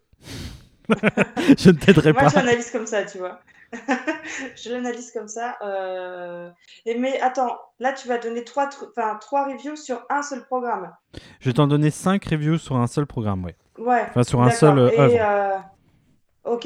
je 0.90 1.70
ne 1.70 1.78
t'aiderai 1.78 2.14
Moi, 2.14 2.24
pas. 2.24 2.30
je 2.30 2.36
l'analyse 2.36 2.72
comme 2.72 2.88
ça, 2.88 3.04
tu 3.06 3.18
vois. 3.18 3.42
Je 4.56 4.70
l'analyse 4.72 5.12
comme 5.12 5.28
ça. 5.28 5.58
euh, 5.64 6.50
Et 6.86 6.98
mais 6.98 7.20
attends, 7.22 7.58
là 7.80 7.94
tu 7.94 8.08
vas 8.08 8.18
donner 8.18 8.44
trois, 8.44 8.70
enfin, 8.90 9.18
trois 9.22 9.46
reviews 9.48 9.76
sur 9.76 10.06
un 10.10 10.22
seul 10.22 10.46
programme. 10.46 10.94
Je 11.40 11.50
vais 11.50 11.54
t'en 11.54 11.68
donner 11.68 11.92
5 11.92 12.24
reviews 12.26 12.58
sur 12.58 12.76
un 12.78 12.88
seul 12.88 13.06
programme, 13.06 13.44
ouais. 13.46 13.56
Ouais. 13.78 14.06
Enfin, 14.10 14.24
sur 14.24 14.42
un 14.42 14.46
d'accord. 14.46 14.60
seul 14.60 14.80
euh, 14.80 14.90
Et, 14.92 15.00
œuvre. 15.00 15.16
euh, 15.20 15.58
Ok. 16.46 16.66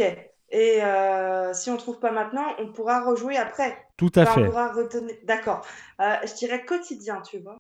Et 0.52 0.84
euh, 0.84 1.54
si 1.54 1.70
on 1.70 1.78
trouve 1.78 2.00
pas 2.00 2.12
maintenant, 2.12 2.46
on 2.60 2.72
pourra 2.72 3.04
rejouer 3.06 3.38
après. 3.38 3.78
Tout 3.98 4.12
à 4.16 4.24
Enfin, 4.24 4.34
fait. 4.34 4.44
On 4.44 4.46
pourra 4.48 4.72
retenir. 4.74 5.16
D'accord. 5.26 5.66
Euh, 6.02 6.16
je 6.26 6.34
dirais 6.36 6.66
quotidien, 6.66 7.22
tu 7.22 7.40
vois. 7.40 7.58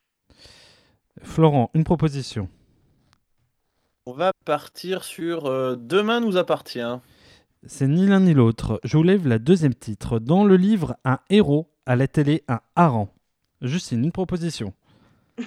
Florent, 1.22 1.70
une 1.74 1.84
proposition. 1.84 2.50
On 4.06 4.14
va 4.14 4.32
partir 4.46 5.04
sur 5.04 5.46
euh, 5.46 5.76
Demain 5.78 6.20
nous 6.20 6.38
appartient. 6.38 6.80
C'est 7.66 7.88
ni 7.88 8.08
l'un 8.08 8.22
ni 8.22 8.34
l'autre. 8.34 8.80
Je 8.84 8.98
vous 8.98 9.04
lève 9.04 9.28
la 9.28 9.38
deuxième 9.40 9.74
titre. 9.76 10.20
Dans 10.20 10.44
le 10.44 10.56
livre, 10.56 10.96
un 11.04 11.20
héros, 11.30 11.70
à 11.86 11.96
la 11.96 12.08
télé, 12.08 12.44
un 12.48 12.62
hareng. 12.76 13.10
Justine, 13.62 14.04
une 14.04 14.12
proposition. 14.12 14.74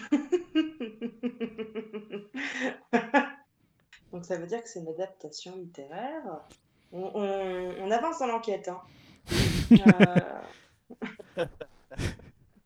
Donc 4.13 4.25
ça 4.27 4.37
veut 4.37 4.47
dire 4.47 4.63
que 4.63 4.69
c'est 4.69 4.81
une 4.81 4.89
adaptation 4.89 5.57
littéraire. 5.57 6.23
On, 6.93 7.11
on- 7.15 7.75
on 7.81 7.91
avance 7.91 8.19
dans 8.19 8.27
l'enquête. 8.27 8.69
hein. 8.69 8.81
Euh, 11.37 11.45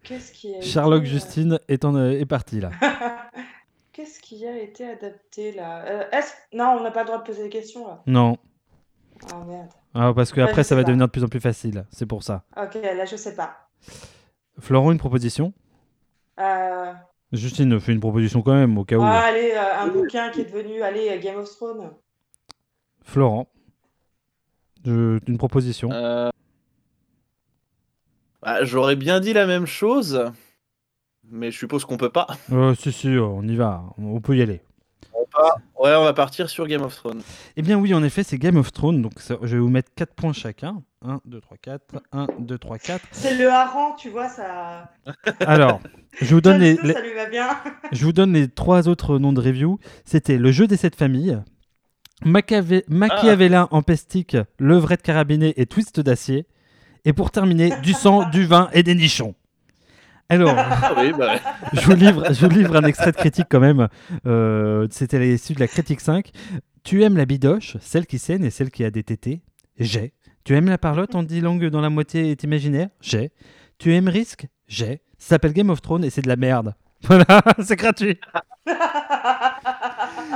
Qu'est-ce 0.03 0.33
qui 0.33 0.55
a 0.57 0.61
Sherlock 0.61 1.03
été, 1.05 1.11
euh, 1.11 1.13
Justine 1.13 1.59
est, 1.69 1.85
en, 1.85 1.95
euh, 1.95 2.11
est 2.19 2.27
parti 2.27 2.61
là. 2.61 2.71
Qu'est-ce 3.93 4.21
qui 4.21 4.45
a 4.47 4.59
été 4.61 4.85
adapté 4.89 5.53
là? 5.53 5.85
Euh, 5.87 6.11
Est-ce 6.11 6.33
non, 6.53 6.77
on 6.79 6.83
n'a 6.83 6.91
pas 6.91 7.01
le 7.03 7.07
droit 7.07 7.19
de 7.19 7.25
poser 7.25 7.45
des 7.45 7.49
questions 7.49 7.87
là. 7.87 8.03
Non. 8.07 8.37
Ah 9.33 9.45
merde. 9.47 9.69
Ah, 9.95 10.13
parce 10.15 10.33
que 10.33 10.41
après 10.41 10.63
ça 10.65 10.75
va 10.75 10.83
pas. 10.83 10.89
devenir 10.89 11.07
de 11.07 11.11
plus 11.13 11.25
en 11.25 11.29
plus 11.29 11.41
facile. 11.41 11.87
C'est 11.91 12.07
pour 12.07 12.23
ça. 12.23 12.45
Ok, 12.57 12.75
là 12.75 13.05
je 13.05 13.17
sais 13.17 13.35
pas. 13.35 13.69
Florent, 14.59 14.93
une 14.93 14.99
proposition? 14.99 15.53
Euh, 16.39 16.93
Justine 17.33 17.79
fait 17.81 17.93
une 17.93 18.01
proposition 18.01 18.43
quand 18.43 18.55
même, 18.55 18.77
au 18.79 18.85
cas 18.85 18.97
où. 18.97 19.03
ah, 19.03 19.21
allez, 19.25 19.53
euh, 19.55 19.81
un 19.83 19.89
bouquin 19.89 20.31
qui 20.31 20.43
est 20.43 20.45
devenu, 20.45 20.83
allez, 20.83 21.19
Game 21.21 21.37
of 21.39 21.51
Thrones. 21.51 21.91
Florent, 23.03 23.49
je- 24.85 25.19
une 25.27 25.39
proposition. 25.39 25.91
Euh, 25.93 26.31
bah, 28.43 28.65
J'aurais 28.65 28.97
bien 28.97 29.21
dit 29.21 29.33
la 29.33 29.47
même 29.47 29.67
chose, 29.67 30.31
mais 31.25 31.51
je 31.51 31.59
suppose 31.59 31.85
qu'on 31.85 31.97
peut 31.97 32.11
pas. 32.13 32.27
Euh, 32.53 32.75
si, 32.75 32.93
si, 32.93 33.09
on 33.19 33.43
y 33.43 33.57
va. 33.57 33.85
On 33.99 34.21
peut 34.21 34.37
y 34.37 34.43
aller. 34.43 34.63
On 35.37 35.43
part- 35.43 35.59
Ouais, 35.79 35.95
on 35.95 36.05
va 36.05 36.15
partir 36.15 36.49
sur 36.49 36.67
Game 36.67 36.83
of 36.83 36.97
Thrones. 36.97 37.21
Eh 37.57 37.63
bien 37.63 37.77
oui, 37.79 37.93
en 37.95 38.03
effet, 38.03 38.23
c'est 38.23 38.39
Game 38.39 38.57
of 38.57 38.73
Thrones. 38.73 39.03
Donc 39.03 39.13
ça- 39.21 39.37
je 39.43 39.55
vais 39.57 39.61
vous 39.61 39.69
mettre 39.69 39.91
4 39.95 40.15
points 40.15 40.33
chacun. 40.33 40.83
1, 41.03 41.21
2, 41.27 41.41
3, 41.41 41.57
4. 41.59 41.83
1, 42.13 42.27
2, 42.39 42.59
3, 42.59 42.79
4. 42.79 43.05
C'est 43.13 43.37
le 43.37 43.49
hareng, 43.51 43.95
tu 43.99 44.09
vois, 44.11 44.29
ça. 44.29 44.91
Alors, 45.47 45.81
je 46.21 46.35
vous 46.35 46.41
donne 46.41 46.59
les, 46.61 46.77
Ça, 46.77 46.83
les- 46.83 46.93
ça 46.95 47.01
lui 47.03 47.15
va 47.15 47.27
bien. 47.27 47.49
je 47.93 48.05
vous 48.05 48.13
donne 48.13 48.33
les 48.33 48.49
trois 48.49 48.89
autres 48.89 49.19
noms 49.19 49.33
de 49.35 49.41
review. 49.41 49.79
C'était 50.05 50.39
Le 50.39 50.51
jeu 50.51 50.67
des 50.67 50.77
sept 50.79 50.97
familles, 50.97 51.39
Machiave- 52.25 52.83
Machiavellin 52.89 53.69
en 53.71 53.83
pestique, 53.83 54.37
Levrette 54.59 55.03
carabiné 55.03 55.53
et 55.61 55.67
Twist 55.67 56.01
d'acier. 56.01 56.47
Et 57.05 57.13
pour 57.13 57.31
terminer, 57.31 57.71
du 57.83 57.93
sang, 57.93 58.29
du 58.31 58.47
vin 58.47 58.69
et 58.73 58.83
des 58.83 58.95
nichons. 58.95 59.35
Alors, 60.29 60.55
Ah 60.57 60.95
oui, 60.97 61.13
bah, 61.17 61.37
je 61.73 61.81
vous 61.83 61.95
livre, 61.95 62.33
je 62.33 62.47
vous 62.47 62.53
livre 62.53 62.77
un 62.77 62.83
extrait 62.85 63.13
de 63.13 63.17
critique 63.17 63.47
quand 63.49 63.61
même. 63.61 63.89
Euh, 64.27 64.87
C'était 64.91 65.35
issu 65.35 65.55
de 65.55 65.61
la 65.61 65.69
critique 65.69 66.01
5. 66.01 66.31
Tu 66.85 67.03
aimes 67.05 67.17
la 67.17 67.27
bidoche, 67.27 67.77
celle 67.81 68.07
qui 68.07 68.19
saigne 68.19 68.45
et 68.45 68.51
celle 68.51 68.71
qui 68.71 68.85
a 68.85 68.91
des 68.91 69.03
tétés? 69.03 69.43
J'ai. 69.79 70.13
Tu 70.45 70.55
aimes 70.57 70.69
la 70.69 70.79
parlotte? 70.79 71.15
En 71.15 71.23
dix 71.23 71.41
langues 71.41 71.67
dont 71.67 71.81
la 71.81 71.91
moitié 71.91 72.31
est 72.31 72.43
imaginaire? 72.45 72.89
J'ai. 73.01 73.31
Tu 73.79 73.95
aimes 73.95 74.09
Risque 74.09 74.47
J'ai. 74.69 75.01
Ça 75.19 75.31
s'appelle 75.31 75.53
Game 75.53 75.71
of 75.71 75.81
Thrones 75.83 76.05
et 76.05 76.11
c'est 76.11 76.23
de 76.23 76.29
la 76.29 76.37
merde. 76.37 76.75
Voilà, 77.03 77.43
c'est 77.63 77.77
gratuit. 77.77 78.19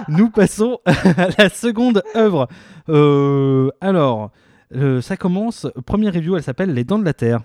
Nous 0.08 0.30
passons 0.30 0.78
à 0.86 1.28
la 1.38 1.48
seconde 1.48 2.02
œuvre. 2.14 2.48
Euh, 2.88 3.70
alors, 3.80 4.30
euh, 4.76 5.00
ça 5.00 5.16
commence. 5.16 5.66
Première 5.86 6.12
review, 6.14 6.36
elle 6.36 6.42
s'appelle 6.42 6.72
Les 6.74 6.84
Dents 6.84 6.98
de 6.98 7.04
la 7.04 7.14
Terre. 7.14 7.40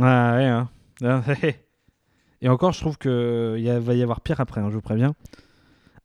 Ah 0.00 0.34
ouais. 0.36 0.44
hein. 0.44 0.70
Ah, 1.02 1.22
Et 2.42 2.48
encore, 2.48 2.72
je 2.72 2.80
trouve 2.80 2.98
qu'il 2.98 3.10
va 3.80 3.94
y 3.94 4.02
avoir 4.02 4.20
pire 4.20 4.40
après, 4.40 4.60
hein, 4.60 4.68
je 4.70 4.74
vous 4.74 4.80
préviens. 4.80 5.14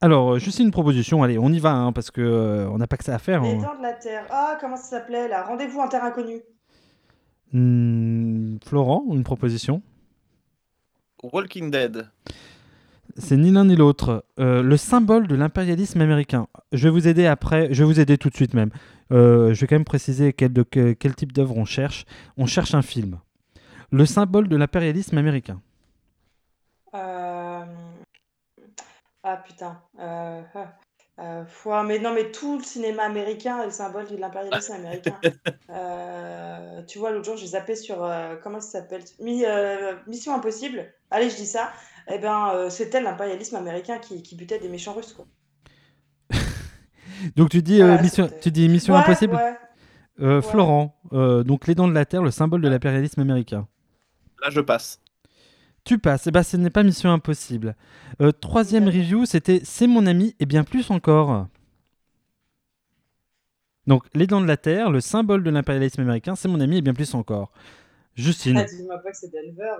Alors, 0.01 0.35
euh, 0.35 0.39
juste 0.39 0.59
une 0.59 0.69
proposition, 0.69 1.23
allez, 1.23 1.39
on 1.39 1.49
y 1.49 1.57
va, 1.59 1.71
hein, 1.73 1.91
parce 1.91 2.11
que 2.11 2.21
euh, 2.21 2.69
on 2.69 2.77
n'a 2.77 2.85
pas 2.85 2.97
que 2.97 3.03
ça 3.03 3.15
à 3.15 3.17
faire. 3.17 3.41
Les 3.41 3.53
hein. 3.53 3.57
dents 3.57 3.77
de 3.77 3.81
la 3.81 3.93
terre. 3.93 4.25
Ah, 4.29 4.57
comment 4.61 4.77
ça 4.77 4.83
s'appelait 4.83 5.27
là? 5.27 5.43
Rendez-vous 5.43 5.79
en 5.79 5.87
terre 5.87 6.03
inconnue. 6.03 6.41
Hmm, 7.53 8.57
Florent, 8.63 9.05
une 9.11 9.23
proposition? 9.23 9.81
Walking 11.23 11.71
Dead. 11.71 12.07
C'est 13.17 13.37
ni 13.37 13.49
l'un 13.49 13.65
ni 13.65 13.75
l'autre. 13.75 14.25
Euh, 14.39 14.61
le 14.61 14.77
symbole 14.77 15.27
de 15.27 15.33
l'impérialisme 15.33 15.99
américain. 16.01 16.47
Je 16.71 16.83
vais 16.83 16.91
vous 16.91 17.07
aider 17.07 17.25
après, 17.25 17.73
je 17.73 17.83
vais 17.83 17.87
vous 17.91 17.99
aider 17.99 18.19
tout 18.19 18.29
de 18.29 18.35
suite 18.35 18.53
même. 18.53 18.69
Euh, 19.11 19.53
je 19.55 19.61
vais 19.61 19.67
quand 19.67 19.75
même 19.75 19.85
préciser 19.85 20.33
quel, 20.33 20.53
de, 20.53 20.61
quel 20.61 21.15
type 21.15 21.31
d'œuvre 21.31 21.57
on 21.57 21.65
cherche. 21.65 22.05
On 22.37 22.45
cherche 22.45 22.75
un 22.75 22.83
film. 22.83 23.17
Le 23.91 24.05
symbole 24.05 24.47
de 24.47 24.55
l'impérialisme 24.57 25.17
américain. 25.17 25.61
Euh, 26.93 27.65
Ah 29.23 29.37
putain. 29.45 29.81
Euh... 29.99 30.41
ah. 30.55 30.73
Euh, 31.19 31.43
mais 31.83 31.97
non, 31.97 32.13
mais 32.13 32.31
tout 32.31 32.59
le 32.59 32.63
cinéma 32.63 33.01
américain 33.03 33.61
est 33.63 33.65
le 33.65 33.71
symbole 33.71 34.07
de 34.07 34.17
l'impérialisme 34.17 34.73
américain. 34.73 35.19
Tu 36.87 36.99
vois, 36.99 37.11
l'autre 37.11 37.25
jour, 37.25 37.35
j'ai 37.37 37.47
zappé 37.47 37.75
sur. 37.75 38.07
comment 38.43 38.61
ça 38.61 38.79
s'appelle? 38.79 39.01
Mi- 39.19 39.43
Mission 40.05 40.35
Impossible. 40.35 40.85
Allez, 41.09 41.29
je 41.29 41.35
dis 41.35 41.45
ça. 41.47 41.71
Eh 42.09 42.19
ben, 42.19 42.69
c'était 42.69 43.01
l'impérialisme 43.01 43.55
américain 43.55 43.97
qui, 43.97 44.21
qui 44.21 44.35
butait 44.35 44.59
des 44.59 44.69
méchants 44.69 44.93
russes, 44.93 45.11
quoi. 45.13 45.25
Donc 47.35 47.49
tu 47.49 47.61
dis, 47.63 47.79
Voilà, 47.79 48.01
mission, 48.01 48.27
c'était- 48.27 48.39
tu 48.39 48.51
dis 48.51 48.69
Mission 48.69 48.93
Ouais, 48.93 48.99
Impossible? 49.01 49.35
ouais. 50.19 50.41
Florent, 50.41 50.95
donc 51.11 51.67
les 51.67 51.75
dents 51.75 51.87
de 51.87 51.93
la 51.93 52.05
terre, 52.05 52.21
le 52.23 52.31
symbole 52.31 52.61
de 52.61 52.69
l'impérialisme 52.69 53.21
américain. 53.21 53.67
Là, 54.41 54.49
je 54.49 54.61
passe. 54.61 54.99
Tu 55.83 55.99
passes, 55.99 56.27
eh 56.27 56.31
ben, 56.31 56.43
ce 56.43 56.57
n'est 56.57 56.69
pas 56.69 56.83
Mission 56.83 57.11
Impossible. 57.11 57.75
Euh, 58.21 58.31
troisième 58.31 58.87
review, 58.87 59.25
c'était 59.25 59.61
C'est 59.63 59.87
mon 59.87 60.05
ami 60.05 60.35
et 60.39 60.45
bien 60.45 60.63
plus 60.63 60.91
encore. 60.91 61.47
Donc, 63.87 64.03
les 64.13 64.27
dents 64.27 64.41
de 64.41 64.47
la 64.47 64.57
terre, 64.57 64.91
le 64.91 64.99
symbole 64.99 65.43
de 65.43 65.49
l'impérialisme 65.49 66.01
américain, 66.01 66.35
c'est 66.35 66.49
mon 66.49 66.59
ami 66.59 66.79
et 66.79 66.81
bien 66.81 66.93
plus 66.93 67.13
encore. 67.15 67.51
Justine. 68.15 68.57
Ah, 68.57 68.65
dis-moi 68.65 68.97
pas 68.97 69.11
que 69.11 69.17
c'est 69.17 69.31
Denver. 69.31 69.75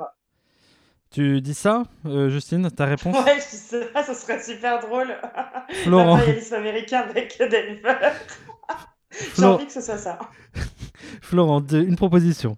Tu 1.11 1.41
dis 1.41 1.53
ça, 1.53 1.83
euh, 2.05 2.29
Justine, 2.29 2.69
ta 2.71 2.85
réponse 2.85 3.15
Ouais, 3.25 3.35
je 3.35 3.49
dis 3.49 3.57
ça, 3.57 3.77
ça 4.05 4.13
serait 4.13 4.41
super 4.41 4.79
drôle. 4.79 5.13
Florent. 5.83 6.17
L'impérialisme 6.17 6.55
américain 6.55 7.05
avec 7.09 7.37
Denver. 7.37 8.11
J'ai 9.35 9.43
envie 9.43 9.65
que 9.65 9.73
ce 9.73 9.81
soit 9.81 9.97
ça. 9.97 10.19
Florent, 11.21 11.65
une 11.71 11.95
proposition. 11.95 12.57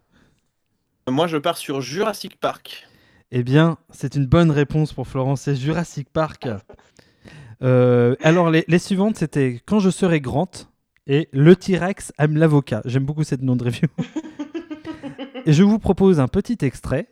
Moi, 1.09 1.27
je 1.27 1.37
pars 1.37 1.57
sur 1.57 1.81
Jurassic 1.81 2.39
Park. 2.39 2.87
Eh 3.31 3.43
bien, 3.43 3.77
c'est 3.91 4.15
une 4.15 4.25
bonne 4.25 4.51
réponse 4.51 4.93
pour 4.93 5.07
Florent, 5.07 5.35
c'est 5.35 5.55
Jurassic 5.55 6.09
Park. 6.11 6.47
Euh, 7.61 8.15
alors, 8.21 8.49
les, 8.49 8.65
les 8.67 8.79
suivantes, 8.79 9.17
c'était 9.17 9.61
Quand 9.65 9.79
je 9.79 9.89
serai 9.89 10.21
grand 10.21 10.69
et 11.07 11.27
Le 11.31 11.55
T-Rex 11.55 12.13
aime 12.19 12.37
l'avocat. 12.37 12.81
J'aime 12.85 13.05
beaucoup 13.05 13.23
cette 13.23 13.41
nom 13.41 13.55
de 13.55 13.63
review. 13.65 13.87
et 15.45 15.53
je 15.53 15.63
vous 15.63 15.79
propose 15.79 16.19
un 16.19 16.27
petit 16.27 16.57
extrait. 16.61 17.07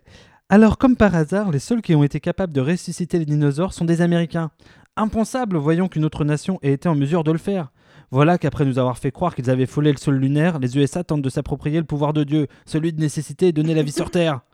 Alors, 0.50 0.78
comme 0.78 0.96
par 0.96 1.16
hasard, 1.16 1.52
les 1.52 1.60
seuls 1.60 1.82
qui 1.82 1.96
ont 1.96 2.04
été 2.04 2.20
capables 2.20 2.54
de 2.54 2.62
ressusciter 2.62 3.20
les 3.20 3.26
dinosaures 3.26 3.74
sont 3.74 3.86
des 3.86 4.02
Américains. 4.02 4.52
Impensable, 4.96 5.58
voyons 5.58 5.88
qu'une 5.88 6.06
autre 6.06 6.24
nation 6.24 6.60
ait 6.62 6.74
été 6.74 6.88
en 6.88 6.96
mesure 6.96 7.24
de 7.24 7.32
le 7.32 7.38
faire. 7.38 7.72
Voilà 8.12 8.38
qu'après 8.38 8.64
nous 8.66 8.80
avoir 8.80 8.98
fait 8.98 9.12
croire 9.12 9.36
qu'ils 9.36 9.50
avaient 9.50 9.66
foulé 9.66 9.92
le 9.92 9.98
sol 9.98 10.16
lunaire, 10.16 10.60
les 10.60 10.78
USA 10.78 11.04
tentent 11.04 11.22
de 11.22 11.30
s'approprier 11.30 11.78
le 11.80 11.86
pouvoir 11.86 12.14
de 12.14 12.24
Dieu, 12.24 12.48
celui 12.66 12.94
de 12.94 13.02
nécessiter 13.02 13.48
et 13.48 13.52
donner 13.52 13.74
la 13.74 13.84
vie 13.84 13.92
sur 13.92 14.12
Terre. 14.12 14.42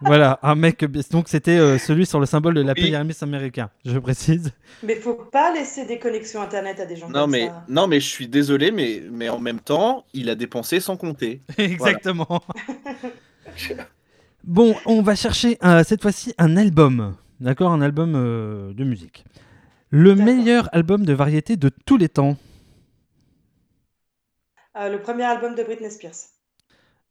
Voilà, 0.00 0.38
un 0.42 0.54
mec. 0.54 0.84
Donc 1.12 1.28
c'était 1.28 1.56
euh, 1.56 1.78
celui 1.78 2.04
sur 2.04 2.20
le 2.20 2.26
symbole 2.26 2.54
de 2.54 2.60
l'impérialisme 2.60 3.24
américain, 3.24 3.70
je 3.86 3.98
précise. 3.98 4.50
Mais 4.82 4.96
faut 4.96 5.14
pas 5.14 5.54
laisser 5.54 5.86
des 5.86 5.98
connexions 5.98 6.42
internet 6.42 6.78
à 6.80 6.84
des 6.84 6.96
gens 6.96 7.08
Non 7.08 7.22
comme 7.22 7.30
mais, 7.30 7.46
ça. 7.46 7.64
non, 7.68 7.86
mais 7.86 8.00
je 8.00 8.08
suis 8.08 8.28
désolé, 8.28 8.70
mais, 8.70 9.02
mais 9.10 9.30
en 9.30 9.38
même 9.38 9.60
temps, 9.60 10.04
il 10.12 10.28
a 10.28 10.34
dépensé 10.34 10.80
sans 10.80 10.96
compter. 10.96 11.40
Exactement. 11.58 12.42
Bon, 14.46 14.74
on 14.84 15.00
va 15.00 15.14
chercher 15.14 15.56
euh, 15.64 15.82
cette 15.84 16.02
fois-ci 16.02 16.34
un 16.36 16.58
album. 16.58 17.14
D'accord 17.40 17.72
Un 17.72 17.80
album 17.80 18.12
euh, 18.14 18.74
de 18.74 18.84
musique. 18.84 19.24
Le 19.96 20.16
meilleur 20.16 20.68
album 20.74 21.04
de 21.04 21.12
variété 21.12 21.56
de 21.56 21.70
tous 21.86 21.96
les 21.96 22.08
temps. 22.08 22.36
Euh, 24.76 24.88
le 24.88 25.00
premier 25.00 25.22
album 25.22 25.54
de 25.54 25.62
Britney 25.62 25.88
Spears. 25.88 26.16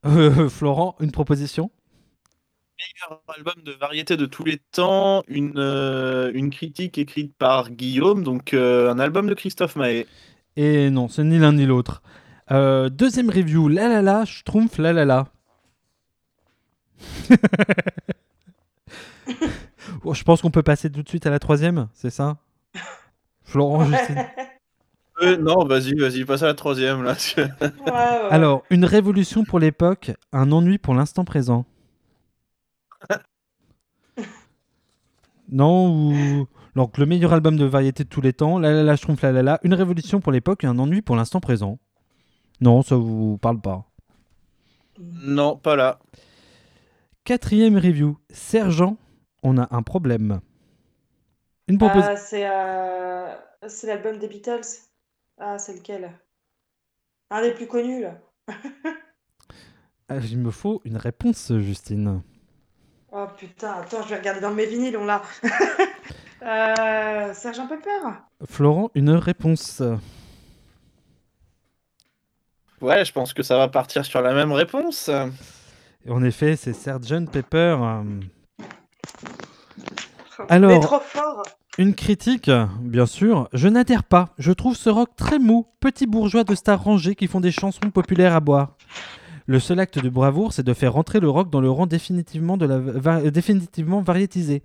Euh, 0.05 0.49
Florent, 0.53 0.97
une 0.99 1.13
proposition? 1.13 1.71
Meilleur 2.77 3.21
album 3.29 3.63
de 3.63 3.71
variété 3.71 4.17
de 4.17 4.25
tous 4.25 4.43
les 4.43 4.57
temps, 4.57 5.23
une, 5.29 5.53
euh, 5.55 6.29
une 6.33 6.49
critique 6.49 6.97
écrite 6.97 7.33
par 7.37 7.71
Guillaume, 7.71 8.21
donc 8.21 8.53
euh, 8.53 8.91
un 8.91 8.99
album 8.99 9.27
de 9.27 9.33
Christophe 9.33 9.77
Maé. 9.77 10.05
Et 10.57 10.89
non, 10.89 11.07
c'est 11.07 11.23
ni 11.23 11.39
l'un 11.39 11.53
ni 11.53 11.65
l'autre. 11.65 12.03
Euh, 12.51 12.89
deuxième 12.89 13.29
review, 13.29 13.69
la 13.69 13.87
la 13.87 14.01
la, 14.01 14.25
schtroumpf 14.25 14.77
la 14.77 14.91
la 14.91 15.05
la. 15.05 15.27
Je 20.11 20.23
pense 20.23 20.41
qu'on 20.41 20.51
peut 20.51 20.63
passer 20.63 20.91
tout 20.91 21.01
de 21.01 21.07
suite 21.07 21.25
à 21.25 21.29
la 21.29 21.39
troisième, 21.39 21.87
c'est 21.93 22.09
ça? 22.09 22.39
Florent, 23.53 23.85
Justine. 23.85 24.25
Euh, 25.21 25.37
non, 25.37 25.63
vas-y, 25.63 25.93
vas-y, 25.93 26.25
passe 26.25 26.41
à 26.41 26.47
la 26.47 26.55
troisième 26.55 27.03
là. 27.03 27.15
Alors, 28.31 28.63
une 28.71 28.83
révolution 28.83 29.43
pour 29.43 29.59
l'époque, 29.59 30.11
un 30.31 30.51
ennui 30.51 30.79
pour 30.79 30.95
l'instant 30.95 31.23
présent. 31.23 31.65
non, 35.51 35.87
ou. 35.87 36.47
Donc, 36.75 36.97
le 36.97 37.05
meilleur 37.05 37.31
album 37.31 37.57
de 37.57 37.63
variété 37.63 38.03
de 38.03 38.09
tous 38.09 38.21
les 38.21 38.33
temps, 38.33 38.57
la 38.57 38.73
la 38.73 38.81
la, 38.81 38.95
schtroumpf 38.97 39.21
la 39.21 39.31
la 39.31 39.43
la, 39.43 39.59
une 39.61 39.75
révolution 39.75 40.19
pour 40.19 40.31
l'époque 40.31 40.63
et 40.63 40.67
un 40.67 40.79
ennui 40.79 41.03
pour 41.03 41.15
l'instant 41.15 41.39
présent. 41.39 41.77
Non, 42.59 42.81
ça 42.81 42.95
vous 42.95 43.37
parle 43.37 43.61
pas. 43.61 43.85
non, 44.99 45.57
pas 45.57 45.75
là. 45.75 45.99
Quatrième 47.23 47.77
review, 47.77 48.17
Sergent, 48.31 48.97
on 49.43 49.59
a 49.59 49.67
un 49.69 49.83
problème. 49.83 50.41
Une 51.67 51.77
proposition. 51.77 52.11
Ah, 52.11 52.17
c'est 52.17 52.49
euh, 52.49 53.33
c'est 53.67 53.87
l'album 53.87 54.17
des 54.17 54.27
Beatles. 54.27 54.61
Ah, 55.39 55.57
c'est 55.57 55.73
lequel? 55.73 56.11
Un 57.29 57.41
des 57.41 57.51
plus 57.51 57.67
connus, 57.67 58.01
là. 58.01 58.17
Ah, 60.09 60.17
Il 60.17 60.39
me 60.39 60.51
faut 60.51 60.81
une 60.83 60.97
réponse, 60.97 61.53
Justine. 61.59 62.21
Oh 63.11 63.25
putain, 63.37 63.73
attends, 63.73 64.03
je 64.03 64.09
vais 64.09 64.17
regarder 64.17 64.41
dans 64.41 64.51
mes 64.53 64.65
vinyles, 64.65 64.97
on 64.97 65.05
l'a. 65.05 65.21
euh, 66.43 67.33
Sergent 67.33 67.67
Pepper 67.67 67.89
Florent, 68.45 68.91
une 68.95 69.11
réponse. 69.11 69.81
Ouais, 72.81 73.05
je 73.05 73.13
pense 73.13 73.33
que 73.33 73.43
ça 73.43 73.57
va 73.57 73.69
partir 73.69 74.03
sur 74.03 74.21
la 74.21 74.33
même 74.33 74.51
réponse. 74.51 75.09
Et 76.05 76.11
En 76.11 76.21
effet, 76.23 76.57
c'est 76.57 76.73
Sgt 76.73 77.31
Pepper. 77.31 77.77
Mais 80.39 80.45
Alors, 80.49 80.79
trop 80.81 80.99
fort 80.99 81.43
une 81.79 81.95
critique, 81.95 82.51
bien 82.81 83.07
sûr. 83.07 83.49
Je 83.51 83.67
n'adhère 83.67 84.03
pas. 84.03 84.29
Je 84.37 84.51
trouve 84.51 84.75
ce 84.75 84.91
rock 84.91 85.09
très 85.15 85.39
mou, 85.39 85.65
petits 85.79 86.05
bourgeois 86.05 86.43
de 86.43 86.53
stars 86.53 86.83
rangés 86.83 87.15
qui 87.15 87.25
font 87.25 87.39
des 87.39 87.51
chansons 87.51 87.89
populaires 87.91 88.35
à 88.35 88.39
boire. 88.39 88.77
Le 89.47 89.59
seul 89.59 89.79
acte 89.79 89.97
de 89.97 90.07
bravoure, 90.07 90.53
c'est 90.53 90.61
de 90.63 90.73
faire 90.73 90.93
rentrer 90.93 91.19
le 91.19 91.29
rock 91.29 91.49
dans 91.49 91.61
le 91.61 91.71
rang 91.71 91.87
définitivement, 91.87 92.57
de 92.57 92.67
la 92.67 92.77
va- 92.77 93.21
définitivement 93.31 94.01
variétisé. 94.01 94.61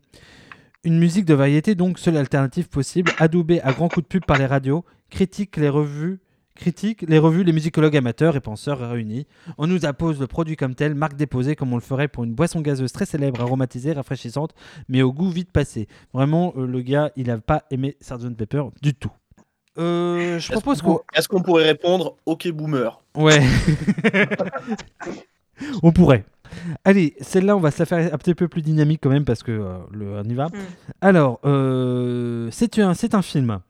Une 0.85 0.99
musique 0.99 1.25
de 1.25 1.33
variété, 1.35 1.75
donc 1.75 1.99
seule 1.99 2.17
alternative 2.19 2.69
possible, 2.69 3.11
adoubée 3.19 3.61
à 3.63 3.73
grands 3.73 3.89
coups 3.89 4.05
de 4.05 4.09
pub 4.09 4.25
par 4.27 4.37
les 4.37 4.47
radios, 4.47 4.85
critique 5.11 5.57
les 5.57 5.69
revues, 5.71 6.21
critique 6.59 7.05
les 7.09 7.19
revues, 7.19 7.45
les 7.45 7.53
musicologues 7.53 7.97
amateurs 7.97 8.37
et 8.37 8.41
penseurs 8.41 8.79
réunis. 8.81 9.27
On 9.57 9.67
nous 9.67 9.87
appose 9.87 10.21
le 10.21 10.27
produit 10.27 10.57
comme 10.57 10.75
tel, 10.75 10.95
marque 10.95 11.17
déposée 11.17 11.57
comme 11.57 11.73
on 11.73 11.77
le 11.77 11.83
ferait 11.83 12.09
pour 12.09 12.25
une 12.25 12.35
boisson 12.35 12.61
gazeuse 12.61 12.93
très 12.93 13.07
célèbre, 13.07 13.41
aromatisée, 13.41 13.93
rafraîchissante, 13.93 14.55
mais 14.89 15.01
au 15.03 15.13
goût 15.13 15.31
vite 15.31 15.51
passé. 15.53 15.89
Vraiment, 16.13 16.53
euh, 16.57 16.67
le 16.67 16.83
gars, 16.83 17.11
il 17.17 17.29
n'a 17.29 17.39
pas 17.39 17.65
aimé 17.71 17.97
Sgt 18.01 18.37
Pepper 18.37 18.65
du 18.83 18.95
tout. 18.95 19.13
Euh, 19.79 20.39
je 20.39 20.53
Est-ce 20.53 20.53
propose 20.53 20.83
qu'on 20.83 21.01
Est-ce 21.15 21.29
qu'on 21.29 21.41
pourrait 21.41 21.65
répondre 21.65 22.17
OK 22.27 22.49
Boomer 22.51 23.01
Ouais. 23.15 23.41
on 25.83 25.93
pourrait. 25.93 26.25
Allez, 26.85 27.15
celle-là, 27.21 27.57
on 27.57 27.61
va 27.61 27.71
se 27.71 27.79
la 27.81 27.87
faire 27.87 28.13
un 28.13 28.19
petit 28.19 28.35
peu 28.35 28.49
plus 28.49 28.63
dynamique 28.63 29.01
quand 29.03 29.11
même 29.11 29.25
parce 29.25 29.43
que 29.43 29.53
euh, 29.53 29.79
le, 29.93 30.19
on 30.19 30.25
y 30.25 30.35
va. 30.35 30.49
Alors, 31.01 31.41
euh, 31.45 32.49
c'est 32.51 32.79
un, 32.79 32.95
c'est 32.95 33.15
un 33.15 33.23
film. 33.23 33.61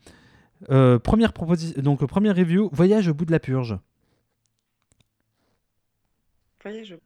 Euh, 0.71 0.99
première 0.99 1.33
proposition, 1.33 1.81
donc 1.83 2.05
première 2.07 2.35
review, 2.37 2.69
Voyage 2.73 3.09
au 3.09 3.15
bout 3.15 3.25
de 3.25 3.33
la 3.33 3.39
purge. 3.39 3.79
Voyez, 6.63 6.85
je... 6.85 6.97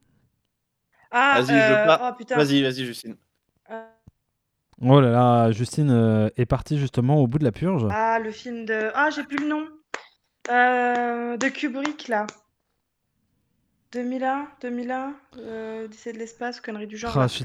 Ah, 1.11 1.41
Vas-y, 1.43 1.57
euh, 1.57 1.69
je 1.83 1.87
pars. 1.87 2.01
oh, 2.13 2.17
putain. 2.17 2.37
Vas-y, 2.37 2.63
vas-y, 2.63 2.85
Justine. 2.87 3.17
Oh 4.85 5.01
là 5.01 5.11
là, 5.11 5.53
Justine 5.53 5.91
euh, 5.91 6.31
est 6.37 6.47
partie 6.47 6.79
justement 6.79 7.17
au 7.19 7.27
bout 7.27 7.39
de 7.39 7.45
la 7.45 7.53
purge. 7.53 7.87
Ah, 7.91 8.19
le 8.19 8.33
film 8.33 8.65
de... 8.65 8.91
Ah, 8.95 9.11
j'ai 9.11 9.23
plus 9.23 9.37
le 9.39 9.47
nom. 9.49 9.69
Euh, 10.51 11.37
de 11.37 11.49
Kubrick, 11.49 12.09
là. 12.09 12.27
2001 13.93 14.49
2001 14.63 15.15
euh, 15.37 15.85
Odyssée 15.85 16.13
de 16.15 16.19
l'espace, 16.19 16.61
connerie 16.61 16.87
du 16.87 16.97
genre. 16.97 17.13
Ah, 17.17 17.21
là. 17.21 17.27
je 17.29 17.33
suis- 17.35 17.45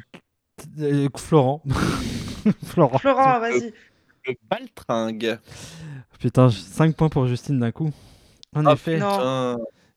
euh, 0.79 1.09
Florent. 1.15 1.61
Florent. 2.65 2.97
Florent, 2.99 3.39
vas-y. 3.39 3.73
Le 4.25 4.33
baltringue. 4.49 5.37
Putain, 6.19 6.49
5 6.49 6.95
points 6.95 7.09
pour 7.09 7.27
Justine 7.27 7.59
d'un 7.59 7.71
coup. 7.71 7.91
En 8.55 8.65
Ah, 8.65 8.73
effet, 8.73 8.99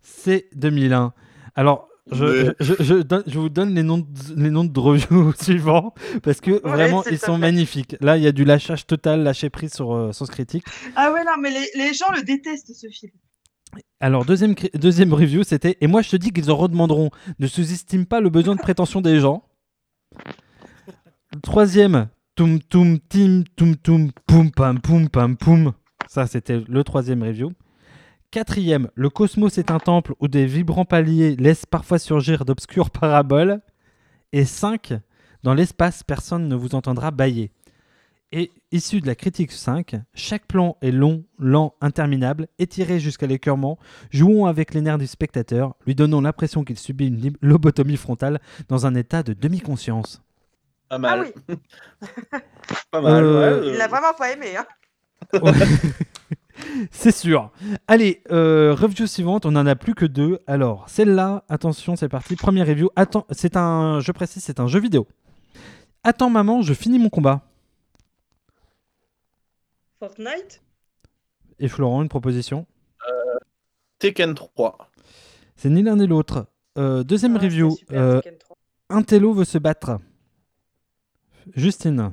c'est 0.02 0.48
2001. 0.54 1.12
Alors, 1.54 1.88
je, 2.12 2.52
je, 2.60 2.74
je- 2.78 2.82
je 2.82 2.94
donne- 3.02 3.22
je 3.26 3.38
vous 3.38 3.48
donne 3.48 3.74
les 3.74 3.82
noms 3.82 3.98
de, 3.98 4.06
les 4.36 4.50
noms 4.50 4.64
de 4.64 4.80
reviews 4.80 5.32
suivants 5.40 5.94
parce 6.22 6.40
que 6.40 6.60
vraiment, 6.66 7.04
ils 7.04 7.18
sont 7.18 7.38
magnifiques. 7.38 7.96
Là, 8.00 8.16
il 8.16 8.22
y 8.22 8.26
a 8.26 8.32
du 8.32 8.44
lâchage 8.44 8.86
total, 8.86 9.22
lâcher 9.22 9.48
prise 9.50 9.72
sur 9.74 9.94
euh, 9.94 10.12
Sens 10.12 10.28
Critique. 10.30 10.64
Ah 10.96 11.12
ouais, 11.12 11.24
non, 11.24 11.32
mais 11.40 11.50
les, 11.50 11.68
les 11.76 11.94
gens 11.94 12.10
le 12.14 12.22
détestent, 12.22 12.72
ce 12.74 12.88
film. 12.88 13.12
Alors, 14.00 14.24
deuxième, 14.24 14.54
deuxième 14.74 15.14
review, 15.14 15.44
c'était 15.44 15.76
Et 15.80 15.86
moi, 15.86 16.02
je 16.02 16.10
te 16.10 16.16
dis 16.16 16.32
qu'ils 16.32 16.50
en 16.50 16.56
redemanderont. 16.56 17.10
Ne 17.38 17.46
sous-estime 17.46 18.04
pas 18.06 18.20
le 18.20 18.28
besoin 18.30 18.56
de 18.56 18.60
prétention 18.60 19.00
des 19.00 19.20
gens. 19.20 19.44
Troisième, 21.42 22.08
Toum 22.34 22.60
Toum 22.60 22.98
Tim 23.08 23.44
Toum 23.56 23.76
Toum 23.76 24.10
Poum 24.26 24.50
Pam 24.50 24.80
Poum 24.80 25.08
Pam 25.08 25.36
Poum. 25.36 25.72
Ça, 26.10 26.26
c'était 26.26 26.60
le 26.66 26.82
troisième 26.82 27.22
review. 27.22 27.52
Quatrième, 28.32 28.90
Le 28.96 29.10
cosmos 29.10 29.58
est 29.58 29.70
un 29.70 29.78
temple 29.78 30.14
où 30.18 30.26
des 30.26 30.44
vibrants 30.44 30.84
paliers 30.84 31.36
laissent 31.36 31.66
parfois 31.66 32.00
surgir 32.00 32.44
d'obscures 32.44 32.90
paraboles. 32.90 33.60
Et 34.32 34.44
5. 34.44 34.94
Dans 35.44 35.54
l'espace, 35.54 36.02
personne 36.02 36.48
ne 36.48 36.56
vous 36.56 36.74
entendra 36.74 37.12
bailler. 37.12 37.52
Et 38.32 38.50
issu 38.72 39.00
de 39.00 39.06
la 39.06 39.14
critique 39.14 39.52
5, 39.52 39.94
chaque 40.12 40.48
plan 40.48 40.76
est 40.82 40.90
long, 40.90 41.22
lent, 41.38 41.74
interminable, 41.80 42.48
étiré 42.58 42.98
jusqu'à 42.98 43.28
l'écœurement. 43.28 43.78
Jouons 44.10 44.46
avec 44.46 44.74
les 44.74 44.80
nerfs 44.80 44.98
du 44.98 45.06
spectateur, 45.06 45.76
lui 45.86 45.94
donnons 45.94 46.22
l'impression 46.22 46.64
qu'il 46.64 46.78
subit 46.78 47.06
une 47.06 47.34
lobotomie 47.40 47.96
frontale 47.96 48.40
dans 48.68 48.84
un 48.84 48.96
état 48.96 49.22
de 49.22 49.32
demi-conscience. 49.32 50.22
Pas 50.88 50.98
mal. 50.98 51.32
Ah 51.36 51.40
oui. 51.48 51.56
Pas 52.90 53.00
mal, 53.00 53.24
Euh, 53.24 53.60
ouais, 53.60 53.68
Il 53.68 53.78
l'a 53.78 53.86
vraiment 53.86 54.12
pas 54.18 54.32
aimé, 54.32 54.56
hein. 54.56 54.66
C'est 56.90 57.12
sûr. 57.12 57.50
Allez, 57.88 58.22
euh, 58.30 58.74
review 58.74 59.06
suivante, 59.06 59.46
on 59.46 59.56
en 59.56 59.66
a 59.66 59.74
plus 59.76 59.94
que 59.94 60.04
deux. 60.04 60.40
Alors, 60.46 60.88
celle-là, 60.88 61.44
attention, 61.48 61.96
c'est 61.96 62.08
parti. 62.08 62.36
Première 62.36 62.66
review. 62.66 62.90
Attends, 62.96 63.26
c'est 63.30 63.56
un, 63.56 64.00
je 64.00 64.12
précise, 64.12 64.44
c'est 64.44 64.60
un 64.60 64.66
jeu 64.66 64.78
vidéo. 64.80 65.06
Attends, 66.04 66.28
maman, 66.30 66.60
je 66.62 66.74
finis 66.74 66.98
mon 66.98 67.08
combat. 67.08 67.42
Fortnite? 69.98 70.62
Et 71.58 71.68
Florent, 71.68 72.02
une 72.02 72.08
proposition? 72.08 72.66
Tekken 73.98 74.34
3. 74.34 74.90
C'est 75.56 75.68
ni 75.68 75.82
l'un 75.82 75.96
ni 75.96 76.06
l'autre. 76.06 76.46
Euh, 76.78 77.02
deuxième 77.02 77.36
Ah, 77.36 77.40
review. 77.40 77.70
super, 77.76 78.00
euh, 78.00 78.20
Tekken 78.20 78.38
3. 78.38 78.56
un 78.90 79.02
télo 79.02 79.34
veut 79.34 79.44
se 79.44 79.58
battre. 79.58 79.98
Justine. 81.54 82.12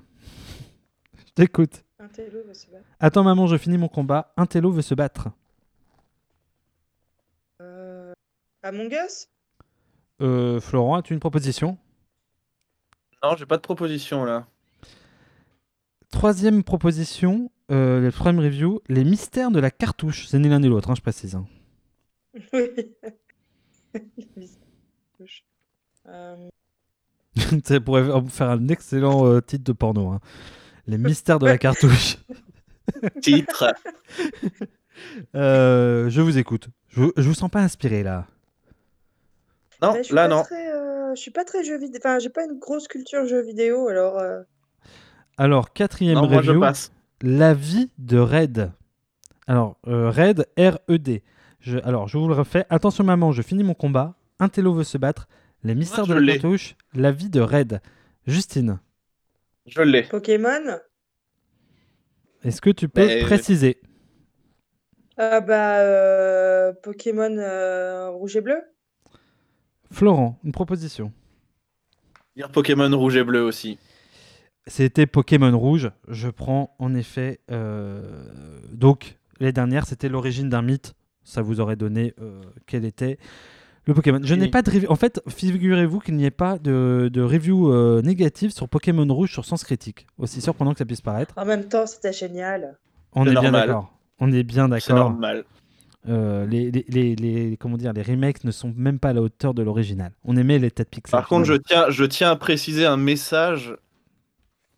Je 1.18 1.32
t'écoute. 1.34 1.84
Un 2.18 2.24
télo 2.24 2.44
veut 2.48 2.54
se 2.54 2.68
battre. 2.72 2.86
Attends, 3.00 3.24
maman, 3.24 3.48
je 3.48 3.58
finis 3.58 3.78
mon 3.78 3.88
combat. 3.88 4.34
Un 4.38 4.46
télo 4.46 4.72
veut 4.72 4.82
se 4.82 4.96
battre. 4.96 5.30
Euh, 7.62 8.14
Among 8.64 8.92
Us? 8.92 9.28
Euh, 10.22 10.60
Florent, 10.60 10.96
as-tu 10.96 11.14
une 11.14 11.20
proposition? 11.20 11.78
Non, 13.24 13.36
j'ai 13.36 13.46
pas 13.46 13.58
de 13.58 13.62
proposition 13.62 14.26
là. 14.26 14.48
Troisième 16.12 16.64
proposition, 16.64 17.52
euh, 17.72 18.00
le 18.00 18.12
troisième 18.12 18.40
review, 18.44 18.82
les 18.88 19.04
mystères 19.04 19.52
de 19.52 19.60
la 19.60 19.70
cartouche. 19.72 20.28
C'est 20.28 20.40
ni 20.40 20.50
l'un 20.50 20.60
ni 20.60 20.68
l'autre, 20.70 20.90
hein, 20.90 20.96
je 20.96 21.02
précise. 21.02 21.36
hein. 21.36 21.46
Oui. 22.54 22.70
Euh, 26.10 26.50
Ça 27.66 27.82
pourrait 27.82 28.06
faire 28.30 28.50
un 28.52 28.68
excellent 28.70 29.26
euh, 29.28 29.42
titre 29.42 29.66
de 29.66 29.74
porno. 29.74 30.10
hein. 30.12 30.22
Les 30.88 30.98
mystères 30.98 31.40
de 31.40 31.46
la 31.46 31.58
cartouche. 31.58 32.18
Titre. 33.22 33.74
Euh, 35.36 36.10
je 36.10 36.22
vous 36.22 36.38
écoute. 36.38 36.70
Je, 36.90 37.04
je 37.18 37.28
vous 37.28 37.34
sens 37.34 37.50
pas 37.52 37.60
inspiré 37.62 38.04
là. 38.04 38.26
Non, 39.82 39.94
je 39.98 40.04
suis 40.04 40.16
là 40.16 40.28
pas 40.28 40.36
non. 40.36 40.44
Très, 40.44 40.72
euh, 40.74 41.14
je 41.16 41.20
suis 41.22 41.32
pas 41.32 41.44
très 41.46 41.64
jeu 41.64 41.78
vidéo. 41.78 42.00
Enfin, 42.04 42.20
j'ai 42.20 42.30
pas 42.30 42.44
une 42.46 42.58
grosse 42.58 42.88
culture 42.88 43.26
jeux 43.28 43.44
vidéo, 43.44 43.88
alors. 43.90 44.18
euh, 44.18 44.42
Alors, 45.38 45.74
quatrième 45.74 46.16
Non, 46.16 46.28
moi 46.28 46.42
je 46.42 46.50
review, 46.50 46.62
passe. 46.62 46.92
la 47.22 47.54
vie 47.54 47.92
de 48.00 48.18
Red. 48.18 48.72
Alors, 49.46 49.78
euh, 49.88 50.10
Red, 50.10 50.48
R-E-D. 50.58 51.24
Je, 51.60 51.78
alors, 51.84 52.08
je 52.08 52.18
vous 52.18 52.28
le 52.28 52.34
refais. 52.34 52.66
Attention, 52.70 53.04
maman, 53.04 53.32
je 53.32 53.42
finis 53.42 53.64
mon 53.64 53.74
combat. 53.76 54.16
Un 54.40 54.50
télo 54.50 54.74
veut 54.74 54.84
se 54.84 54.98
battre. 54.98 55.28
Les 55.64 55.76
mystères 55.76 56.08
de 56.08 56.14
la 56.14 56.34
cartouche. 56.34 56.76
La 56.94 57.12
vie 57.12 57.30
de 57.30 57.42
Red. 57.42 57.82
Justine, 58.26 58.80
Je 59.68 59.82
l'ai. 59.82 60.04
Pokémon 60.04 60.80
est-ce 62.44 62.62
que 62.62 62.70
tu 62.70 62.88
peux 62.88 63.06
Mais- 63.06 63.22
préciser 63.24 63.82
Ah 65.18 65.42
bah 65.42 65.80
euh, 65.80 66.72
Pokémon 66.84 67.36
euh, 67.38 68.10
rouge 68.12 68.38
et 68.38 68.42
bleu 68.42 68.62
Florent, 69.92 70.40
une 70.44 70.52
proposition. 70.52 71.12
Dire 72.36 72.52
Pokémon 72.52 72.96
rouge 72.98 73.18
et 73.18 73.24
bleu 73.24 73.42
aussi. 73.42 73.80
C'était 74.68 75.08
Pokémon 75.08 75.58
Rouge. 75.58 75.92
Je 76.08 76.28
prends 76.30 76.76
en 76.78 76.94
effet. 76.94 77.40
euh, 77.52 78.30
donc, 78.72 79.18
les 79.40 79.52
dernières, 79.54 79.86
c'était 79.88 80.10
l'origine 80.10 80.50
d'un 80.50 80.62
mythe. 80.62 80.94
Ça 81.24 81.42
vous 81.42 81.60
aurait 81.62 81.76
donné 81.78 82.14
euh, 82.22 82.42
quel 82.68 82.84
était 82.86 83.18
le 83.88 83.94
Pokémon. 83.94 84.20
Je 84.22 84.36
n'ai 84.36 84.50
pas 84.50 84.62
de 84.62 84.70
review. 84.70 84.90
En 84.92 84.96
fait, 84.96 85.22
figurez-vous 85.28 86.00
qu'il 86.00 86.16
n'y 86.16 86.26
ait 86.26 86.32
pas 86.32 86.58
de, 86.60 87.10
de 87.12 87.22
review 87.22 87.72
euh, 87.72 88.02
négative 88.02 88.52
sur 88.52 88.68
Pokémon 88.70 89.06
Rouge 89.14 89.32
sur 89.32 89.46
Sens 89.46 89.64
Critique. 89.64 90.08
Aussi 90.18 90.42
surprenant 90.42 90.74
que 90.74 90.80
ça 90.80 90.86
puisse 90.86 91.02
paraître. 91.02 91.34
En 91.38 91.46
même 91.46 91.68
temps, 91.68 91.88
c'était 91.88 92.14
génial. 92.14 92.78
On 93.14 93.24
C'est 93.24 93.32
est 93.32 93.40
bien 93.40 93.52
d'accord. 93.52 93.94
On 94.20 94.32
est 94.32 94.44
bien 94.44 94.66
C'est 94.80 94.90
d'accord. 94.90 95.10
normal. 95.12 95.46
Euh, 96.10 96.46
les, 96.46 96.72
les, 96.72 96.86
les, 96.88 97.16
les- 97.16 97.58
comment 97.58 97.76
dire, 97.78 97.92
les 97.92 98.02
remakes 98.02 98.44
ne 98.44 98.52
sont 98.52 98.74
même 98.78 98.98
pas 99.00 99.10
à 99.10 99.14
la 99.14 99.22
hauteur 99.22 99.54
de 99.54 99.62
l'original. 99.62 100.12
On 100.24 100.38
aimait 100.38 100.60
les 100.60 100.72
têtes 100.72 100.90
pixels. 100.90 101.12
Par 101.12 101.28
contre, 101.28 101.46
je 101.46 101.54
tiens, 101.54 101.90
je 101.90 102.06
tiens 102.06 102.32
à 102.32 102.36
préciser 102.36 102.86
un 102.86 102.98
message. 102.98 103.76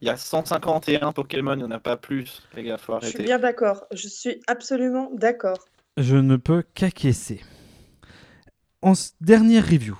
Il 0.02 0.08
y 0.08 0.12
a 0.12 0.18
151 0.18 1.12
Pokémon, 1.12 1.54
il 1.54 1.58
n'y 1.58 1.64
en 1.64 1.72
a 1.72 1.80
pas 1.80 1.98
plus. 1.98 2.42
Les 2.56 2.64
gars, 2.64 2.78
faut 2.78 2.98
Je 3.02 3.08
suis 3.08 3.24
bien 3.24 3.38
d'accord. 3.38 3.86
Je 3.94 4.08
suis 4.08 4.42
absolument 4.48 5.12
d'accord. 5.14 5.58
Je 5.98 6.16
ne 6.16 6.38
peux 6.38 6.64
qu'acquiescer. 6.74 7.42
En 8.82 8.94
dernière 9.20 9.66
review. 9.66 9.98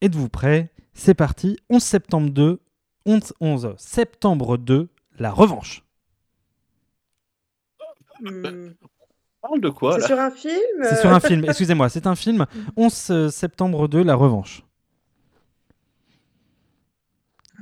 Êtes-vous 0.00 0.28
prêts? 0.28 0.70
C'est 0.94 1.14
parti. 1.14 1.58
11 1.70 1.82
septembre 1.82 2.30
2. 2.30 2.60
11, 3.04 3.34
11 3.40 3.74
septembre 3.78 4.58
2. 4.58 4.88
La 5.18 5.32
revanche. 5.32 5.82
Hmm. 8.20 8.70
Parle 9.42 9.60
de 9.60 9.68
quoi 9.68 10.00
C'est 10.00 10.06
sur 10.06 10.18
un 10.18 10.30
film 10.30 10.82
C'est 10.82 10.94
euh, 10.94 11.00
sur 11.00 11.12
un 11.12 11.20
film. 11.20 11.44
Excusez-moi, 11.48 11.88
c'est 11.88 12.06
un 12.06 12.14
film. 12.14 12.46
11 12.76 13.10
euh, 13.10 13.28
septembre 13.28 13.88
2. 13.88 14.04
La 14.04 14.14
revanche. 14.14 14.62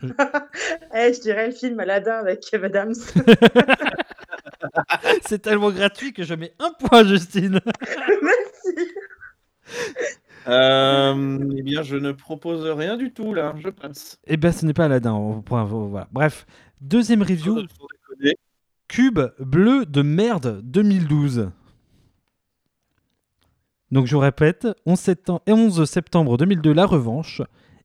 Eh, 0.97 1.13
je 1.13 1.21
dirais 1.21 1.49
le 1.49 1.53
film 1.53 1.81
Aladdin 1.81 2.19
avec 2.19 2.41
Kev 2.41 2.67
Adams. 2.67 2.95
c'est 5.27 5.41
tellement 5.41 5.73
gratuit 5.73 6.13
que 6.13 6.23
je 6.23 6.35
mets 6.35 6.55
un 6.61 6.73
point, 6.73 7.05
Justine. 7.05 7.61
Euh, 10.47 11.39
Eh 11.57 11.63
bien, 11.63 11.83
je 11.83 11.97
ne 11.97 12.13
propose 12.13 12.65
rien 12.67 12.97
du 12.97 13.13
tout 13.13 13.33
là. 13.35 13.55
Je 13.59 13.69
passe. 13.71 14.19
Eh 14.27 14.37
bien, 14.37 14.53
ce 14.53 14.67
n'est 14.67 14.75
pas 14.75 14.85
Aladdin. 14.87 15.13
on 15.15 15.41
pourra- 15.43 15.65
Voilà. 15.65 16.09
Bref. 16.13 16.47
Deuxième 16.81 17.23
review. 17.23 17.63
Cube 18.89 19.21
bleu 19.41 19.87
de 19.87 20.03
merde 20.03 20.61
2012. 20.63 21.51
Donc 23.91 24.07
je 24.07 24.15
vous 24.15 24.21
répète, 24.21 24.67
11 24.87 24.99
septembre, 24.99 25.41
11 25.49 25.85
septembre 25.89 26.37
2002, 26.37 26.73
la 26.73 26.85
revanche. 26.87 27.41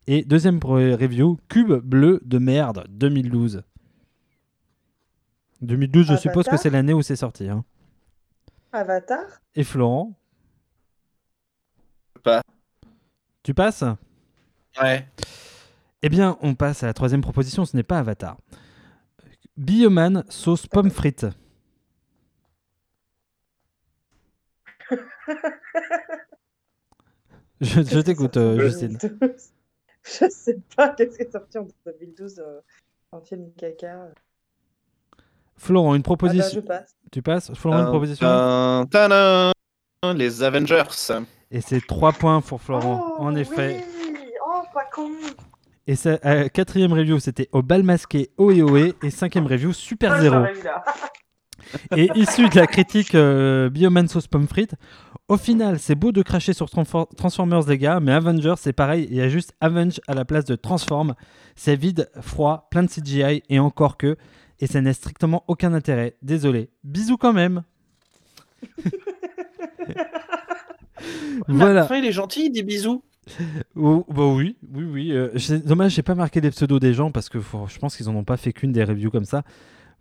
Et 0.08 0.24
deuxième 0.24 0.60
review, 0.64 1.38
Cube 1.48 1.72
bleu 1.74 2.20
de 2.26 2.38
merde 2.40 2.86
2012. 2.90 3.62
2012, 5.62 6.08
je 6.08 6.16
suppose 6.16 6.46
que 6.48 6.58
c'est 6.58 6.70
l'année 6.70 6.94
où 6.94 7.02
c'est 7.02 7.16
sorti. 7.16 7.48
hein. 7.48 7.64
Avatar 8.72 9.24
Et 9.56 9.64
Florent, 9.64 10.19
Pas. 12.24 12.42
tu 13.44 13.54
passes 13.54 13.84
Ouais. 14.82 15.08
Eh 16.02 16.10
bien, 16.10 16.38
on 16.42 16.56
passe 16.56 16.84
à 16.84 16.88
la 16.88 16.94
troisième 16.94 17.22
proposition, 17.22 17.66
ce 17.66 17.76
n'est 17.76 17.84
pas 17.84 18.00
Avatar. 18.00 18.38
Bioman 19.58 20.24
sauce 20.30 20.68
pomme 20.68 20.90
frite. 20.92 21.26
Je, 27.62 27.82
je 27.84 28.00
t'écoute, 28.00 28.38
euh, 28.38 28.58
Justine. 28.60 28.98
Je 30.04 30.30
sais 30.30 30.58
pas 30.78 30.90
qu'est-ce 30.90 31.18
qui 31.18 31.24
est 31.24 31.32
sorti 31.32 31.58
en 31.58 31.68
2012 31.86 32.40
euh, 32.40 32.62
en 33.12 33.20
film 33.20 33.52
caca. 33.58 34.08
Florent, 35.58 35.94
une 35.96 36.00
Ah 36.00 36.00
bah, 36.00 36.00
je 36.00 36.04
proposition. 36.04 36.62
passe. 36.62 36.96
Tu 37.12 37.22
passes 37.22 37.54
Florent, 37.54 37.80
une 37.80 37.84
Tin, 37.86 37.90
proposition 37.92 38.86
tadam. 38.90 39.52
Les 40.16 40.42
Avengers. 40.42 40.84
Et 41.52 41.62
c'est 41.62 41.86
trois 41.86 42.12
points 42.12 42.42
pour 42.42 42.62
Florent, 42.62 43.04
Oh, 43.18 43.24
en 43.24 43.36
effet. 43.36 43.84
Oui 44.06 44.16
oh, 44.46 44.62
pas 44.74 44.86
con 44.94 45.10
Et 45.88 45.96
ça, 45.96 46.20
euh, 46.26 46.48
quatrième 46.48 46.94
review, 46.94 47.20
c'était 47.20 47.50
au 47.52 47.62
bal 47.64 47.84
masqué 47.84 48.30
Oeoe. 48.38 48.94
Et 49.04 49.10
cinquième 49.10 49.48
review, 49.48 49.74
Super 49.74 50.14
Ah, 50.14 50.22
Zéro. 50.22 50.36
Et 51.96 52.10
issu 52.16 52.50
de 52.50 52.56
la 52.56 52.66
critique 52.68 53.14
euh, 53.14 53.70
Bioman 53.70 54.08
sauce 54.08 54.28
pomme 54.28 54.48
frite, 54.48 54.74
au 55.28 55.38
final, 55.38 55.78
c'est 55.78 55.94
beau 55.94 56.12
de 56.12 56.22
cracher 56.24 56.54
sur 56.54 56.68
Transfor- 56.68 57.14
Transformers, 57.16 57.68
les 57.68 57.78
gars, 57.78 58.00
mais 58.00 58.12
Avengers, 58.14 58.56
c'est 58.58 58.74
pareil, 58.74 59.08
il 59.12 59.18
y 59.18 59.22
a 59.22 59.30
juste 59.30 59.54
Avenge 59.62 60.00
à 60.08 60.16
la 60.16 60.26
place 60.26 60.46
de 60.46 60.56
Transform. 60.56 61.14
C'est 61.56 61.76
vide, 61.76 62.10
froid, 62.22 62.68
plein 62.72 62.82
de 62.84 62.88
CGI, 62.90 63.44
et 63.50 63.60
encore 63.60 63.98
que, 63.98 64.16
et 64.60 64.66
ça 64.68 64.82
n'a 64.82 64.94
strictement 64.94 65.44
aucun 65.48 65.74
intérêt. 65.74 66.16
Désolé. 66.24 66.70
Bisous 66.84 67.18
quand 67.18 67.34
même. 67.34 67.62
voilà. 71.48 71.84
Enfin, 71.86 71.98
il 71.98 72.06
est 72.06 72.12
gentil, 72.12 72.46
il 72.46 72.52
dit 72.52 72.64
bisous. 72.64 73.04
Oh, 73.76 74.06
bah 74.10 74.26
oui, 74.26 74.56
oui, 74.74 74.84
oui. 74.84 75.12
euh, 75.12 75.30
dommage, 75.66 75.92
j'ai 75.94 76.02
pas 76.02 76.16
marqué 76.16 76.42
les 76.42 76.50
pseudos 76.50 76.80
des 76.80 76.94
gens 76.94 77.12
parce 77.12 77.30
que 77.30 77.40
faut- 77.40 77.68
je 77.68 77.78
pense 77.78 77.96
qu'ils 77.96 78.10
en 78.10 78.16
ont 78.16 78.24
pas 78.24 78.38
fait 78.38 78.54
qu'une 78.54 78.72
des 78.72 78.84
reviews 78.84 79.12
comme 79.12 79.26
ça. 79.26 79.44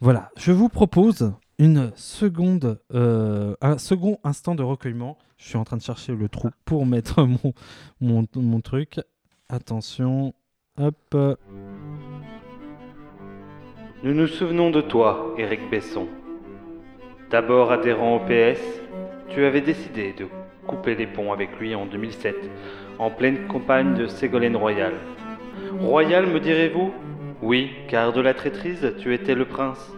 Voilà, 0.01 0.31
je 0.37 0.53
vous 0.53 0.69
propose 0.69 1.33
une 1.59 1.91
seconde, 1.97 2.81
euh, 2.95 3.55
un 3.61 3.77
second 3.79 4.19
instant 4.25 4.55
de 4.55 4.63
recueillement. 4.63 5.19
Je 5.37 5.49
suis 5.49 5.59
en 5.59 5.65
train 5.65 5.77
de 5.77 5.83
chercher 5.83 6.15
le 6.15 6.29
trou 6.29 6.49
pour 6.65 6.87
mettre 6.87 7.23
mon, 7.27 7.53
mon, 8.01 8.25
mon 8.37 8.61
truc. 8.61 9.01
Attention, 9.51 10.33
hop. 10.81 11.17
Nous 14.05 14.15
nous 14.15 14.27
souvenons 14.29 14.71
de 14.71 14.81
toi, 14.81 15.35
Éric 15.37 15.69
Besson. 15.71 16.07
D'abord 17.31 17.73
adhérent 17.73 18.17
au 18.17 18.21
PS, 18.21 18.61
tu 19.29 19.45
avais 19.45 19.61
décidé 19.61 20.15
de 20.17 20.27
couper 20.69 20.95
les 20.95 21.09
ponts 21.09 21.33
avec 21.33 21.59
lui 21.59 21.75
en 21.75 21.87
2007, 21.87 22.37
en 23.01 23.11
pleine 23.11 23.49
campagne 23.49 23.95
de 23.95 24.07
Ségolène 24.07 24.57
Royal. 24.57 24.93
Royal, 25.81 26.27
me 26.27 26.39
direz-vous? 26.39 26.93
Oui, 27.43 27.71
car 27.89 28.13
de 28.13 28.21
la 28.21 28.35
traîtrise, 28.35 28.95
tu 29.01 29.13
étais 29.15 29.35
le 29.35 29.47
prince. 29.47 29.93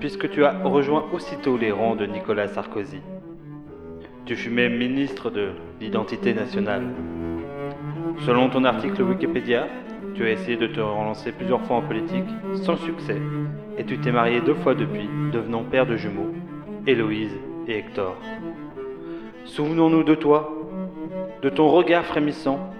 puisque 0.00 0.30
tu 0.30 0.44
as 0.44 0.58
rejoint 0.64 1.04
aussitôt 1.12 1.56
les 1.58 1.70
rangs 1.70 1.94
de 1.94 2.06
Nicolas 2.06 2.48
Sarkozy. 2.48 3.00
Tu 4.24 4.34
fus 4.34 4.50
même 4.50 4.76
ministre 4.76 5.30
de 5.30 5.50
l'identité 5.80 6.32
nationale. 6.32 6.84
Selon 8.20 8.48
ton 8.48 8.64
article 8.64 9.02
Wikipédia, 9.02 9.68
tu 10.14 10.24
as 10.24 10.30
essayé 10.30 10.56
de 10.56 10.66
te 10.66 10.80
relancer 10.80 11.32
plusieurs 11.32 11.60
fois 11.62 11.76
en 11.76 11.82
politique, 11.82 12.24
sans 12.54 12.76
succès, 12.76 13.20
et 13.78 13.84
tu 13.84 13.98
t'es 13.98 14.12
marié 14.12 14.40
deux 14.40 14.54
fois 14.54 14.74
depuis, 14.74 15.08
devenant 15.32 15.64
père 15.64 15.86
de 15.86 15.96
jumeaux, 15.96 16.32
Héloïse 16.86 17.36
et 17.68 17.78
Hector. 17.78 18.16
Souvenons-nous 19.50 20.04
de 20.04 20.14
toi, 20.14 20.48
de 21.42 21.48
ton 21.48 21.68
regard 21.70 22.04
frémissant, 22.04 22.70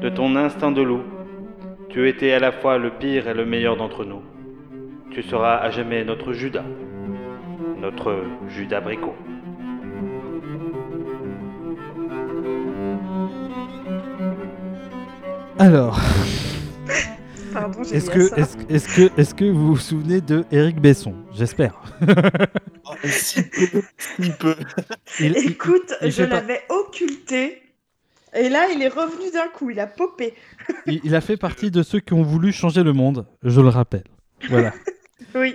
de 0.00 0.08
ton 0.08 0.34
instinct 0.34 0.72
de 0.72 0.82
loup. 0.82 1.02
Tu 1.88 2.08
étais 2.08 2.32
à 2.32 2.40
la 2.40 2.50
fois 2.50 2.78
le 2.78 2.90
pire 2.90 3.28
et 3.28 3.34
le 3.34 3.46
meilleur 3.46 3.76
d'entre 3.76 4.04
nous. 4.04 4.22
Tu 5.12 5.22
seras 5.22 5.54
à 5.54 5.70
jamais 5.70 6.04
notre 6.04 6.32
Judas, 6.32 6.64
notre 7.80 8.24
Judas 8.48 8.80
Bricot. 8.80 9.14
Alors, 15.60 16.00
Pardon, 17.60 17.82
j'ai 17.84 17.96
est-ce 17.96 18.10
que, 18.10 18.28
ça. 18.28 18.36
est-ce, 18.36 18.56
est-ce 18.68 18.88
que, 18.96 19.20
est-ce 19.20 19.34
que 19.34 19.44
vous 19.44 19.68
vous 19.68 19.76
souvenez 19.78 20.20
de 20.20 20.44
Eric 20.50 20.80
Besson? 20.80 21.14
J'espère. 21.32 21.80
si 23.04 23.42
peu, 23.42 23.82
si 23.98 24.30
peu. 24.38 24.54
Il- 25.20 25.36
Écoute, 25.38 25.92
il 26.02 26.10
je 26.10 26.22
pas- 26.24 26.36
l'avais 26.36 26.60
occulté. 26.68 27.62
Et 28.34 28.48
là, 28.50 28.68
il 28.74 28.82
est 28.82 28.88
revenu 28.88 29.30
d'un 29.32 29.48
coup, 29.48 29.70
il 29.70 29.80
a 29.80 29.86
popé. 29.86 30.34
il, 30.86 31.00
il 31.04 31.14
a 31.14 31.20
fait 31.22 31.36
partie 31.38 31.70
de 31.70 31.82
ceux 31.82 32.00
qui 32.00 32.12
ont 32.12 32.22
voulu 32.22 32.52
changer 32.52 32.82
le 32.82 32.92
monde, 32.92 33.26
je 33.42 33.60
le 33.60 33.68
rappelle. 33.68 34.04
Voilà. 34.48 34.72
Oui. 35.34 35.54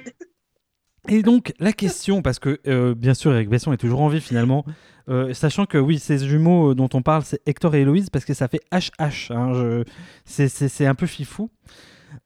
Et 1.08 1.24
donc, 1.24 1.54
la 1.60 1.72
question, 1.74 2.22
parce 2.22 2.38
que 2.40 2.60
euh, 2.68 2.94
bien 2.96 3.14
sûr, 3.16 3.34
Eric 3.34 3.50
Besson 3.50 3.74
est 3.74 3.78
toujours 3.78 4.02
en 4.02 4.08
vie 4.10 4.22
finalement, 4.22 4.66
euh, 5.10 5.34
sachant 5.34 5.66
que 5.66 5.78
oui, 5.80 5.98
ces 5.98 6.20
jumeaux 6.20 6.72
euh, 6.72 6.76
dont 6.76 6.90
on 6.94 7.02
parle, 7.02 7.24
c'est 7.24 7.42
Hector 7.48 7.74
et 7.76 7.82
Héloïse, 7.82 8.10
parce 8.12 8.26
que 8.26 8.34
ça 8.36 8.48
fait 8.48 8.62
HH. 8.72 9.32
hein, 9.32 9.54
je- 9.54 9.84
c'est- 10.26 10.48
c'est 10.50 10.68
c'est 10.70 10.86
un 10.86 10.94
peu 10.96 11.08
fifou. 11.08 11.50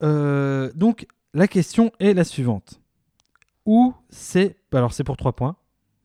Euh, 0.04 0.72
donc, 0.76 1.08
la 1.34 1.48
question 1.48 1.92
est 2.00 2.14
la 2.14 2.24
suivante. 2.24 2.82
Où 3.66 3.94
c'est. 4.10 4.58
Alors, 4.74 4.94
c'est 4.94 5.04
pour 5.04 5.18
3 5.18 5.34
points. 5.34 5.56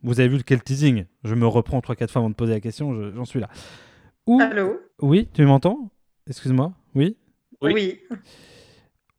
Vous 0.03 0.19
avez 0.21 0.29
vu 0.29 0.43
quel 0.45 0.63
teasing 0.63 1.05
Je 1.25 1.35
me 1.35 1.47
reprends 1.47 1.81
3-4 1.81 2.09
fois 2.11 2.21
avant 2.21 2.31
de 2.31 2.35
poser 2.35 2.53
la 2.55 2.61
question, 2.61 2.95
je- 2.95 3.15
j'en 3.15 3.25
suis 3.27 3.41
là. 3.41 3.49
Où... 4.27 4.41
Allô? 4.41 4.79
Oui, 5.01 5.29
tu 5.35 5.45
m'entends? 5.45 5.91
Excuse-moi 6.27 6.73
Oui? 6.95 7.17
Oui. 7.61 8.01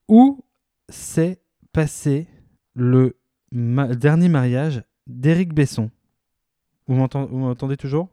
Où 0.07 0.43
s'est 0.89 1.39
passé 1.72 2.28
le 2.74 3.17
ma- 3.51 3.93
dernier 3.93 4.30
mariage 4.30 4.84
d'Éric 5.07 5.53
Besson? 5.53 5.91
Vous 6.88 6.95
m'entendez 6.95 7.78
toujours? 7.78 8.09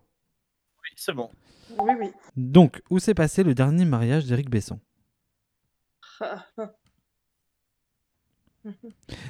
Oui, 0.83 0.91
c'est 0.97 1.15
bon. 1.15 1.31
Oui, 1.79 1.93
oui. 1.99 2.11
Donc, 2.37 2.83
où 2.91 2.99
s'est 2.99 3.15
passé 3.15 3.43
le 3.43 3.55
dernier 3.55 3.85
mariage 3.85 4.27
d'Éric 4.27 4.51
Besson? 4.51 4.79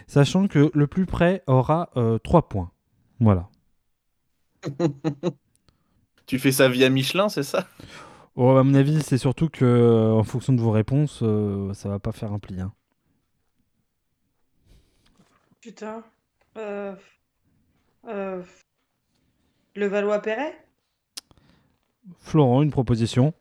Sachant 0.09 0.49
que 0.49 0.71
le 0.75 0.87
plus 0.89 1.07
près 1.07 1.43
aura 1.47 1.91
3 2.25 2.49
points. 2.49 2.73
Voilà. 3.21 3.49
Tu 6.27 6.39
fais 6.39 6.53
ça 6.53 6.69
via 6.69 6.89
Michelin, 6.91 7.29
c'est 7.29 7.43
ça? 7.43 7.67
Oh, 8.37 8.51
à 8.57 8.63
mon 8.65 8.75
avis, 8.75 9.03
c'est 9.03 9.19
surtout 9.19 9.49
que, 9.49 9.65
euh, 9.65 10.13
en 10.15 10.23
fonction 10.25 10.53
de 10.53 10.61
vos 10.61 10.71
réponses, 10.71 11.21
euh, 11.23 11.73
ça 11.75 11.89
va 11.89 11.99
pas 11.99 12.13
faire 12.13 12.33
un 12.33 12.39
pli. 12.39 12.61
hein. 12.61 12.73
Putain. 15.61 16.03
Euh... 16.57 16.95
Euh... 18.09 18.43
Le 19.75 19.87
Valois-Perret 19.87 20.55
Florent, 22.21 22.63
une 22.63 22.71
proposition 22.71 23.33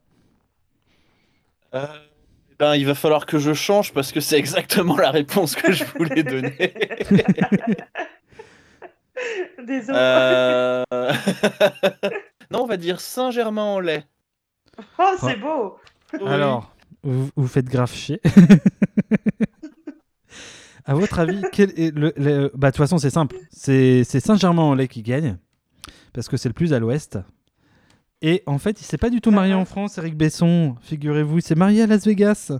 Euh, 1.73 2.06
ben, 2.59 2.75
il 2.75 2.85
va 2.85 2.95
falloir 2.95 3.25
que 3.25 3.39
je 3.39 3.53
change 3.53 3.93
parce 3.93 4.11
que 4.11 4.19
c'est 4.19 4.37
exactement 4.37 4.97
la 4.97 5.11
réponse 5.11 5.55
que 5.55 5.71
je 5.71 5.85
voulais 5.85 6.23
donner. 6.23 6.57
Désolé. 9.65 9.97
Euh, 9.99 10.83
non, 12.51 12.63
on 12.63 12.67
va 12.67 12.77
dire 12.77 12.99
Saint-Germain-en-Laye. 13.01 14.03
Oh, 14.99 15.15
c'est 15.19 15.39
beau 15.39 15.77
Alors, 16.25 16.73
vous, 17.03 17.29
vous 17.35 17.47
faites 17.47 17.65
grave 17.65 17.91
chier. 17.91 18.21
à 20.85 20.93
votre 20.93 21.19
avis, 21.19 21.41
quel 21.51 21.71
est 21.79 21.93
le, 21.95 22.13
le- 22.15 22.51
bah 22.53 22.67
de 22.67 22.71
toute 22.75 22.83
façon 22.83 22.97
c'est 22.97 23.09
simple, 23.09 23.35
c'est 23.51 24.03
c'est 24.03 24.19
Saint-Germain-en-Laye 24.19 24.87
qui 24.87 25.01
gagne 25.01 25.37
parce 26.13 26.29
que 26.29 26.37
c'est 26.37 26.49
le 26.49 26.53
plus 26.53 26.73
à 26.73 26.79
l'ouest. 26.79 27.19
Et 28.21 28.41
en 28.47 28.57
fait, 28.57 28.81
il 28.81 28.83
s'est 28.83 28.97
pas 28.97 29.09
du 29.09 29.21
tout 29.21 29.31
marié 29.31 29.53
en 29.53 29.65
France, 29.65 29.97
Eric 29.97 30.15
Besson. 30.17 30.75
Figurez-vous, 30.81 31.37
il 31.37 31.41
s'est 31.43 31.55
marié 31.55 31.83
à 31.83 31.87
Las 31.87 32.05
Vegas. 32.05 32.51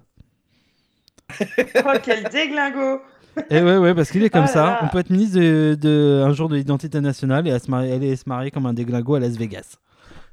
Oh, 1.39 1.91
quel 2.03 2.23
déglingo 2.25 3.01
Et 3.49 3.61
ouais, 3.61 3.77
ouais, 3.77 3.93
parce 3.95 4.11
qu'il 4.11 4.23
est 4.23 4.29
comme 4.29 4.43
Oh 4.43 4.47
là 4.47 4.53
ça. 4.53 4.63
là. 4.65 4.79
On 4.83 4.87
peut 4.87 4.99
être 4.99 5.09
ministre 5.09 5.39
de, 5.39 5.77
de- 5.79 6.23
un 6.25 6.31
jour 6.33 6.47
de 6.49 6.55
l'identité 6.55 7.01
nationale 7.01 7.47
et 7.47 7.51
à 7.51 7.59
se 7.59 7.69
marier, 7.69 7.91
aller 7.93 8.15
se 8.15 8.23
marier 8.27 8.51
comme 8.51 8.65
un 8.65 8.73
déglingo 8.73 9.15
à 9.15 9.19
Las 9.19 9.35
Vegas. 9.37 9.75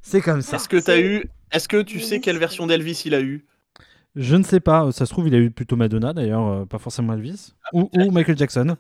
C'est 0.03 0.21
comme 0.21 0.43
ça. 0.43 0.57
Est-ce 0.57 0.69
que 0.69 0.77
t'as 0.79 0.99
eu 1.01 1.25
Est-ce 1.53 1.69
que 1.69 1.81
tu 1.83 2.01
sais 2.01 2.21
quelle 2.21 2.39
version 2.39 2.67
d'Elvis 2.67 3.03
il 3.07 3.15
a 3.15 3.21
eu? 3.21 3.45
Je 4.17 4.37
ne 4.37 4.43
sais 4.45 4.61
pas. 4.61 4.93
Ça 4.93 5.07
se 5.07 5.11
trouve, 5.11 5.27
il 5.29 5.35
a 5.35 5.39
eu 5.39 5.51
plutôt 5.51 5.77
Madonna 5.77 6.13
d'ailleurs, 6.13 6.47
euh, 6.47 6.65
pas 6.67 6.79
forcément 6.79 7.15
Elvis. 7.15 7.55
ou, 7.73 7.89
ou 7.95 8.11
Michael 8.11 8.37
Jackson. 8.39 8.77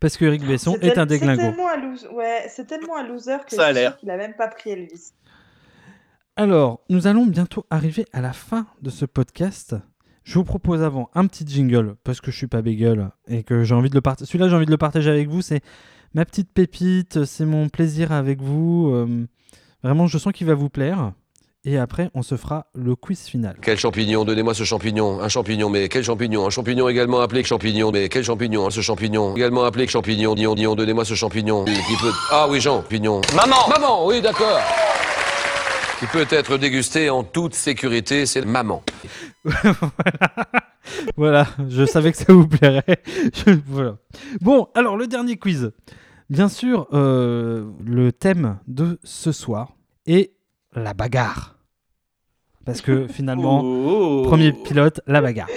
Parce 0.00 0.16
que 0.16 0.24
Eric 0.24 0.46
Besson 0.46 0.76
C'est 0.80 0.86
est 0.88 0.98
un 0.98 1.06
tel- 1.06 1.18
C'est 1.18 1.26
déglingo. 1.26 1.42
tellement, 1.42 1.68
un 1.68 1.76
loser... 1.76 2.08
ouais, 2.12 2.44
c'est 2.48 2.66
tellement 2.66 2.96
un 2.96 3.06
loser 3.06 3.36
que 3.48 3.54
Ça 3.56 3.66
a 3.66 3.68
je 3.68 3.72
suis 3.74 3.80
l'air. 3.82 3.96
qu'il 3.96 4.10
a 4.10 4.16
même 4.16 4.34
pas 4.34 4.48
pris 4.48 4.70
Elvis. 4.70 5.12
Alors, 6.36 6.80
nous 6.88 7.06
allons 7.06 7.26
bientôt 7.26 7.66
arriver 7.70 8.06
à 8.12 8.20
la 8.20 8.32
fin 8.32 8.66
de 8.82 8.90
ce 8.90 9.04
podcast. 9.04 9.74
Je 10.24 10.34
vous 10.34 10.44
propose 10.44 10.82
avant 10.82 11.10
un 11.14 11.26
petit 11.26 11.44
jingle, 11.46 11.96
parce 12.04 12.20
que 12.20 12.30
je 12.30 12.36
suis 12.36 12.46
pas 12.46 12.62
bégueule 12.62 13.10
et 13.26 13.42
que 13.42 13.62
j'ai 13.64 13.74
envie 13.74 13.90
de 13.90 13.94
le 13.94 14.00
partager. 14.00 14.26
Celui-là, 14.28 14.48
j'ai 14.48 14.56
envie 14.56 14.66
de 14.66 14.70
le 14.70 14.76
partager 14.78 15.10
avec 15.10 15.28
vous. 15.28 15.42
C'est 15.42 15.60
ma 16.14 16.24
petite 16.24 16.52
pépite, 16.52 17.24
c'est 17.24 17.44
mon 17.46 17.68
plaisir 17.68 18.12
avec 18.12 18.40
vous. 18.40 18.90
euh, 18.94 19.26
Vraiment, 19.82 20.06
je 20.06 20.18
sens 20.18 20.32
qu'il 20.32 20.46
va 20.46 20.54
vous 20.54 20.68
plaire. 20.68 21.12
Et 21.66 21.76
après, 21.76 22.10
on 22.14 22.22
se 22.22 22.36
fera 22.36 22.66
le 22.74 22.96
quiz 22.96 23.20
final. 23.24 23.56
Quel 23.60 23.78
champignon 23.78 24.24
Donnez-moi 24.24 24.54
ce 24.54 24.64
champignon. 24.64 25.20
Un 25.20 25.28
champignon, 25.28 25.68
mais 25.68 25.90
quel 25.90 26.02
champignon 26.02 26.46
Un 26.46 26.50
champignon 26.50 26.88
également 26.88 27.20
appelé 27.20 27.42
que 27.42 27.48
champignon, 27.48 27.92
mais 27.92 28.08
quel 28.08 28.24
champignon 28.24 28.66
hein, 28.66 28.70
Ce 28.70 28.80
champignon 28.80 29.36
également 29.36 29.64
appelé 29.64 29.84
que 29.84 29.92
champignon. 29.92 30.34
Dion, 30.34 30.54
Dion, 30.54 30.74
donnez-moi 30.74 31.04
ce 31.04 31.12
champignon. 31.12 31.66
Qui 31.66 31.96
peut... 32.00 32.12
Ah 32.30 32.46
oui, 32.48 32.62
Jean, 32.62 32.76
champignon. 32.76 33.20
Maman 33.36 33.68
Maman, 33.68 34.06
oui, 34.06 34.22
d'accord. 34.22 34.58
Qui 35.98 36.06
peut 36.06 36.26
être 36.30 36.56
dégusté 36.56 37.10
en 37.10 37.24
toute 37.24 37.52
sécurité, 37.54 38.24
c'est 38.24 38.46
maman. 38.46 38.82
voilà, 41.16 41.46
je 41.68 41.84
savais 41.84 42.12
que 42.12 42.18
ça 42.18 42.32
vous 42.32 42.48
plairait. 42.48 43.02
Je- 43.34 43.58
voilà. 43.66 43.96
Bon, 44.40 44.68
alors 44.74 44.96
le 44.96 45.06
dernier 45.06 45.36
quiz. 45.36 45.72
Bien 46.30 46.48
sûr, 46.48 46.86
euh, 46.94 47.66
le 47.84 48.12
thème 48.12 48.58
de 48.66 48.98
ce 49.04 49.30
soir 49.30 49.74
est 50.06 50.32
la 50.74 50.94
bagarre. 50.94 51.56
Parce 52.64 52.80
que 52.80 53.06
finalement, 53.08 53.60
Oh. 53.64 54.22
premier 54.24 54.52
pilote, 54.52 55.00
la 55.06 55.20
bagarre. 55.20 55.48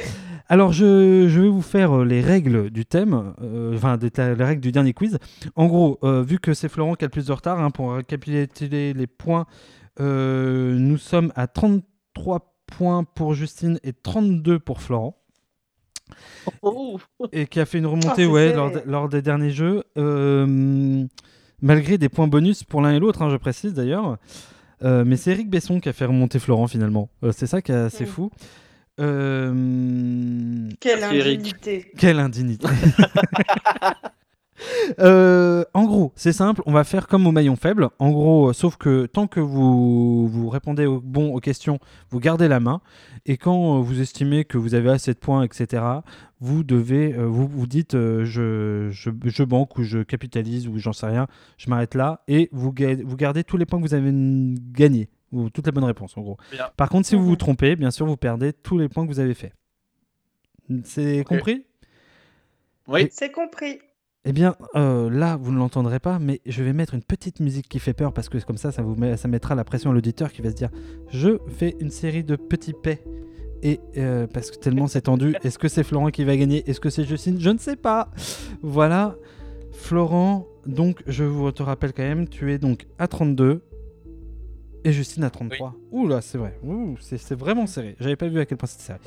Alors, 0.49 0.74
je, 0.74 1.28
je 1.30 1.39
vais 1.41 1.47
vous 1.47 1.61
faire 1.61 1.99
euh, 1.99 2.05
les 2.05 2.22
règles 2.22 2.70
du 2.70 2.86
thème, 2.86 3.34
euh, 3.41 3.76
enfin, 3.76 3.97
des- 3.97 4.11
les 4.18 4.43
règles 4.43 4.61
du 4.61 4.72
dernier 4.72 4.93
quiz. 4.93 5.18
En 5.55 5.68
gros, 5.68 5.99
euh, 6.03 6.22
vu 6.22 6.38
que 6.39 6.53
c'est 6.53 6.70
Florent 6.70 6.95
qui 6.95 7.05
a 7.05 7.07
le 7.07 7.11
plus 7.11 7.28
de 7.28 7.32
retard, 7.32 7.59
hein, 7.61 7.72
pour 7.72 7.93
récapituler 7.93 8.93
les 8.93 9.07
points, 9.07 9.45
euh, 9.99 10.76
nous 10.78 10.97
sommes 10.97 11.32
à 11.36 11.47
33 11.47 12.53
points 12.68 13.03
pour 13.03 13.34
Justine 13.34 13.80
et 13.84 13.93
32 13.93 14.59
pour 14.59 14.82
Florent. 14.82 15.18
Et 17.32 17.47
qui 17.47 17.59
a 17.59 17.66
fait 17.66 17.78
une 17.78 17.86
remontée 17.86 18.09
Oh, 18.09 18.14
c'est 18.18 18.26
ouais, 18.26 18.53
lors, 18.53 18.70
de- 18.72 18.84
lors 18.86 19.09
des 19.09 19.22
derniers 19.22 19.51
jeux, 19.51 19.84
malgré 21.61 21.97
des 21.97 22.09
points 22.09 22.28
bonus 22.28 22.64
pour 22.64 22.82
l'un 22.82 22.91
et 22.91 22.99
l'autre, 22.99 23.22
hein, 23.22 23.30
je 23.30 23.38
précise 23.38 23.74
d'ailleurs. 23.74 24.18
Euh, 24.84 25.03
mais 25.05 25.15
c'est 25.17 25.31
Eric 25.31 25.49
Besson 25.49 25.79
qui 25.79 25.89
a 25.89 25.93
fait 25.93 26.05
remonter 26.05 26.39
Florent 26.39 26.67
finalement. 26.67 27.09
Euh, 27.23 27.31
c'est 27.36 27.47
ça 27.47 27.61
qui 27.61 27.71
est 27.71 27.75
assez 27.75 28.03
Mm. 28.03 28.07
fou. 28.07 28.31
Euh, 28.99 30.69
Quelle 30.79 31.03
indignité. 31.03 31.91
Quelle 31.97 32.19
indignité. 32.19 32.67
Euh, 34.99 35.64
en 35.74 35.86
gros, 35.86 36.12
c'est 36.16 36.34
simple, 36.34 36.62
on 36.66 36.72
va 36.72 36.84
faire 36.84 37.08
comme 37.08 37.26
au 37.26 37.32
maillon 37.32 37.56
faible. 37.56 37.89
En 37.99 38.12
gros, 38.12 38.49
euh, 38.49 38.54
sauf 38.54 38.76
que 38.78 39.06
tant 39.08 39.26
que 39.28 39.39
vous, 39.39 40.28
vous 40.28 40.49
répondez 40.49 40.86
au, 40.86 40.99
bon 41.01 41.34
aux 41.34 41.39
questions, 41.39 41.80
vous 42.12 42.20
gardez 42.20 42.47
la 42.47 42.60
main. 42.60 42.82
Et 43.26 43.38
quand 43.38 43.78
euh, 43.78 43.82
vous 43.82 43.99
estimez 44.01 44.45
que 44.45 44.58
vous 44.58 44.76
avez 44.76 44.89
assez 44.91 45.14
de 45.14 45.20
points, 45.20 45.43
etc., 45.43 45.84
vous 46.39 46.64
devez, 46.64 47.14
vous 47.14 47.47
vous 47.47 47.66
dites 47.66 47.95
euh, 47.95 48.26
je, 48.26 48.89
je, 48.91 49.10
je 49.24 49.43
banque 49.43 49.78
ou 49.78 49.84
je 49.84 49.99
capitalise 49.99 50.68
ou 50.68 50.78
j'en 50.78 50.93
sais 50.93 51.08
rien, 51.08 51.28
je 51.58 51.70
m'arrête 51.70 51.95
là. 51.95 52.22
Et 52.28 52.49
vous, 52.51 52.72
ga- 52.72 53.01
vous 53.04 53.16
gardez 53.18 53.43
tous 53.43 53.58
les 53.58 53.66
points 53.66 53.82
que 53.82 53.88
vous 53.88 53.93
avez 53.95 54.12
gagnés, 54.14 55.10
ou 55.32 55.49
toutes 55.49 55.66
les 55.66 55.72
bonnes 55.72 55.84
réponses 55.86 56.16
en 56.18 56.22
gros. 56.22 56.38
Bien. 56.51 56.70
Par 56.78 56.89
contre, 56.89 57.08
si 57.08 57.16
vous 57.16 57.22
Mhm. 57.24 57.28
vous 57.28 57.36
trompez, 57.38 57.76
bien 57.76 57.89
sûr, 57.91 58.06
vous 58.06 58.18
perdez 58.18 58.54
tous 58.54 58.78
les 58.78 58.89
points 58.89 59.04
que 59.08 59.12
vous 59.12 59.20
avez 59.20 59.34
faits. 59.34 59.54
C'est 60.84 61.24
compris? 61.24 61.66
Oui. 62.88 63.08
C'est 63.12 63.32
compris. 63.32 63.80
Eh 64.26 64.32
bien, 64.32 64.55
euh, 64.76 65.09
là, 65.09 65.36
vous 65.36 65.51
ne 65.51 65.57
l'entendrez 65.57 65.99
pas, 65.99 66.17
mais 66.17 66.39
je 66.45 66.63
vais 66.63 66.71
mettre 66.71 66.93
une 66.93 67.03
petite 67.03 67.41
musique 67.41 67.67
qui 67.67 67.80
fait 67.80 67.93
peur 67.93 68.13
parce 68.13 68.30
que 68.30 68.38
comme 68.45 68.55
ça, 68.57 68.71
ça, 68.71 68.82
vous 68.82 68.95
met- 68.95 69.17
ça 69.17 69.28
mettra 69.28 69.53
la 69.53 69.65
pression 69.65 69.91
à 69.91 69.93
l'auditeur 69.93 70.32
qui 70.32 70.41
va 70.41 70.49
se 70.49 70.55
dire 70.55 70.69
Je 71.09 71.39
fais 71.49 71.76
une 71.82 71.89
série 71.91 72.24
de 72.24 72.36
petits 72.38 72.74
paix. 72.74 73.03
Et 73.63 73.80
euh, 73.97 74.28
parce 74.28 74.51
que 74.51 74.57
tellement 74.57 74.88
c'est 74.88 75.01
tendu, 75.01 75.36
est-ce 75.43 75.57
que 75.59 75.67
c'est 75.67 75.84
Florent 75.84 76.09
qui 76.09 76.24
va 76.24 76.38
gagner? 76.38 76.69
Est-ce 76.69 76.80
que 76.80 76.89
c'est 76.89 77.03
Justine? 77.03 77.38
Je 77.39 77.49
ne 77.49 77.57
sais 77.57 77.76
pas. 77.76 78.11
Voilà. 78.61 79.15
Florent, 79.74 80.47
donc 80.65 81.03
je 81.07 81.24
vous 81.26 81.51
te 81.51 81.63
rappelle 81.63 81.91
quand 81.93 82.03
même, 82.03 82.28
tu 82.30 82.53
es 82.53 82.59
donc 82.59 82.86
à 82.99 83.07
32 83.07 83.61
et 84.86 84.91
Justine 84.93 85.24
à 85.24 85.30
33. 85.32 85.76
Ouh 85.91 86.07
là, 86.07 86.21
c'est 86.21 86.38
vrai. 86.38 86.57
Ouh, 86.63 86.95
c'est 86.99 87.34
vraiment 87.34 87.67
serré. 87.67 87.95
J'avais 87.99 88.15
pas 88.15 88.28
vu 88.28 88.39
à 88.39 88.45
quel 88.45 88.57
point 88.57 88.67
c'était 88.67 88.84
serré. 88.84 88.99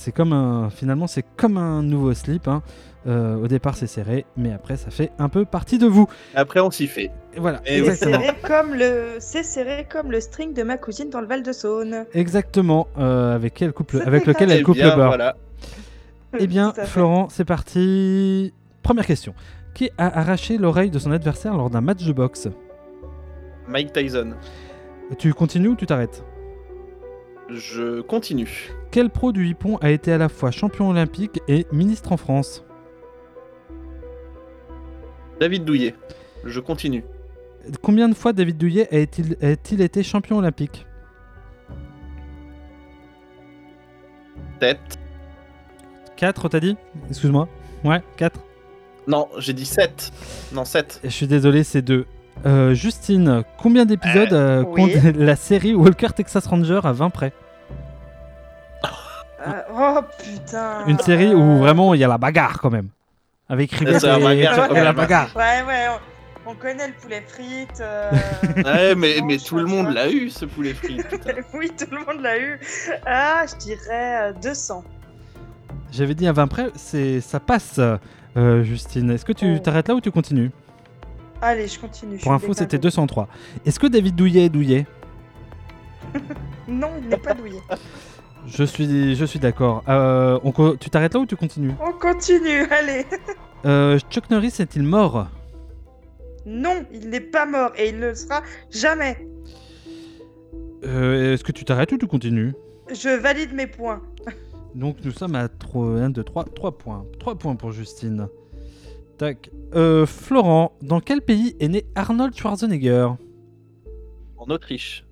C'est 0.00 0.12
comme 0.12 0.32
un. 0.32 0.70
Finalement, 0.70 1.06
c'est 1.06 1.24
comme 1.36 1.58
un 1.58 1.82
nouveau 1.82 2.14
slip. 2.14 2.48
hein. 2.48 2.62
Euh, 3.06 3.36
au 3.36 3.48
départ, 3.48 3.76
c'est 3.76 3.86
serré, 3.86 4.24
mais 4.38 4.50
après, 4.50 4.78
ça 4.78 4.90
fait 4.90 5.10
un 5.18 5.28
peu 5.28 5.44
partie 5.44 5.76
de 5.76 5.86
vous. 5.86 6.06
Après, 6.34 6.60
on 6.60 6.70
s'y 6.70 6.86
fait. 6.86 7.10
Et 7.34 7.40
voilà, 7.40 7.60
Et 7.66 7.76
C'est 7.76 7.78
exactement. 7.80 8.18
serré 8.20 8.34
comme 8.46 8.74
le, 8.74 9.16
c'est 9.18 9.42
serré 9.42 9.86
comme 9.90 10.10
le 10.10 10.20
string 10.20 10.54
de 10.54 10.62
ma 10.62 10.78
cousine 10.78 11.10
dans 11.10 11.20
le 11.20 11.26
Val 11.26 11.42
de 11.42 11.52
Saône. 11.52 12.06
Exactement. 12.14 12.88
euh, 12.98 13.34
avec, 13.34 13.52
quel 13.54 13.72
couple, 13.74 13.98
C'est 13.98 14.06
avec 14.06 14.24
lequel 14.24 14.50
elle 14.50 14.60
Eh 14.60 14.62
coupe 14.62 14.76
bien, 14.76 14.88
le 14.90 14.96
beurre. 14.96 15.06
voilà. 15.08 15.36
Eh 16.38 16.46
bien. 16.46 16.72
Florent, 16.72 17.28
c'est 17.30 17.44
parti. 17.44 18.54
Première 18.82 19.04
question. 19.06 19.34
Qui 19.74 19.90
a 19.98 20.18
arraché 20.18 20.56
l'oreille 20.56 20.90
de 20.90 20.98
son 20.98 21.10
adversaire 21.12 21.54
lors 21.58 21.68
d'un 21.68 21.82
match 21.82 22.04
de 22.04 22.12
boxe? 22.14 22.48
Mike 23.68 23.92
Tyson. 23.92 24.32
Tu 25.18 25.34
continues 25.34 25.68
ou 25.68 25.76
tu 25.76 25.84
t'arrêtes? 25.86 26.24
Je 27.52 28.00
continue. 28.00 28.70
Quel 28.92 29.10
pro 29.10 29.32
du 29.32 29.46
hippon 29.48 29.76
a 29.78 29.90
été 29.90 30.12
à 30.12 30.18
la 30.18 30.28
fois 30.28 30.50
champion 30.50 30.88
olympique 30.90 31.40
et 31.48 31.66
ministre 31.72 32.12
en 32.12 32.16
France? 32.16 32.64
David 35.40 35.64
Douillet. 35.64 35.94
Je 36.44 36.60
continue. 36.60 37.04
Combien 37.82 38.08
de 38.08 38.14
fois 38.14 38.32
David 38.32 38.56
Douillet 38.56 38.88
a-t-il 38.94 39.36
a-t-il 39.44 39.80
été 39.80 40.02
champion 40.02 40.38
olympique? 40.38 40.86
7. 44.60 44.78
4, 46.16 46.48
t'as 46.48 46.60
dit? 46.60 46.76
Excuse-moi. 47.08 47.48
Ouais, 47.84 48.02
4. 48.16 48.40
Non, 49.08 49.28
j'ai 49.38 49.54
dit 49.54 49.64
7. 49.64 50.12
Non, 50.52 50.64
7. 50.64 51.00
Je 51.02 51.08
suis 51.08 51.26
désolé, 51.26 51.64
c'est 51.64 51.82
2. 51.82 52.06
Justine, 52.72 53.42
combien 53.58 53.84
d'épisodes 53.84 54.32
euh, 54.32 54.64
oui. 54.66 54.92
compte 54.92 55.04
la 55.16 55.36
série 55.36 55.74
Walker 55.74 56.08
Texas 56.14 56.46
Ranger 56.46 56.80
à 56.84 56.92
20 56.92 57.10
près 57.10 57.32
Euh, 59.46 59.62
oh 59.72 60.00
putain. 60.22 60.86
Une 60.86 60.98
série 60.98 61.34
où 61.34 61.58
vraiment 61.58 61.94
il 61.94 62.00
y 62.00 62.04
a 62.04 62.08
la 62.08 62.18
bagarre 62.18 62.58
quand 62.60 62.70
même. 62.70 62.88
Avec 63.48 63.72
Ribet 63.72 63.98
C'est 63.98 64.06
la 64.06 64.18
et, 64.18 64.22
bagarre, 64.22 64.76
et 64.76 64.80
la 64.84 64.92
bagarre. 64.92 65.28
Ouais, 65.34 65.62
ouais, 65.66 65.86
on, 66.46 66.50
on 66.50 66.54
connaît 66.54 66.86
le 66.88 66.92
poulet 66.94 67.22
frites. 67.26 67.80
euh, 67.80 68.10
Ouais, 68.64 68.94
mais, 68.94 69.16
mais 69.24 69.38
tout 69.38 69.56
le 69.56 69.64
monde 69.66 69.88
l'a 69.92 70.10
eu, 70.10 70.30
ce 70.30 70.44
poulet 70.44 70.74
frit. 70.74 70.98
putain. 71.10 71.32
oui, 71.54 71.70
tout 71.76 71.86
le 71.90 71.98
monde 72.04 72.22
l'a 72.22 72.38
eu. 72.38 72.60
Ah, 73.06 73.44
je 73.50 73.56
dirais 73.56 74.30
euh, 74.30 74.32
200. 74.42 74.84
J'avais 75.92 76.14
dit 76.14 76.28
à 76.28 76.32
20 76.32 76.46
près, 76.46 76.70
c'est 76.76 77.20
ça 77.20 77.40
passe. 77.40 77.80
euh, 78.36 78.62
Justine, 78.62 79.10
est-ce 79.10 79.24
que 79.24 79.32
tu 79.32 79.56
Oh. 79.56 79.58
t'arrêtes 79.58 79.88
là 79.88 79.94
ou 79.94 80.00
tu 80.00 80.10
continues? 80.12 80.50
Allez, 81.42 81.66
je 81.66 81.80
continue. 81.80 82.18
je 82.18 82.22
Pour 82.22 82.32
suis 82.38 82.44
info, 82.44 82.52
c'était 82.52 82.76
débarrassée. 82.78 82.98
203. 83.00 83.28
Est-ce 83.66 83.80
que 83.80 83.86
David 83.88 84.14
Douillet 84.14 84.44
est 84.44 84.48
douillet? 84.50 84.86
Non, 86.68 86.90
il 87.02 87.08
n'est 87.08 87.16
pas 87.16 87.34
douillé. 87.34 87.58
Je 88.46 88.64
suis, 88.64 89.14
je 89.14 89.24
suis 89.24 89.38
d'accord. 89.38 89.84
Euh, 89.88 90.38
on 90.44 90.52
tu 90.76 90.90
t'arrêtes 90.90 91.14
là 91.14 91.20
ou 91.20 91.26
tu 91.26 91.36
continues? 91.36 91.72
On 91.80 91.92
continue, 91.92 92.62
allez. 92.70 93.06
Euh, 93.64 93.98
Chuck 94.10 94.30
Norris 94.30 94.54
est-il 94.58 94.82
mort? 94.82 95.28
Non, 96.46 96.84
il 96.92 97.10
n'est 97.10 97.20
pas 97.20 97.46
mort 97.46 97.72
et 97.76 97.90
il 97.90 97.98
ne 97.98 98.08
le 98.08 98.14
sera 98.14 98.42
jamais. 98.70 99.28
Euh, 100.84 101.34
Est-ce 101.34 101.44
que 101.44 101.52
tu 101.52 101.64
t'arrêtes 101.64 101.92
ou 101.92 101.98
tu 101.98 102.06
continues? 102.06 102.54
Je 102.90 103.10
valide 103.20 103.52
mes 103.52 103.66
points. 103.66 104.00
Donc 104.74 104.96
nous 105.04 105.10
sommes 105.10 105.34
à 105.34 105.48
1, 105.74 106.10
2, 106.10 106.24
3, 106.24 106.44
3 106.44 106.78
points. 106.78 107.04
3 107.18 107.34
points 107.36 107.56
pour 107.56 107.72
Justine. 107.72 108.28
Tac. 109.18 109.50
Euh, 109.74 110.06
Florent, 110.06 110.72
dans 110.80 111.00
quel 111.00 111.20
pays 111.20 111.54
est 111.60 111.68
né 111.68 111.84
Arnold 111.94 112.34
Schwarzenegger? 112.34 113.08
En 114.38 114.46
Autriche. 114.48 115.04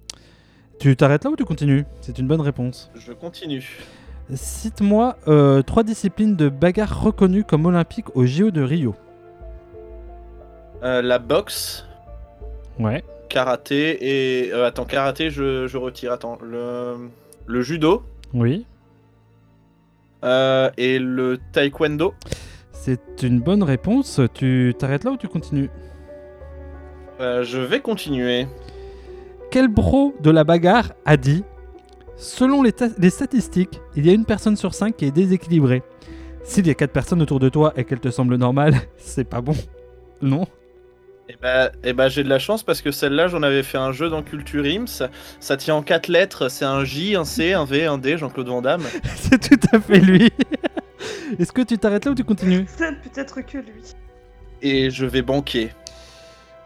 Tu 0.78 0.94
t'arrêtes 0.96 1.24
là 1.24 1.30
ou 1.30 1.36
tu 1.36 1.44
continues? 1.44 1.84
C'est 2.00 2.18
une 2.18 2.28
bonne 2.28 2.40
réponse. 2.40 2.90
Je 2.94 3.12
continue. 3.12 3.78
Cite-moi 4.32 5.16
euh, 5.26 5.62
trois 5.62 5.82
disciplines 5.82 6.36
de 6.36 6.48
bagarre 6.48 7.02
reconnues 7.02 7.44
comme 7.44 7.66
olympiques 7.66 8.14
au 8.14 8.26
JO 8.26 8.50
de 8.50 8.62
Rio. 8.62 8.94
Euh, 10.84 11.02
la 11.02 11.18
boxe, 11.18 11.86
Ouais. 12.78 13.02
karaté 13.28 13.98
et. 14.46 14.52
euh, 14.52 14.66
attends, 14.66 14.84
karaté, 14.84 15.30
je, 15.30 15.66
je 15.66 15.76
retire. 15.78 16.12
Attends. 16.12 16.38
Le, 16.42 17.08
le 17.46 17.62
judo 17.62 18.04
Oui. 18.34 18.66
euh, 20.24 20.70
et 20.76 20.98
le 21.00 21.38
taekwondo. 21.52 22.14
C'est 22.70 23.22
une 23.22 23.40
bonne 23.40 23.64
réponse. 23.64 24.20
Tu 24.34 24.74
t'arrêtes 24.78 25.02
là 25.04 25.10
ou 25.10 25.16
tu 25.16 25.26
continues? 25.26 25.70
Je 27.18 27.58
vais 27.58 27.80
continuer. 27.80 28.46
Quel 29.50 29.68
bro 29.68 30.14
de 30.20 30.30
la 30.30 30.44
bagarre 30.44 30.92
a 31.04 31.16
dit 31.16 31.44
Selon 32.16 32.62
les, 32.62 32.72
ta- 32.72 32.88
les 32.98 33.10
statistiques, 33.10 33.80
il 33.96 34.06
y 34.06 34.10
a 34.10 34.12
une 34.12 34.24
personne 34.24 34.56
sur 34.56 34.74
cinq 34.74 34.96
qui 34.96 35.04
est 35.04 35.10
déséquilibrée. 35.10 35.82
S'il 36.42 36.66
y 36.66 36.70
a 36.70 36.74
quatre 36.74 36.92
personnes 36.92 37.22
autour 37.22 37.40
de 37.40 37.48
toi 37.48 37.72
et 37.76 37.84
qu'elles 37.84 38.00
te 38.00 38.10
semblent 38.10 38.36
normales, 38.36 38.74
c'est 38.96 39.24
pas 39.28 39.40
bon. 39.40 39.54
Non? 40.20 40.46
Et 41.30 41.36
bah, 41.40 41.70
eh 41.84 41.92
bah, 41.92 42.08
j'ai 42.08 42.24
de 42.24 42.28
la 42.28 42.38
chance 42.38 42.62
parce 42.62 42.80
que 42.80 42.90
celle-là, 42.90 43.28
j'en 43.28 43.42
avais 43.42 43.62
fait 43.62 43.76
un 43.78 43.92
jeu 43.92 44.08
dans 44.08 44.22
Culture 44.22 44.64
Ims. 44.64 45.08
Ça 45.40 45.56
tient 45.58 45.74
en 45.74 45.82
quatre 45.82 46.08
lettres. 46.08 46.48
C'est 46.48 46.64
un 46.64 46.84
J, 46.84 47.16
un 47.16 47.24
C, 47.24 47.52
un 47.52 47.64
V, 47.66 47.84
un 47.84 47.98
D, 47.98 48.16
Jean-Claude 48.16 48.48
Van 48.48 48.62
Damme. 48.62 48.82
C'est 49.14 49.38
tout 49.38 49.68
à 49.76 49.78
fait 49.78 50.00
lui. 50.00 50.30
Est-ce 51.38 51.52
que 51.52 51.62
tu 51.62 51.76
t'arrêtes 51.78 52.06
là 52.06 52.12
ou 52.12 52.14
tu 52.14 52.24
continues? 52.24 52.64
C'est 52.66 52.98
peut-être 53.02 53.42
que 53.42 53.58
lui. 53.58 53.94
Et 54.62 54.90
je 54.90 55.04
vais 55.06 55.22
banquer. 55.22 55.70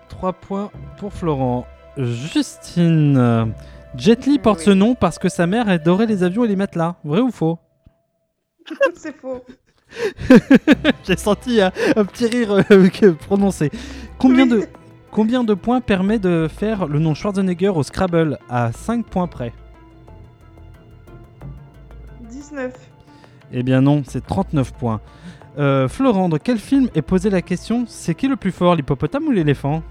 3 0.08 0.32
points 0.34 0.70
pour 0.98 1.12
Florent. 1.12 1.66
Justine. 1.96 3.52
Jet 3.96 4.26
Li 4.26 4.38
porte 4.38 4.60
Oui. 4.60 4.64
ce 4.66 4.70
nom 4.70 4.94
parce 4.94 5.18
que 5.18 5.28
sa 5.28 5.46
mère 5.46 5.68
adorait 5.68 6.06
les 6.06 6.22
avions 6.22 6.44
et 6.44 6.48
les 6.48 6.56
matelas. 6.56 6.96
Vrai 7.04 7.20
ou 7.20 7.30
faux 7.30 7.58
C'est 8.94 9.14
faux. 9.16 9.44
J'ai 11.04 11.16
senti 11.18 11.60
un, 11.60 11.70
un 11.96 12.04
petit 12.06 12.26
rire 12.26 12.64
euh, 12.70 13.12
prononcé. 13.20 13.70
Combien, 14.18 14.44
Oui. 14.44 14.60
de, 14.60 14.66
combien 15.10 15.44
de 15.44 15.52
points 15.52 15.82
permet 15.82 16.18
de 16.18 16.48
faire 16.48 16.86
le 16.86 16.98
nom 16.98 17.12
Schwarzenegger 17.14 17.68
au 17.68 17.82
Scrabble 17.82 18.38
à 18.48 18.72
5 18.72 19.04
points 19.04 19.26
près? 19.26 19.52
19. 22.30 22.72
Eh 23.52 23.62
bien 23.62 23.82
non, 23.82 24.02
c'est 24.06 24.24
39 24.26 24.72
points. 24.72 25.00
Euh, 25.58 25.86
Florent, 25.88 26.30
dans 26.30 26.38
quel 26.38 26.56
film 26.56 26.88
est 26.94 27.02
posée 27.02 27.28
la 27.28 27.42
question 27.42 27.84
c'est 27.86 28.14
qui 28.14 28.26
le 28.28 28.36
plus 28.36 28.52
fort, 28.52 28.74
l'hippopotame 28.74 29.26
ou 29.26 29.30
l'éléphant? 29.30 29.82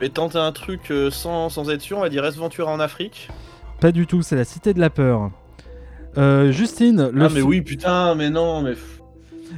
Vais 0.00 0.08
tenter 0.08 0.38
un 0.38 0.52
truc 0.52 0.90
euh, 0.90 1.10
sans, 1.10 1.48
sans 1.48 1.70
être 1.70 1.80
sûr. 1.82 1.98
On 1.98 2.00
va 2.00 2.08
dire 2.08 2.28
Ventura 2.32 2.72
en 2.72 2.80
Afrique. 2.80 3.28
Pas 3.80 3.92
du 3.92 4.06
tout, 4.06 4.22
c'est 4.22 4.36
la 4.36 4.44
Cité 4.44 4.74
de 4.74 4.80
la 4.80 4.90
Peur. 4.90 5.30
Euh, 6.18 6.50
Justine, 6.52 7.08
le, 7.12 7.22
ah, 7.24 7.28
mais 7.28 7.40
fi- 7.40 7.42
oui, 7.42 7.60
putain, 7.62 8.14
mais 8.14 8.30
non, 8.30 8.62
mais. 8.62 8.74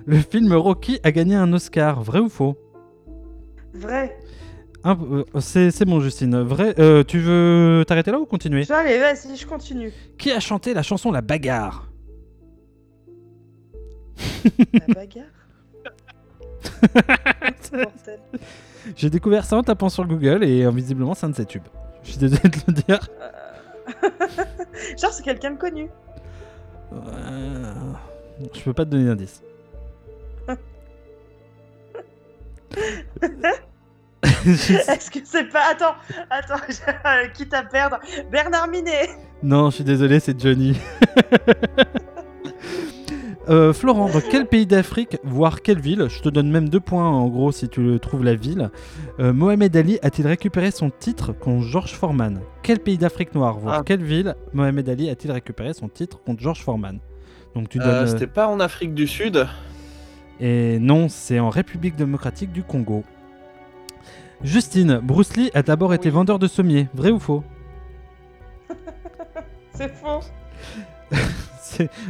le 0.07 0.16
film 0.18 0.53
Rocky 0.53 1.01
a 1.03 1.11
gagné 1.12 1.34
un 1.34 1.53
Oscar. 1.53 2.03
Vrai 2.03 2.18
ou 2.20 2.28
faux? 2.28 2.57
Vrai. 3.72 4.18
Un- 4.84 4.99
euh, 5.01 5.24
c'est, 5.40 5.70
c'est 5.70 5.84
bon, 5.84 6.01
Justine. 6.01 6.40
Vrai. 6.43 6.74
euh, 6.78 7.05
tu 7.05 7.18
veux 7.20 7.84
t'arrêter 7.86 8.11
là 8.11 8.18
ou 8.18 8.26
continuer? 8.26 8.64
Allez, 8.70 8.99
vas-y, 8.99 9.36
je 9.36 9.47
continue. 9.47 9.93
Qui 10.18 10.30
a 10.32 10.40
chanté 10.40 10.74
la 10.74 10.82
chanson 10.82 11.11
La 11.12 11.20
Bagarre? 11.22 11.88
La 14.88 14.95
bagarre? 14.95 15.24
J'ai 18.97 19.11
découvert 19.11 19.45
ça 19.45 19.57
en 19.57 19.62
tapant 19.62 19.89
sur 19.89 20.07
Google 20.07 20.43
et 20.45 20.64
euh, 20.64 20.70
visiblement 20.70 21.14
c'est 21.14 21.26
un 21.26 21.30
de 21.30 21.35
ses 21.37 21.47
tubes. 21.47 21.62
Je 22.03 22.11
suis 22.11 22.18
désolé 22.18 22.43
de 22.43 22.57
le 22.68 22.72
dire. 22.72 22.99
Genre, 25.01 25.12
c'est 25.12 25.22
quelqu'un 25.22 25.53
de 25.53 25.59
connu. 25.59 25.89
Euh, 26.93 27.72
Je 28.55 28.61
peux 28.62 28.72
pas 28.72 28.85
te 28.85 28.91
donner 28.91 29.05
d'indice. 29.07 29.43
Est-ce 34.45 35.11
que 35.11 35.18
c'est 35.24 35.45
pas. 35.45 35.70
Attends, 35.70 35.95
attends, 36.30 36.57
je- 36.68 37.28
quitte 37.33 37.55
à 37.55 37.62
perdre. 37.62 37.99
Bernard 38.30 38.68
Minet. 38.68 39.11
non, 39.43 39.70
je 39.70 39.76
suis 39.76 39.85
désolé, 39.85 40.20
c'est 40.20 40.39
Johnny. 40.41 40.76
Euh, 43.49 43.72
Florent, 43.72 44.09
dans 44.09 44.20
quel 44.20 44.47
pays 44.47 44.66
d'Afrique, 44.66 45.18
voire 45.24 45.62
quelle 45.62 45.80
ville, 45.80 46.07
je 46.09 46.20
te 46.20 46.28
donne 46.28 46.49
même 46.51 46.68
deux 46.68 46.78
points 46.78 47.09
en 47.09 47.26
gros 47.28 47.51
si 47.51 47.68
tu 47.68 47.99
trouves 48.01 48.22
la 48.24 48.36
ville, 48.36 48.70
euh, 49.18 49.32
Mohamed 49.32 49.76
Ali 49.76 49.99
a-t-il 50.03 50.28
récupéré 50.28 50.70
son 50.70 50.90
titre 50.90 51.32
contre 51.32 51.66
George 51.66 51.93
Foreman? 51.93 52.40
Quel 52.62 52.78
pays 52.78 52.99
d'Afrique 52.99 53.34
noire, 53.34 53.59
voire 53.59 53.78
Ah. 53.80 53.82
quelle 53.84 54.05
ville, 54.05 54.36
Mohamed 54.53 54.88
Ali 54.88 55.11
a-t-il 55.11 55.32
récupéré 55.32 55.72
son 55.74 55.88
titre 55.88 56.20
contre 56.24 56.40
George 56.40 56.62
Foreman? 56.62 57.01
Donc 57.57 57.68
tu 57.68 57.80
Euh, 57.80 57.84
donnes. 57.84 58.07
C'était 58.07 58.28
pas 58.28 58.47
en 58.47 58.61
Afrique 58.61 58.95
du 58.95 59.09
Sud? 59.09 59.45
Et 60.38 60.78
non, 60.78 61.09
c'est 61.09 61.40
en 61.40 61.51
République 61.51 61.97
démocratique 61.97 62.53
du 62.53 62.62
Congo. 62.62 63.03
Justine, 64.45 65.01
Bruce 65.03 65.36
Lee 65.36 65.51
a 65.55 65.62
d'abord 65.62 65.95
été 65.95 66.11
vendeur 66.11 66.38
de 66.38 66.47
sommiers, 66.47 66.88
vrai 66.95 67.11
ou 67.11 67.18
faux? 67.18 67.43
C'est 69.74 69.93
faux. 69.93 70.20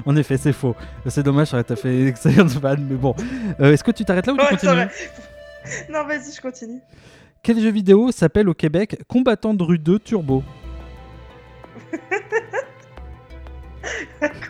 En 0.06 0.16
effet, 0.16 0.36
c'est 0.36 0.52
faux. 0.52 0.74
C'est 1.06 1.22
dommage, 1.22 1.48
ça 1.48 1.56
aurait 1.56 1.62
été 1.62 1.76
fait 1.76 2.00
une 2.00 2.08
excellente 2.08 2.50
vanne, 2.52 2.86
mais 2.88 2.96
bon. 2.96 3.14
Euh, 3.60 3.72
Est-ce 3.72 3.84
que 3.84 3.90
tu 3.90 4.04
t'arrêtes 4.04 4.26
là 4.26 4.34
ou 4.34 4.36
tu 4.36 4.42
Ouais, 4.42 4.48
continues 4.50 4.88
Non, 5.90 6.04
vas-y, 6.06 6.32
je 6.34 6.40
continue. 6.40 6.80
Quel 7.42 7.60
jeu 7.60 7.70
vidéo 7.70 8.12
s'appelle 8.12 8.48
au 8.48 8.54
Québec 8.54 8.98
Combattant 9.08 9.54
de 9.54 9.62
rue 9.62 9.78
2 9.78 9.98
Turbo? 9.98 10.42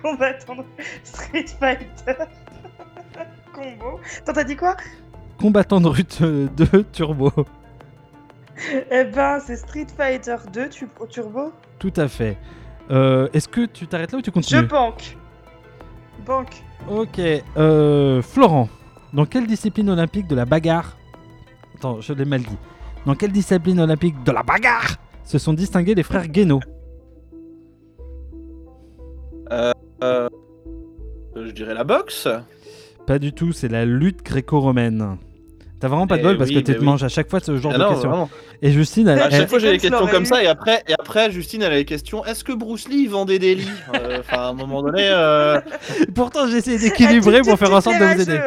Combattant 0.03 0.57
de 0.57 0.65
Street 1.05 1.47
Fighter. 1.59 1.87
Combo. 3.55 4.01
Attends, 4.21 4.33
t'as 4.33 4.45
dit 4.45 4.57
quoi? 4.57 4.77
Combattant 5.39 5.81
de 5.81 5.89
rue 5.89 6.05
2 6.05 6.51
Turbo. 6.93 7.33
Eh 8.91 9.05
ben, 9.05 9.41
c'est 9.41 9.57
Street 9.57 9.87
Fighter 9.97 10.37
2 10.53 10.69
tu- 10.69 10.89
au 11.01 11.07
Turbo. 11.07 11.53
Tout 11.79 11.93
à 11.97 12.09
fait. 12.09 12.37
Euh, 12.91 13.29
Est-ce 13.33 13.49
que 13.49 13.67
tu 13.67 13.87
t'arrêtes 13.87 14.13
là 14.13 14.19
ou 14.19 14.23
tu 14.23 14.27
Je 14.31 14.33
continues 14.33 14.67
banque. 14.67 15.17
Banque. 16.27 16.63
Ok. 16.91 17.21
Euh, 17.57 18.23
Florent, 18.23 18.69
dans 19.13 19.25
quelle 19.27 19.47
discipline 19.47 19.91
olympique 19.91 20.27
de 20.27 20.35
la 20.35 20.45
bagarre 20.45 20.97
Attends, 21.77 22.01
je 22.01 22.13
l'ai 22.13 22.25
mal 22.25 22.43
dit. 22.43 22.57
Dans 23.07 23.15
quelle 23.15 23.33
discipline 23.33 23.81
olympique 23.81 24.23
de 24.25 24.33
la 24.33 24.43
bagarre 24.43 24.97
se 25.25 25.39
sont 25.39 25.53
distingués 25.53 25.95
les 25.95 26.03
frères 26.03 26.29
Guénaud? 26.29 26.61
Euh, 29.51 29.73
euh, 30.03 30.29
je 31.37 31.51
dirais 31.51 31.75
la 31.75 31.85
boxe. 31.85 32.29
Pas 33.07 33.19
du 33.19 33.33
tout, 33.33 33.53
c'est 33.53 33.69
la 33.69 33.85
lutte 33.85 34.23
gréco-romaine. 34.25 35.19
T'as 35.83 35.89
vraiment 35.89 36.07
pas 36.07 36.15
de 36.15 36.21
Eh 36.21 36.25
bol 36.27 36.39
parce 36.39 36.49
oui, 36.51 36.55
que 36.55 36.61
tu 36.61 36.71
bah 36.71 36.75
te 36.75 36.79
oui. 36.79 36.87
manges 36.87 37.03
à 37.03 37.09
chaque 37.09 37.29
fois 37.29 37.41
ce 37.41 37.57
genre 37.57 37.73
Ah 37.75 37.79
de 37.79 37.83
non, 37.83 37.89
questions. 37.91 38.09
vraiment. 38.09 38.31
Et 38.63 38.71
Justine, 38.71 39.09
elle, 39.09 39.19
À 39.19 39.27
elle- 39.27 39.33
chaque 39.33 39.49
fois, 39.51 39.59
j'ai 39.59 39.73
des 39.73 39.79
Comme 39.79 39.91
questions 39.91 40.07
comme 40.07 40.23
eu. 40.23 40.27
ça, 40.27 40.45
et 40.45 40.47
après, 40.47 40.81
et 40.87 40.93
après, 40.93 41.33
Justine, 41.33 41.63
elle 41.63 41.73
a 41.73 41.77
des 41.77 41.85
questions. 41.85 42.25
Est-ce 42.25 42.45
que 42.45 42.53
Bruce 42.53 42.89
Lee 42.89 43.09
vendait 43.09 43.41
des 43.41 43.57
lits? 43.57 43.69
Euh, 43.97 44.21
Enfin, 44.21 44.37
à 44.43 44.47
un 44.51 44.53
moment 44.53 44.81
donné. 44.81 45.03
euh, 45.11 45.61
Pourtant, 46.15 46.47
j'ai 46.47 46.59
essayé 46.59 46.79
d'équilibrer 46.79 47.41
pour 47.41 47.59
faire 47.59 47.75
en 47.75 47.81
sorte 47.81 47.99
de 47.99 48.05
vous 48.05 48.21
aider. 48.21 48.41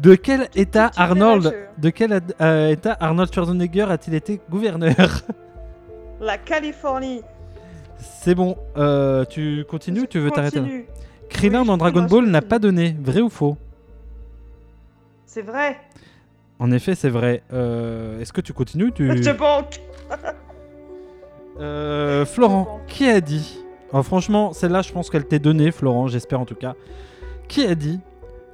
De 0.00 0.14
quel 0.14 0.48
état 0.54 0.90
Arnold, 0.96 1.54
de 1.76 1.90
quel 1.90 2.20
euh, 2.40 2.68
état 2.70 2.96
Arnold 3.00 3.30
Schwarzenegger 3.34 3.86
a-t-il 3.90 4.14
été 4.14 4.40
gouverneur 4.50 4.94
La 6.22 6.38
Californie. 6.38 7.20
C'est 7.98 8.34
bon. 8.34 8.56
tu 9.28 9.66
continues 9.68 10.00
ou 10.00 10.06
tu 10.06 10.20
veux 10.20 10.30
t'arrêter 10.30 10.56
là? 10.56 10.62
Continue. 10.62 10.86
Krillin 11.28 11.60
Oui, 11.60 11.66
dans 11.66 11.76
Dragon 11.76 12.02
Ball 12.04 12.24
n'a 12.28 12.40
pas 12.40 12.58
donné. 12.58 12.96
Vrai 12.98 13.20
ou 13.20 13.28
faux? 13.28 13.58
C'est 15.26 15.42
vrai. 15.42 15.78
En 16.58 16.70
effet, 16.70 16.94
c'est 16.94 17.08
vrai. 17.08 17.42
Euh, 17.52 18.20
Est-ce 18.20 18.32
que 18.32 18.40
tu 18.40 18.52
continues 18.52 18.92
tu... 18.92 19.22
Je 19.22 19.30
banque. 19.30 19.80
Euh, 21.60 22.24
Florent, 22.24 22.80
qui 22.88 23.06
a 23.06 23.20
dit 23.20 23.58
Oh, 23.92 24.02
Franchement, 24.02 24.54
celle-là, 24.54 24.80
je 24.80 24.90
pense 24.90 25.10
qu'elle 25.10 25.26
t'est 25.26 25.38
donnée, 25.38 25.70
Florent, 25.70 26.08
j'espère 26.08 26.40
en 26.40 26.46
tout 26.46 26.54
cas. 26.54 26.74
Qui 27.46 27.66
a 27.66 27.74
dit 27.74 28.00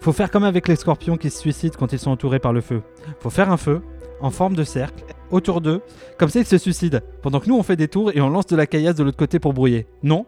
Faut 0.00 0.12
faire 0.12 0.32
comme 0.32 0.42
avec 0.42 0.66
les 0.66 0.74
scorpions 0.74 1.16
qui 1.16 1.30
se 1.30 1.38
suicident 1.38 1.76
quand 1.78 1.92
ils 1.92 1.98
sont 2.00 2.10
entourés 2.10 2.40
par 2.40 2.52
le 2.52 2.60
feu. 2.60 2.82
Faut 3.20 3.30
faire 3.30 3.52
un 3.52 3.56
feu 3.56 3.82
en 4.20 4.30
forme 4.30 4.56
de 4.56 4.64
cercle 4.64 5.04
autour 5.30 5.60
d'eux, 5.60 5.80
comme 6.18 6.28
ça 6.28 6.40
ils 6.40 6.44
se 6.46 6.58
suicident. 6.58 6.98
Pendant 7.22 7.38
que 7.38 7.48
nous 7.48 7.56
on 7.56 7.62
fait 7.62 7.76
des 7.76 7.86
tours 7.86 8.10
et 8.14 8.20
on 8.20 8.28
lance 8.30 8.46
de 8.46 8.56
la 8.56 8.66
caillasse 8.66 8.96
de 8.96 9.04
l'autre 9.04 9.16
côté 9.16 9.38
pour 9.38 9.52
brouiller. 9.52 9.86
Non 10.02 10.26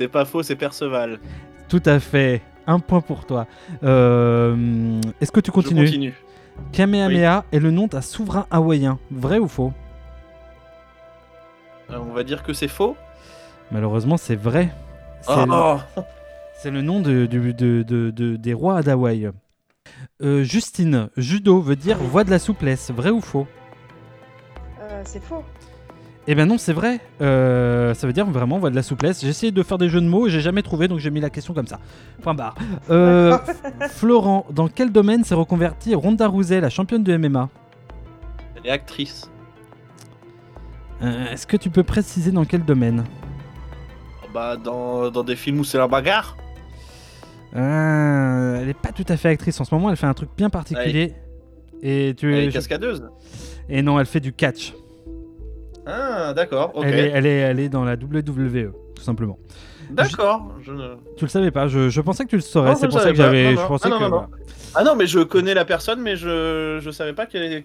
C'est 0.00 0.08
pas 0.08 0.24
faux, 0.24 0.42
c'est 0.42 0.56
Perceval. 0.56 1.20
Tout 1.68 1.82
à 1.86 2.00
fait. 2.00 2.42
Un 2.66 2.78
point 2.80 3.00
pour 3.00 3.24
toi. 3.26 3.46
Euh, 3.84 5.00
Est-ce 5.20 5.30
que 5.32 5.40
tu 5.40 5.50
continues 5.52 5.86
Je 5.86 5.92
continue. 5.92 6.14
Kamehameha 6.72 7.44
est 7.52 7.58
le 7.60 7.70
nom 7.70 7.86
d'un 7.86 8.00
souverain 8.00 8.46
hawaïen. 8.50 8.98
Vrai 9.10 9.38
ou 9.38 9.46
faux 9.48 9.72
Euh, 11.90 11.98
on 12.00 12.12
va 12.12 12.24
dire 12.24 12.42
que 12.42 12.52
c'est 12.52 12.68
faux. 12.68 12.96
Malheureusement, 13.70 14.16
c'est 14.16 14.36
vrai. 14.36 14.70
C'est 15.22 15.32
Oh, 15.32 15.44
le- 15.46 15.52
oh. 15.52 16.00
C'est 16.58 16.70
le 16.70 16.82
nom 16.82 17.00
de, 17.00 17.26
du- 17.26 17.52
de- 17.54 17.82
de- 17.82 18.10
de- 18.10 18.36
des 18.36 18.54
rois 18.54 18.82
d'Hawaï. 18.82 19.30
Euh, 20.22 20.42
Justine, 20.42 21.10
judo 21.16 21.60
veut 21.60 21.76
dire 21.76 21.98
voix 21.98 22.24
de 22.24 22.30
la 22.30 22.38
souplesse, 22.38 22.90
vrai 22.90 23.10
ou 23.10 23.20
faux 23.20 23.46
Euh, 24.80 25.02
c'est 25.04 25.22
faux. 25.22 25.44
Eh 26.28 26.34
ben 26.34 26.46
non, 26.46 26.58
c'est 26.58 26.72
vrai. 26.72 26.98
Euh, 27.20 27.94
ça 27.94 28.06
veut 28.06 28.12
dire 28.12 28.26
vraiment 28.26 28.58
voix 28.58 28.70
de 28.70 28.74
la 28.74 28.82
souplesse. 28.82 29.20
J'ai 29.20 29.28
essayé 29.28 29.52
de 29.52 29.62
faire 29.62 29.78
des 29.78 29.88
jeux 29.88 30.00
de 30.00 30.06
mots 30.08 30.26
et 30.26 30.30
j'ai 30.30 30.40
jamais 30.40 30.62
trouvé, 30.62 30.88
donc 30.88 30.98
j'ai 30.98 31.10
mis 31.10 31.20
la 31.20 31.30
question 31.30 31.54
comme 31.54 31.68
ça. 31.68 31.78
Point 32.22 32.34
barre. 32.34 32.56
Euh. 32.90 33.38
Florent, 33.90 34.44
dans 34.50 34.66
quel 34.68 34.90
domaine 34.90 35.22
s'est 35.22 35.36
reconvertie 35.36 35.94
Ronda 35.94 36.26
Rousey, 36.26 36.60
la 36.60 36.68
championne 36.70 37.04
de 37.04 37.16
MMA 37.16 37.48
Elle 38.56 38.66
est 38.66 38.70
actrice. 38.70 39.30
Euh, 41.02 41.26
Est-ce 41.30 41.46
que 41.46 41.56
tu 41.56 41.70
peux 41.70 41.84
préciser 41.84 42.32
dans 42.32 42.44
quel 42.44 42.64
domaine? 42.64 43.04
Oh, 44.24 44.28
Bah, 44.34 44.56
dans, 44.56 45.10
dans 45.10 45.22
des 45.22 45.36
films 45.36 45.60
où 45.60 45.64
c'est 45.64 45.78
la 45.78 45.86
bagarre. 45.86 46.36
Euh, 47.54 48.60
Elle 48.62 48.68
est 48.68 48.74
pas 48.74 48.90
tout 48.92 49.04
à 49.08 49.16
fait 49.16 49.28
actrice 49.28 49.60
en 49.60 49.64
ce 49.64 49.72
moment. 49.74 49.90
Elle 49.90 49.96
fait 49.96 50.06
un 50.06 50.14
truc 50.14 50.30
bien 50.36 50.50
particulier. 50.50 51.14
Et 51.82 52.14
tu 52.16 52.34
Elle 52.34 52.44
est 52.44 52.46
je- 52.50 52.54
cascadeuse. 52.54 53.08
Et 53.68 53.82
non, 53.82 54.00
elle 54.00 54.06
fait 54.06 54.20
du 54.20 54.32
catch. 54.32 54.72
Ah, 55.86 56.32
d'accord, 56.34 56.72
ok. 56.74 56.84
Elle, 56.84 56.98
est, 56.98 57.08
elle, 57.10 57.26
est, 57.26 57.36
elle 57.38 57.60
est 57.60 57.68
dans 57.68 57.84
la 57.84 57.94
WWE, 57.94 58.72
tout 58.94 59.02
simplement. 59.02 59.38
D'accord. 59.90 60.52
Je... 60.62 60.72
ne- 60.72 60.96
Tu 61.16 61.24
le 61.24 61.28
savais 61.30 61.52
pas, 61.52 61.68
je, 61.68 61.88
je 61.90 62.00
pensais 62.00 62.24
que 62.24 62.30
tu 62.30 62.34
le 62.36 62.42
saurais, 62.42 62.74
c'est 62.74 62.88
pour 62.88 63.00
ça 63.00 63.10
que 63.10 63.16
j'avais. 63.16 63.54
Je 63.54 63.66
pensais 63.66 63.86
Ah, 63.86 63.90
non, 63.90 63.98
que. 63.98 64.02
non, 64.02 64.08
non. 64.10 64.16
voilà. 64.16 64.28
Ah 64.74 64.82
non, 64.84 64.96
mais 64.96 65.06
je 65.06 65.20
connais 65.20 65.54
la 65.54 65.64
personne, 65.64 66.00
mais 66.02 66.16
je, 66.16 66.78
je 66.82 66.90
savais 66.90 67.12
pas 67.12 67.26
qu'elle 67.26 67.62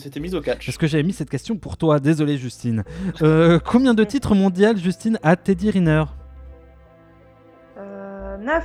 s'était 0.00 0.20
mise 0.20 0.34
au 0.36 0.40
catch. 0.40 0.64
Parce 0.64 0.78
que 0.78 0.86
j'avais 0.86 1.02
mis 1.02 1.12
cette 1.12 1.28
question 1.28 1.56
pour 1.56 1.76
toi, 1.76 1.98
désolé 1.98 2.36
Justine. 2.38 2.84
Euh, 3.20 3.58
combien 3.64 3.94
de 3.94 4.04
titres 4.04 4.34
mondiaux 4.36 4.76
Justine 4.76 5.18
a 5.24 5.34
Teddy 5.34 5.70
Riner? 5.70 6.04
Euh, 7.78 8.36
9. 8.38 8.64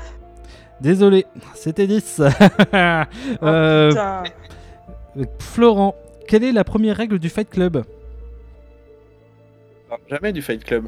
Désolé, 0.80 1.26
c'était 1.56 1.88
10. 1.88 2.22
Euh, 3.44 3.90
Putain. 3.90 4.24
Florent, 5.40 5.96
quelle 6.28 6.44
est 6.44 6.52
la 6.52 6.64
première 6.64 6.96
règle 6.98 7.20
du 7.20 7.30
Fight 7.30 7.50
Club? 7.50 7.84
Jamais 10.10 10.32
du 10.34 10.42
Fight 10.42 10.64
Club. 10.64 10.88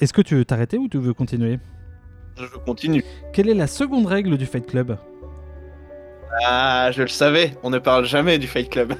Est-ce 0.00 0.12
que 0.12 0.22
tu 0.22 0.34
veux 0.36 0.44
t'arrêter 0.44 0.78
ou 0.78 0.88
tu 0.88 0.98
veux 0.98 1.14
continuer? 1.14 1.58
Je 2.36 2.46
continue. 2.64 3.04
Quelle 3.32 3.48
est 3.48 3.54
la 3.54 3.66
seconde 3.66 4.06
règle 4.06 4.36
du 4.36 4.46
Fight 4.46 4.66
Club? 4.66 4.96
Ah, 6.44 6.90
je 6.92 7.02
le 7.02 7.08
savais, 7.08 7.56
on 7.62 7.70
ne 7.70 7.78
parle 7.78 8.06
jamais 8.06 8.38
du 8.38 8.46
Fight 8.46 8.70
Club. 8.70 8.94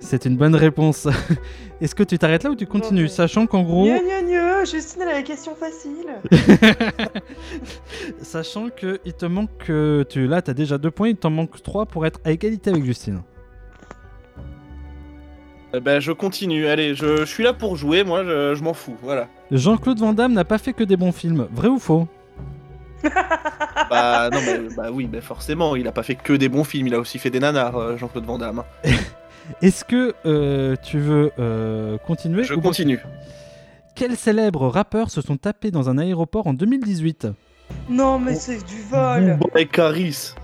C'est 0.00 0.24
une 0.24 0.36
bonne 0.36 0.54
réponse. 0.54 1.06
Est-ce 1.82 1.94
que 1.94 2.02
tu 2.02 2.18
t'arrêtes 2.18 2.42
là 2.42 2.50
ou 2.50 2.56
tu 2.56 2.66
continues 2.66 3.08
Sachant 3.08 3.46
qu'en 3.46 3.62
gros. 3.62 3.84
Gneu, 3.84 3.98
gneu, 3.98 4.26
gneu, 4.26 4.64
Justine, 4.64 5.02
elle 5.02 5.08
a 5.08 5.12
la 5.12 5.22
question 5.22 5.54
facile. 5.54 6.08
Sachant 8.22 8.68
que 8.70 8.98
il 9.04 9.12
te 9.12 9.26
manque. 9.26 9.70
tu, 10.08 10.26
là, 10.26 10.40
t'as 10.40 10.54
déjà 10.54 10.78
deux 10.78 10.90
points, 10.90 11.10
il 11.10 11.16
t'en 11.16 11.30
manque 11.30 11.62
trois 11.62 11.84
pour 11.84 12.06
être 12.06 12.20
à 12.24 12.32
égalité 12.32 12.70
avec 12.70 12.84
Justine. 12.84 13.22
Ben, 15.72 16.00
je 16.00 16.12
continue. 16.12 16.66
Allez, 16.66 16.94
je, 16.94 17.18
je 17.18 17.24
suis 17.24 17.44
là 17.44 17.52
pour 17.52 17.76
jouer, 17.76 18.02
moi, 18.04 18.24
je, 18.24 18.54
je 18.54 18.62
m'en 18.62 18.74
fous. 18.74 18.96
Voilà. 19.02 19.28
Jean-Claude 19.50 19.98
Van 20.00 20.12
Damme 20.12 20.32
n'a 20.32 20.44
pas 20.44 20.58
fait 20.58 20.72
que 20.72 20.82
des 20.84 20.96
bons 20.96 21.12
films. 21.12 21.46
Vrai 21.52 21.68
ou 21.68 21.78
faux? 21.78 22.08
Bah, 23.88 24.28
non, 24.30 24.38
mais, 24.44 24.58
bah 24.76 24.90
oui, 24.92 25.06
bah 25.06 25.20
forcément, 25.20 25.74
il 25.76 25.86
a 25.88 25.92
pas 25.92 26.02
fait 26.02 26.14
que 26.16 26.32
des 26.32 26.48
bons 26.48 26.64
films, 26.64 26.86
il 26.88 26.94
a 26.94 26.98
aussi 27.00 27.18
fait 27.18 27.30
des 27.30 27.40
nanars, 27.40 27.76
euh, 27.76 27.96
Jean-Claude 27.96 28.24
Van 28.24 28.38
Damme. 28.38 28.62
Est-ce 29.62 29.84
que 29.84 30.14
euh, 30.26 30.76
tu 30.82 30.98
veux 30.98 31.32
euh, 31.38 31.96
continuer 32.06 32.44
Je 32.44 32.54
ou- 32.54 32.60
continue. 32.60 33.00
Quels 33.94 34.16
célèbres 34.16 34.68
rappeurs 34.68 35.10
se 35.10 35.20
sont 35.22 35.36
tapés 35.36 35.70
dans 35.70 35.88
un 35.88 35.98
aéroport 35.98 36.46
en 36.46 36.52
2018 36.54 37.28
Non, 37.88 38.18
mais 38.18 38.34
c'est 38.34 38.64
du 38.64 38.80
vol. 38.88 39.38
Et 39.56 39.66
Caris. 39.66 40.34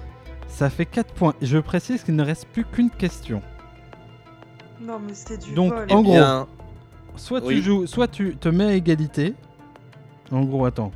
Ça 0.48 0.70
fait 0.70 0.86
4 0.86 1.12
points. 1.14 1.34
Je 1.42 1.58
précise 1.58 2.02
qu'il 2.02 2.16
ne 2.16 2.24
reste 2.24 2.46
plus 2.48 2.64
qu'une 2.64 2.90
question. 2.90 3.42
Non, 4.80 4.98
mais 5.04 5.14
c'était 5.14 5.38
du 5.38 5.54
Donc, 5.54 5.72
vol. 5.72 5.86
en 5.90 6.02
gros, 6.02 6.12
bien, 6.12 6.46
soit 7.16 7.40
tu 7.40 7.46
oui. 7.48 7.62
joues, 7.62 7.86
soit 7.86 8.08
tu 8.08 8.36
te 8.36 8.48
mets 8.48 8.64
à 8.64 8.72
égalité. 8.74 9.34
En 10.30 10.44
gros, 10.44 10.64
attends. 10.66 10.92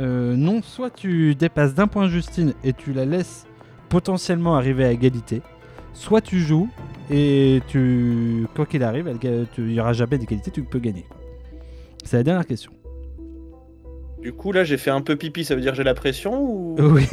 Euh, 0.00 0.36
non, 0.36 0.62
soit 0.62 0.90
tu 0.90 1.34
dépasses 1.34 1.74
d'un 1.74 1.88
point 1.88 2.08
Justine 2.08 2.54
et 2.64 2.72
tu 2.72 2.92
la 2.92 3.04
laisses 3.04 3.46
potentiellement 3.88 4.54
arriver 4.56 4.84
à 4.84 4.92
égalité. 4.92 5.42
Soit 5.92 6.20
tu 6.20 6.38
joues 6.40 6.68
et 7.10 7.60
tu, 7.68 8.46
quoi 8.54 8.66
qu'il 8.66 8.82
arrive, 8.84 9.12
il 9.58 9.64
n'y 9.64 9.80
aura 9.80 9.92
jamais 9.92 10.18
d'égalité, 10.18 10.50
tu 10.50 10.62
peux 10.62 10.78
gagner. 10.78 11.04
C'est 12.04 12.18
la 12.18 12.22
dernière 12.22 12.46
question. 12.46 12.70
Du 14.22 14.32
coup, 14.32 14.50
là, 14.52 14.64
j'ai 14.64 14.78
fait 14.78 14.90
un 14.90 15.00
peu 15.00 15.14
pipi, 15.16 15.44
ça 15.44 15.54
veut 15.54 15.60
dire 15.60 15.74
j'ai 15.74 15.84
la 15.84 15.94
pression 15.94 16.40
ou 16.42 16.74
Oui, 16.80 17.06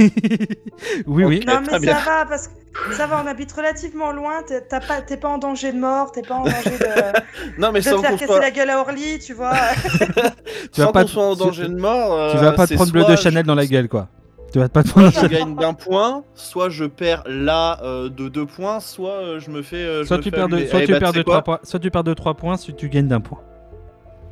oui, 1.08 1.24
oui. 1.24 1.44
Non, 1.48 1.62
mais 1.62 1.74
ça 1.74 1.80
bien. 1.80 1.94
va, 1.94 2.26
parce 2.28 2.48
que 2.48 2.54
ça 2.94 3.06
va, 3.08 3.22
on 3.24 3.28
habite 3.28 3.52
relativement 3.52 4.12
loin, 4.12 4.42
t'es 4.48 4.62
pas, 4.62 5.02
t'es 5.06 5.18
pas 5.18 5.30
en 5.30 5.38
danger 5.38 5.72
de 5.72 5.78
mort, 5.80 6.12
t'es 6.12 6.22
pas 6.24 6.36
en 6.36 6.44
danger 6.44 6.78
de, 6.80 7.58
Non, 7.62 7.72
mais 7.72 7.80
de 7.80 7.86
sans 7.86 7.98
te 7.98 8.02
faire 8.08 8.18
casser 8.18 8.40
la 8.40 8.52
gueule 8.52 8.70
à 8.72 8.80
Orly, 8.80 9.20
tu 9.20 9.34
vois. 9.34 9.54
Tu 10.74 10.82
vas 10.82 10.88
sans 10.88 10.92
pas 10.92 11.02
qu'on 11.02 11.08
te- 11.08 11.12
soit 11.12 11.24
en 11.24 11.36
danger 11.36 11.68
de 11.68 11.76
mort. 11.80 12.30
Tu 12.32 12.38
euh, 12.38 12.42
vas 12.42 12.52
pas 12.54 12.68
te 12.68 12.74
prendre 12.74 12.92
bleu 12.92 13.04
de 13.06 13.16
Chanel 13.16 13.44
je- 13.44 13.48
dans 13.48 13.56
la 13.56 13.66
gueule, 13.68 13.88
quoi. 13.88 14.10
Tu 14.52 14.60
vas 14.60 14.70
pas 14.70 14.84
te 14.84 14.90
prendre. 14.90 15.12
Soit 15.12 15.22
je 15.24 15.28
gagne 15.28 15.56
d'un 15.56 15.74
point, 15.74 16.24
soit 16.34 16.70
je 16.70 16.86
perds 16.86 17.24
là 17.28 17.80
euh, 17.84 18.10
de 18.10 18.30
deux 18.30 18.46
points, 18.46 18.80
soit 18.80 19.12
euh, 19.12 19.40
je 19.40 19.50
me 19.52 19.62
fais. 19.62 19.76
euh, 19.78 20.02
je 20.02 20.08
Soit 20.08 20.18
me 20.18 20.24
tu 20.24 20.30
fais 20.30 20.36
perds 20.38 20.50
de, 20.50 20.66
soit 20.66 20.82
Eh 20.82 20.86
tu 20.86 20.92
bah, 20.94 21.00
perds 21.00 21.14
de 21.14 21.18
sais 21.20 21.24
3 21.24 21.34
quoi 21.36 21.44
points, 21.44 21.60
soit 21.64 21.80
tu 21.80 21.92
perds 21.92 22.04
de 22.04 22.14
3 22.14 22.34
points, 22.36 22.58
soit 22.58 22.74
tu 22.74 22.90
gagnes 22.90 23.08
d'un 23.08 23.22
point. 23.22 23.40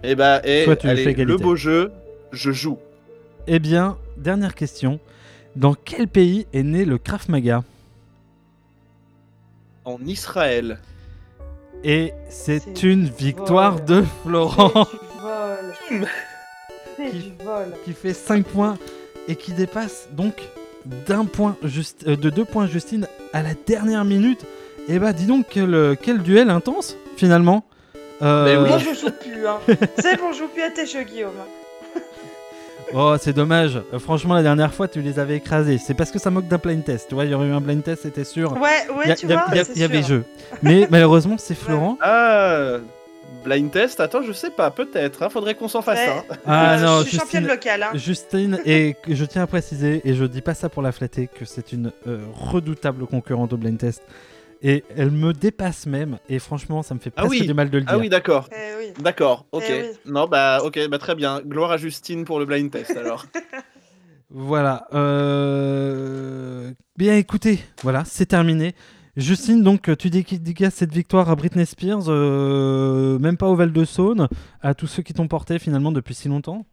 Eh 0.04 0.16
bah, 0.16 0.42
eh, 0.44 0.64
Soit 0.66 0.76
tu 0.78 0.88
allez, 0.88 1.04
fais 1.04 1.14
le 1.26 1.38
beau 1.38 1.56
jeu, 1.56 1.92
je 2.34 2.52
joue. 2.52 2.78
Eh 3.48 3.60
bien, 3.60 3.98
dernière 4.18 4.56
question. 4.56 5.00
Dans 5.56 5.74
quel 5.76 6.08
pays 6.08 6.48
est 6.54 6.64
né 6.64 6.84
le 6.86 6.98
Krav 6.98 7.30
Maga? 7.30 7.64
En 9.86 10.00
Israël. 10.06 10.80
Et 11.84 12.14
c'est 12.30 12.84
une 12.84 13.06
victoire 13.10 13.78
vol. 13.78 13.86
de 13.86 14.04
Florent 14.24 14.88
C'est 14.88 15.98
du 15.98 16.02
vol. 16.02 16.08
C'est 16.98 17.10
Qui- 17.12 17.18
du 17.20 17.44
vol. 17.44 17.74
qui 17.86 17.94
fait 17.94 18.14
5 18.14 18.46
points 18.46 18.78
et 19.28 19.36
qui 19.36 19.52
dépasse 19.52 20.08
donc 20.12 20.36
d'un 21.08 21.26
point 21.26 21.58
juste, 21.64 22.06
euh, 22.08 22.16
de 22.16 22.30
2 22.30 22.46
points 22.46 22.68
Justine 22.68 23.08
à 23.34 23.42
la 23.42 23.54
dernière 23.68 24.06
minute. 24.06 24.46
Et 24.88 25.00
bah 25.00 25.12
dis 25.14 25.26
donc 25.26 25.48
quel, 25.50 25.74
euh, 25.74 25.96
quel 26.00 26.20
duel 26.22 26.50
intense 26.50 26.96
finalement. 27.18 27.66
Euh, 28.22 28.46
Mais 28.46 28.58
oui. 28.58 28.70
Moi, 28.70 28.78
je 28.78 28.94
joue 29.00 29.12
plus. 29.12 29.48
Hein. 29.48 29.58
c'est 29.98 30.18
bon, 30.18 30.32
je 30.34 30.40
joue 30.40 30.48
plus 30.50 30.62
à 30.62 30.70
tes 30.72 30.86
jeux, 30.86 31.04
Guillaume. 31.04 31.32
Oh 32.94 33.16
c'est 33.20 33.34
dommage. 33.34 33.80
Euh, 33.94 34.00
franchement 34.00 34.34
la 34.36 34.44
dernière 34.44 34.74
fois 34.74 34.88
tu 34.88 35.02
les 35.02 35.20
avais 35.20 35.38
écrasés. 35.38 35.78
C'est 35.78 35.94
parce 35.94 36.12
que 36.12 36.20
ça 36.20 36.30
moque 36.30 36.48
d'un 36.48 36.58
blind 36.58 36.84
test. 36.84 37.08
Tu 37.10 37.16
vois 37.16 37.26
il 37.26 37.32
y 37.32 37.34
aurait 37.34 37.48
eu 37.48 37.52
un 37.52 37.62
blind 37.62 37.84
test 37.84 38.04
c'était 38.04 38.24
sûr. 38.24 38.54
Ouais, 38.54 38.60
ouais, 38.98 39.12
a- 39.12 39.16
tu 39.16 39.26
a- 39.32 39.36
vois, 39.46 39.46
il 39.76 39.82
y 39.82 39.84
avait 39.84 40.04
jeu. 40.04 40.24
Mais 40.62 40.88
malheureusement 40.92 41.36
c'est 41.38 41.56
Florent. 41.56 41.98
Ah, 42.02 42.78
blind 43.44 43.72
test, 43.72 44.00
attends, 44.00 44.22
je 44.22 44.32
sais 44.32 44.52
pas, 44.52 44.72
peut-être, 44.72 45.24
hein, 45.24 45.30
faudrait 45.30 45.56
qu'on 45.56 45.68
s'en 45.68 45.82
fasse 45.82 46.00
Ouais. 46.00 46.24
Ah 46.46 46.76
Euh, 46.76 46.80
non, 46.82 47.00
je 47.04 47.10
suis 47.10 47.18
championne 47.18 47.44
Justine, 47.44 47.48
locale. 47.48 47.84
Hein. 47.84 47.90
Justine, 47.96 48.60
et 48.66 48.96
que 49.02 49.14
je 49.16 49.26
tiens 49.26 49.44
à 49.44 49.48
préciser, 49.48 50.02
et 50.06 50.14
je 50.14 50.24
dis 50.26 50.42
pas 50.42 50.54
ça 50.54 50.70
pour 50.70 50.82
la 50.82 50.92
flatter, 50.94 51.28
que 51.28 51.44
c'est 51.44 51.74
une 51.74 51.92
euh, 52.08 52.20
redoutable 52.34 53.06
concurrente 53.06 53.52
au 53.52 53.58
blind 53.58 53.78
test. 53.78 54.02
Et 54.66 54.86
elle 54.96 55.12
me 55.12 55.34
dépasse 55.34 55.86
même, 55.88 56.20
et 56.30 56.40
franchement, 56.40 56.84
ça 56.84 56.96
me 56.96 57.00
fait 57.02 57.12
Ah 57.18 57.24
presque 57.24 57.42
oui. 57.42 57.46
du 57.48 57.54
mal 57.54 57.70
de 57.70 57.80
le 57.80 57.84
dire. 57.84 57.94
Ah 57.94 57.98
oui, 57.98 58.08
d'accord. 58.08 58.48
Eh 58.52 58.78
oui. 58.80 58.94
D'accord, 59.04 59.46
ok. 59.52 59.64
Eh 59.68 59.82
oui. 59.82 59.88
Non, 60.06 60.26
bah, 60.28 60.60
ok, 60.64 60.80
bah 60.90 60.98
très 61.00 61.16
bien. 61.16 61.42
Gloire 61.46 61.72
à 61.72 61.78
Justine 61.78 62.24
pour 62.24 62.40
le 62.40 62.46
blind 62.46 62.72
test 62.72 62.96
alors. 62.96 63.26
Voilà. 64.36 64.88
euh, 64.94 66.72
Bien 66.98 67.16
écoutez, 67.18 67.60
voilà, 67.84 68.04
c'est 68.06 68.26
terminé. 68.26 68.74
Justine, 69.16 69.62
donc 69.62 69.96
tu 69.98 70.10
dédicaces 70.10 70.74
cette 70.74 70.92
victoire 70.92 71.30
à 71.30 71.36
Britney 71.36 71.66
Spears, 71.68 72.06
euh, 72.08 73.20
même 73.20 73.38
pas 73.38 73.48
au 73.48 73.56
Val 73.56 73.72
de 73.72 73.86
Saône, 73.86 74.28
à 74.62 74.74
tous 74.74 74.88
ceux 74.88 75.04
qui 75.04 75.14
t'ont 75.14 75.28
porté 75.28 75.60
finalement 75.60 75.92
depuis 75.92 76.16
si 76.16 76.30
longtemps? 76.30 76.66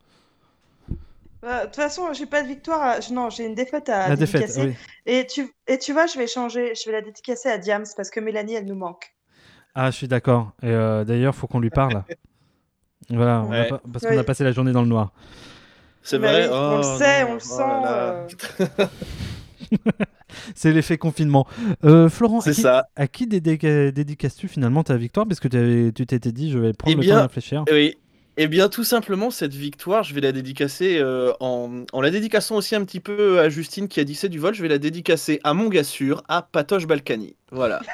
Euh, 1.45 1.61
De 1.61 1.65
toute 1.67 1.77
façon, 1.77 2.13
j'ai 2.13 2.27
pas 2.27 2.43
de 2.43 2.49
victoire. 2.49 2.83
à- 2.83 2.99
Non, 3.13 3.31
j'ai 3.31 3.47
une 3.47 3.55
défaite 3.55 3.89
à 3.89 4.09
La 4.11 4.17
défaite, 4.17 4.43
dédicacer. 4.43 4.69
oui. 4.69 4.75
Et 5.07 5.27
tu, 5.27 5.49
et 5.67 5.79
tu 5.79 5.93
vois, 5.93 6.07
je 6.07 6.19
vais 6.19 6.27
changer. 6.27 6.75
Je 6.75 6.85
vais 6.87 6.93
la 6.93 7.01
dédicacer 7.03 7.49
à 7.49 7.57
Diams 7.59 7.85
parce 7.97 8.11
que 8.11 8.21
Mélanie, 8.21 8.55
elle 8.55 8.67
nous 8.67 8.75
manque. 8.75 9.15
Ah, 9.75 9.91
je 9.91 9.97
suis 9.97 10.09
d'accord. 10.09 10.53
Et 10.63 10.67
euh, 10.67 11.05
d'ailleurs, 11.05 11.35
faut 11.35 11.47
qu'on 11.47 11.61
lui 11.61 11.71
parle. 11.71 12.05
Voilà, 13.09 13.43
on 13.45 13.51
a 13.51 13.63
Ouais. 13.63 13.69
pas- 13.69 13.81
parce 13.93 14.05
qu'on 14.05 14.13
Oui. 14.13 14.19
a 14.19 14.25
passé 14.25 14.45
la 14.45 14.53
journée 14.53 14.71
dans 14.73 14.83
le 14.83 14.89
noir. 14.89 15.13
C'est 16.03 16.19
Bah 16.21 16.31
vrai 16.31 16.43
oui, 16.47 16.53
on 16.53 16.77
le 16.79 16.85
Oh, 16.87 16.99
sait, 16.99 17.23
non, 17.25 17.31
on 17.31 17.33
le 17.33 17.39
oh 17.39 17.41
sent. 17.41 17.59
là 17.59 17.81
là. 17.83 18.27
euh, 18.61 18.87
C'est 20.55 20.73
l'effet 20.73 20.97
confinement. 20.97 21.47
Euh, 21.85 22.09
Florent, 22.09 22.39
à 22.39 22.43
C'est 22.43 22.53
qui, 22.53 22.61
ça. 22.63 22.87
à 22.95 23.09
qui 23.09 23.27
dédica- 23.27 23.91
dédicaces-tu 23.91 24.47
finalement 24.49 24.85
ta 24.85 24.97
victoire? 24.97 25.27
Parce 25.27 25.41
que 25.41 25.49
tu 25.91 26.07
t'étais 26.07 26.31
dit, 26.31 26.51
je 26.53 26.59
vais 26.59 26.73
prendre 26.73 26.97
Eh 26.97 27.03
le 27.03 27.09
temps 27.09 27.17
de 27.17 27.23
réfléchir. 27.23 27.65
Oui. 27.73 27.97
Eh 28.43 28.49
bien, 28.49 28.71
tout 28.71 28.85
simplement, 28.85 29.31
cette 29.31 29.53
victoire, 29.53 30.03
je 30.03 30.15
vais 30.15 30.23
la 30.23 30.33
dédicacer 30.33 30.97
euh, 30.99 31.31
en, 31.41 31.85
la 32.01 32.11
dédicaçant 32.11 32.57
aussi 32.57 32.75
un 32.75 32.83
petit 32.87 32.99
peu 32.99 33.39
à 33.39 33.51
Justine 33.51 33.87
qui 33.87 34.01
a 34.01 34.05
dit 34.05 34.15
c'est 34.15 34.31
du 34.31 34.39
vol. 34.39 34.55
Je 34.55 34.63
vais 34.63 34.69
la 34.69 34.79
dédicacer 34.79 35.41
à 35.45 35.53
mon 35.53 35.69
gars 35.69 35.85
sûr, 35.85 36.23
à 36.27 36.41
Patoche 36.41 36.87
Balkany. 36.87 37.37
Voilà. 37.53 37.83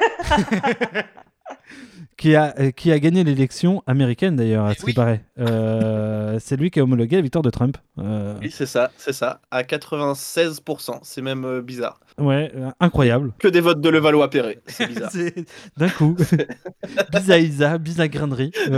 Qui 2.18 2.34
a, 2.34 2.54
euh, 2.58 2.70
qui 2.70 2.92
a 2.92 2.98
gagné 2.98 3.24
l'élection 3.24 3.82
américaine 3.86 4.36
d'ailleurs, 4.36 4.64
à 4.64 4.72
ce 4.74 4.86
qui 4.86 4.94
paraît. 4.94 5.22
Euh, 5.38 6.38
c'est 6.40 6.56
lui 6.56 6.70
qui 6.70 6.80
a 6.80 6.82
homologué 6.82 7.16
la 7.16 7.20
victoire 7.22 7.42
de 7.42 7.50
Trump. 7.50 7.76
Euh, 7.98 8.38
Oui, 8.40 8.50
c'est 8.50 8.64
ça, 8.64 8.90
c'est 8.96 9.12
ça. 9.12 9.42
À 9.50 9.64
96%. 9.64 11.00
C'est 11.02 11.20
même 11.20 11.44
euh, 11.44 11.60
bizarre. 11.60 12.00
ouais, 12.16 12.50
incroyable. 12.80 13.34
Que 13.38 13.48
des 13.48 13.60
votes 13.60 13.82
de 13.82 13.90
Levallois-Perret. 13.90 14.60
C'est 14.66 14.86
bizarre. 14.86 15.10
D'un 15.76 15.90
coup. 15.90 16.16
Bisa 17.12 17.38
Isa, 17.38 17.76
Bisa 17.76 18.08
Grainerie. 18.08 18.52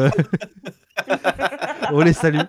On 1.93 2.01
les 2.01 2.15
salue. 2.15 2.41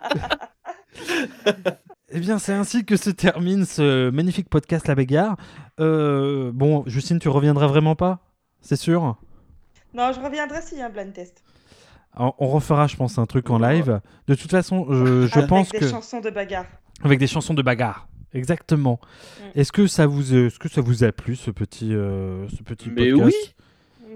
Eh 2.11 2.19
bien, 2.19 2.39
c'est 2.39 2.53
ainsi 2.53 2.83
que 2.83 2.97
se 2.97 3.11
termine 3.11 3.65
ce 3.65 4.09
magnifique 4.09 4.49
podcast 4.49 4.87
La 4.87 4.95
Bagarre. 4.95 5.35
Bon, 5.77 6.83
Justine, 6.87 7.19
tu 7.19 7.29
reviendras 7.29 7.67
vraiment 7.67 7.93
pas 7.95 8.19
C'est 8.61 8.75
sûr? 8.75 9.17
Non, 9.93 10.11
je 10.13 10.19
reviendrai 10.19 10.61
s'il 10.61 10.77
y 10.77 10.81
a 10.81 10.85
un 10.85 10.89
blind 10.89 11.13
test. 11.13 11.43
on, 12.17 12.33
on 12.39 12.47
refera, 12.47 12.87
je 12.87 12.95
pense, 12.95 13.17
un 13.17 13.25
truc 13.25 13.49
en 13.49 13.57
live. 13.59 13.99
De 14.27 14.35
toute 14.35 14.51
façon, 14.51 14.85
je, 14.89 15.27
je 15.27 15.37
Avec 15.37 15.49
pense 15.49 15.69
des 15.69 15.79
que. 15.79 15.87
chansons 15.87 16.19
de 16.21 16.29
bagarre. 16.29 16.65
Avec 17.03 17.17
des 17.19 17.27
chansons 17.27 17.53
de 17.53 17.61
bagarre. 17.61 18.07
Exactement. 18.33 18.99
Mm. 19.55 19.59
Est-ce 19.59 19.71
que 19.71 19.87
ça 19.87 20.05
vous, 20.05 20.35
est-ce 20.35 20.59
que 20.59 20.69
ça 20.69 20.81
vous 20.81 21.03
a 21.03 21.11
plu 21.11 21.35
ce 21.35 21.49
petit, 21.51 21.93
euh, 21.93 22.47
ce 22.49 22.61
petit 22.63 22.89
Mais 22.91 23.11
podcast 23.11 23.55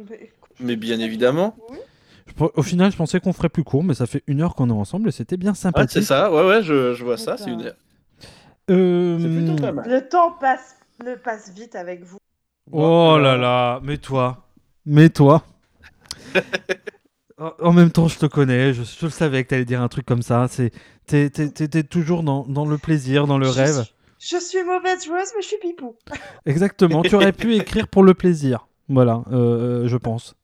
oui, 0.09 0.17
Mais- 0.59 0.76
bien 0.76 0.99
évidemment. 0.99 1.55
Je 2.28 2.43
Au 2.55 2.61
final, 2.61 2.91
je 2.91 2.97
pensais 2.97 3.19
qu'on 3.19 3.34
ferait 3.34 3.49
plus 3.49 3.63
court, 3.63 3.84
mais 3.84 3.93
ça 3.95 4.05
fait 4.05 4.24
une 4.28 4.41
heure 4.41 4.55
qu'on 4.55 4.69
est 4.69 4.74
ensemble 4.74 5.09
et 5.09 5.11
c'était 5.11 5.38
bien 5.38 5.53
sympathique. 5.53 5.91
c'est 5.91 6.01
ça. 6.03 6.32
Ouais, 6.32 6.47
ouais, 6.47 6.63
je, 6.63 6.93
je 6.93 7.03
vois 7.03 7.17
ça. 7.17 7.38
C'est 7.38 7.49
une. 7.49 7.74
Euh, 8.69 9.19
C'est 9.19 9.28
plutôt 9.45 9.55
pas 9.61 9.71
mal. 9.71 9.89
Le 9.89 10.07
temps 10.07 10.32
passe, 10.39 10.76
ne 11.03 11.15
passe 11.15 11.51
vite 11.53 11.76
avec 11.76 12.03
vous. 12.03 12.17
Oh 12.71 13.17
là 13.19 13.36
là, 13.36 13.82
mais 13.84 13.97
toi, 13.97 14.47
mais 14.86 15.09
toi. 15.09 15.43
En- 17.62 17.74
même 17.74 17.92
temps, 17.92 18.08
je 18.08 18.20
te 18.20 18.26
connais, 18.26 18.74
je, 18.74 18.84
je 18.84 19.06
le 19.06 19.12
savais 19.12 19.44
que 19.44 19.50
t'allais 19.50 19.66
dire 19.66 19.82
un 19.82 19.88
truc 19.88 20.06
comme 20.06 20.22
ça. 20.22 20.48
T'es, 21.08 21.30
toujours 21.90 22.24
dans, 22.24 22.46
dans 22.48 22.66
le 22.66 22.78
plaisir, 22.78 23.28
dans 23.28 23.38
le 23.38 23.48
Je 23.48 23.52
rêve. 23.52 23.84
suis- 23.84 24.38
Je 24.38 24.38
suis 24.44 24.64
mauvaise 24.64 25.04
joueuse, 25.06 25.28
mais 25.36 25.42
je 25.42 25.48
suis 25.48 25.58
pipou. 25.58 25.96
Exactement. 26.46 27.02
tu 27.02 27.16
aurais 27.16 27.34
pu 27.34 27.56
écrire 27.56 27.88
pour 27.88 28.04
le 28.04 28.14
plaisir. 28.14 28.68
Voilà, 28.88 29.24
euh, 29.32 29.88
je 29.88 29.98
pense. 29.98 30.36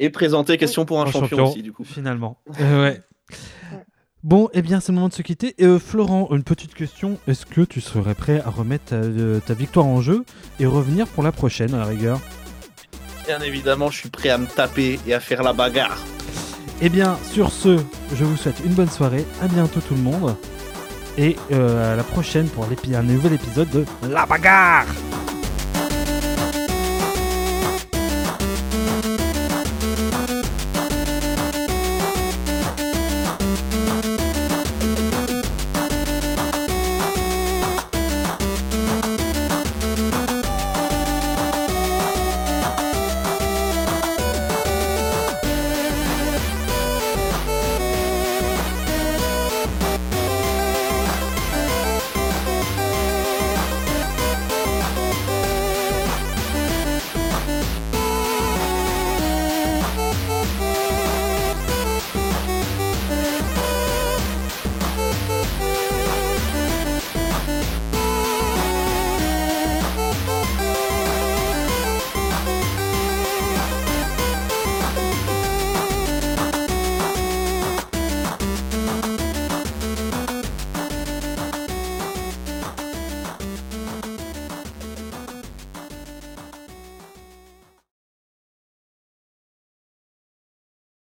Et 0.00 0.10
présenter 0.10 0.58
question 0.58 0.84
pour 0.84 1.00
un, 1.00 1.06
Un 1.06 1.10
champion, 1.10 1.48
aussi, 1.48 1.62
du 1.62 1.72
coup. 1.72 1.84
Finalement. 1.84 2.38
Euh, 2.60 2.82
ouais. 2.82 3.00
Bon, 4.24 4.48
eh 4.52 4.62
bien, 4.62 4.80
c'est 4.80 4.92
le 4.92 4.96
moment 4.96 5.08
de 5.08 5.14
se 5.14 5.22
quitter. 5.22 5.54
Et, 5.58 5.64
euh, 5.66 5.78
Florent, 5.78 6.28
une 6.32 6.44
petite 6.44 6.74
question. 6.74 7.18
Est-ce 7.26 7.46
que 7.46 7.60
tu 7.62 7.80
serais 7.80 8.14
prêt 8.14 8.40
à 8.44 8.50
remettre 8.50 8.84
ta, 8.86 8.96
euh, 8.96 9.40
ta 9.40 9.54
victoire 9.54 9.86
en 9.86 10.00
jeu 10.00 10.24
et 10.60 10.66
revenir 10.66 11.06
pour 11.08 11.22
la 11.22 11.32
prochaine, 11.32 11.74
à 11.74 11.78
la 11.78 11.84
rigueur? 11.86 12.20
Bien 13.26 13.40
évidemment, 13.40 13.90
je 13.90 13.98
suis 13.98 14.10
prêt 14.10 14.30
à 14.30 14.38
me 14.38 14.46
taper 14.46 14.98
et 15.06 15.14
à 15.14 15.20
faire 15.20 15.42
la 15.42 15.52
bagarre. 15.52 15.98
Eh 16.80 16.88
bien, 16.88 17.16
sur 17.30 17.52
ce, 17.52 17.78
je 18.14 18.24
vous 18.24 18.36
souhaite 18.36 18.60
une 18.64 18.74
bonne 18.74 18.90
soirée. 18.90 19.24
À 19.40 19.46
bientôt, 19.46 19.80
tout 19.80 19.94
le 19.94 20.00
monde. 20.00 20.36
Et 21.16 21.36
euh, 21.52 21.92
à 21.92 21.96
la 21.96 22.02
prochaine 22.02 22.48
pour 22.48 22.64
un 22.64 23.02
nouvel 23.02 23.34
épisode 23.34 23.70
de 23.70 23.84
La 24.08 24.26
Bagarre 24.26 24.86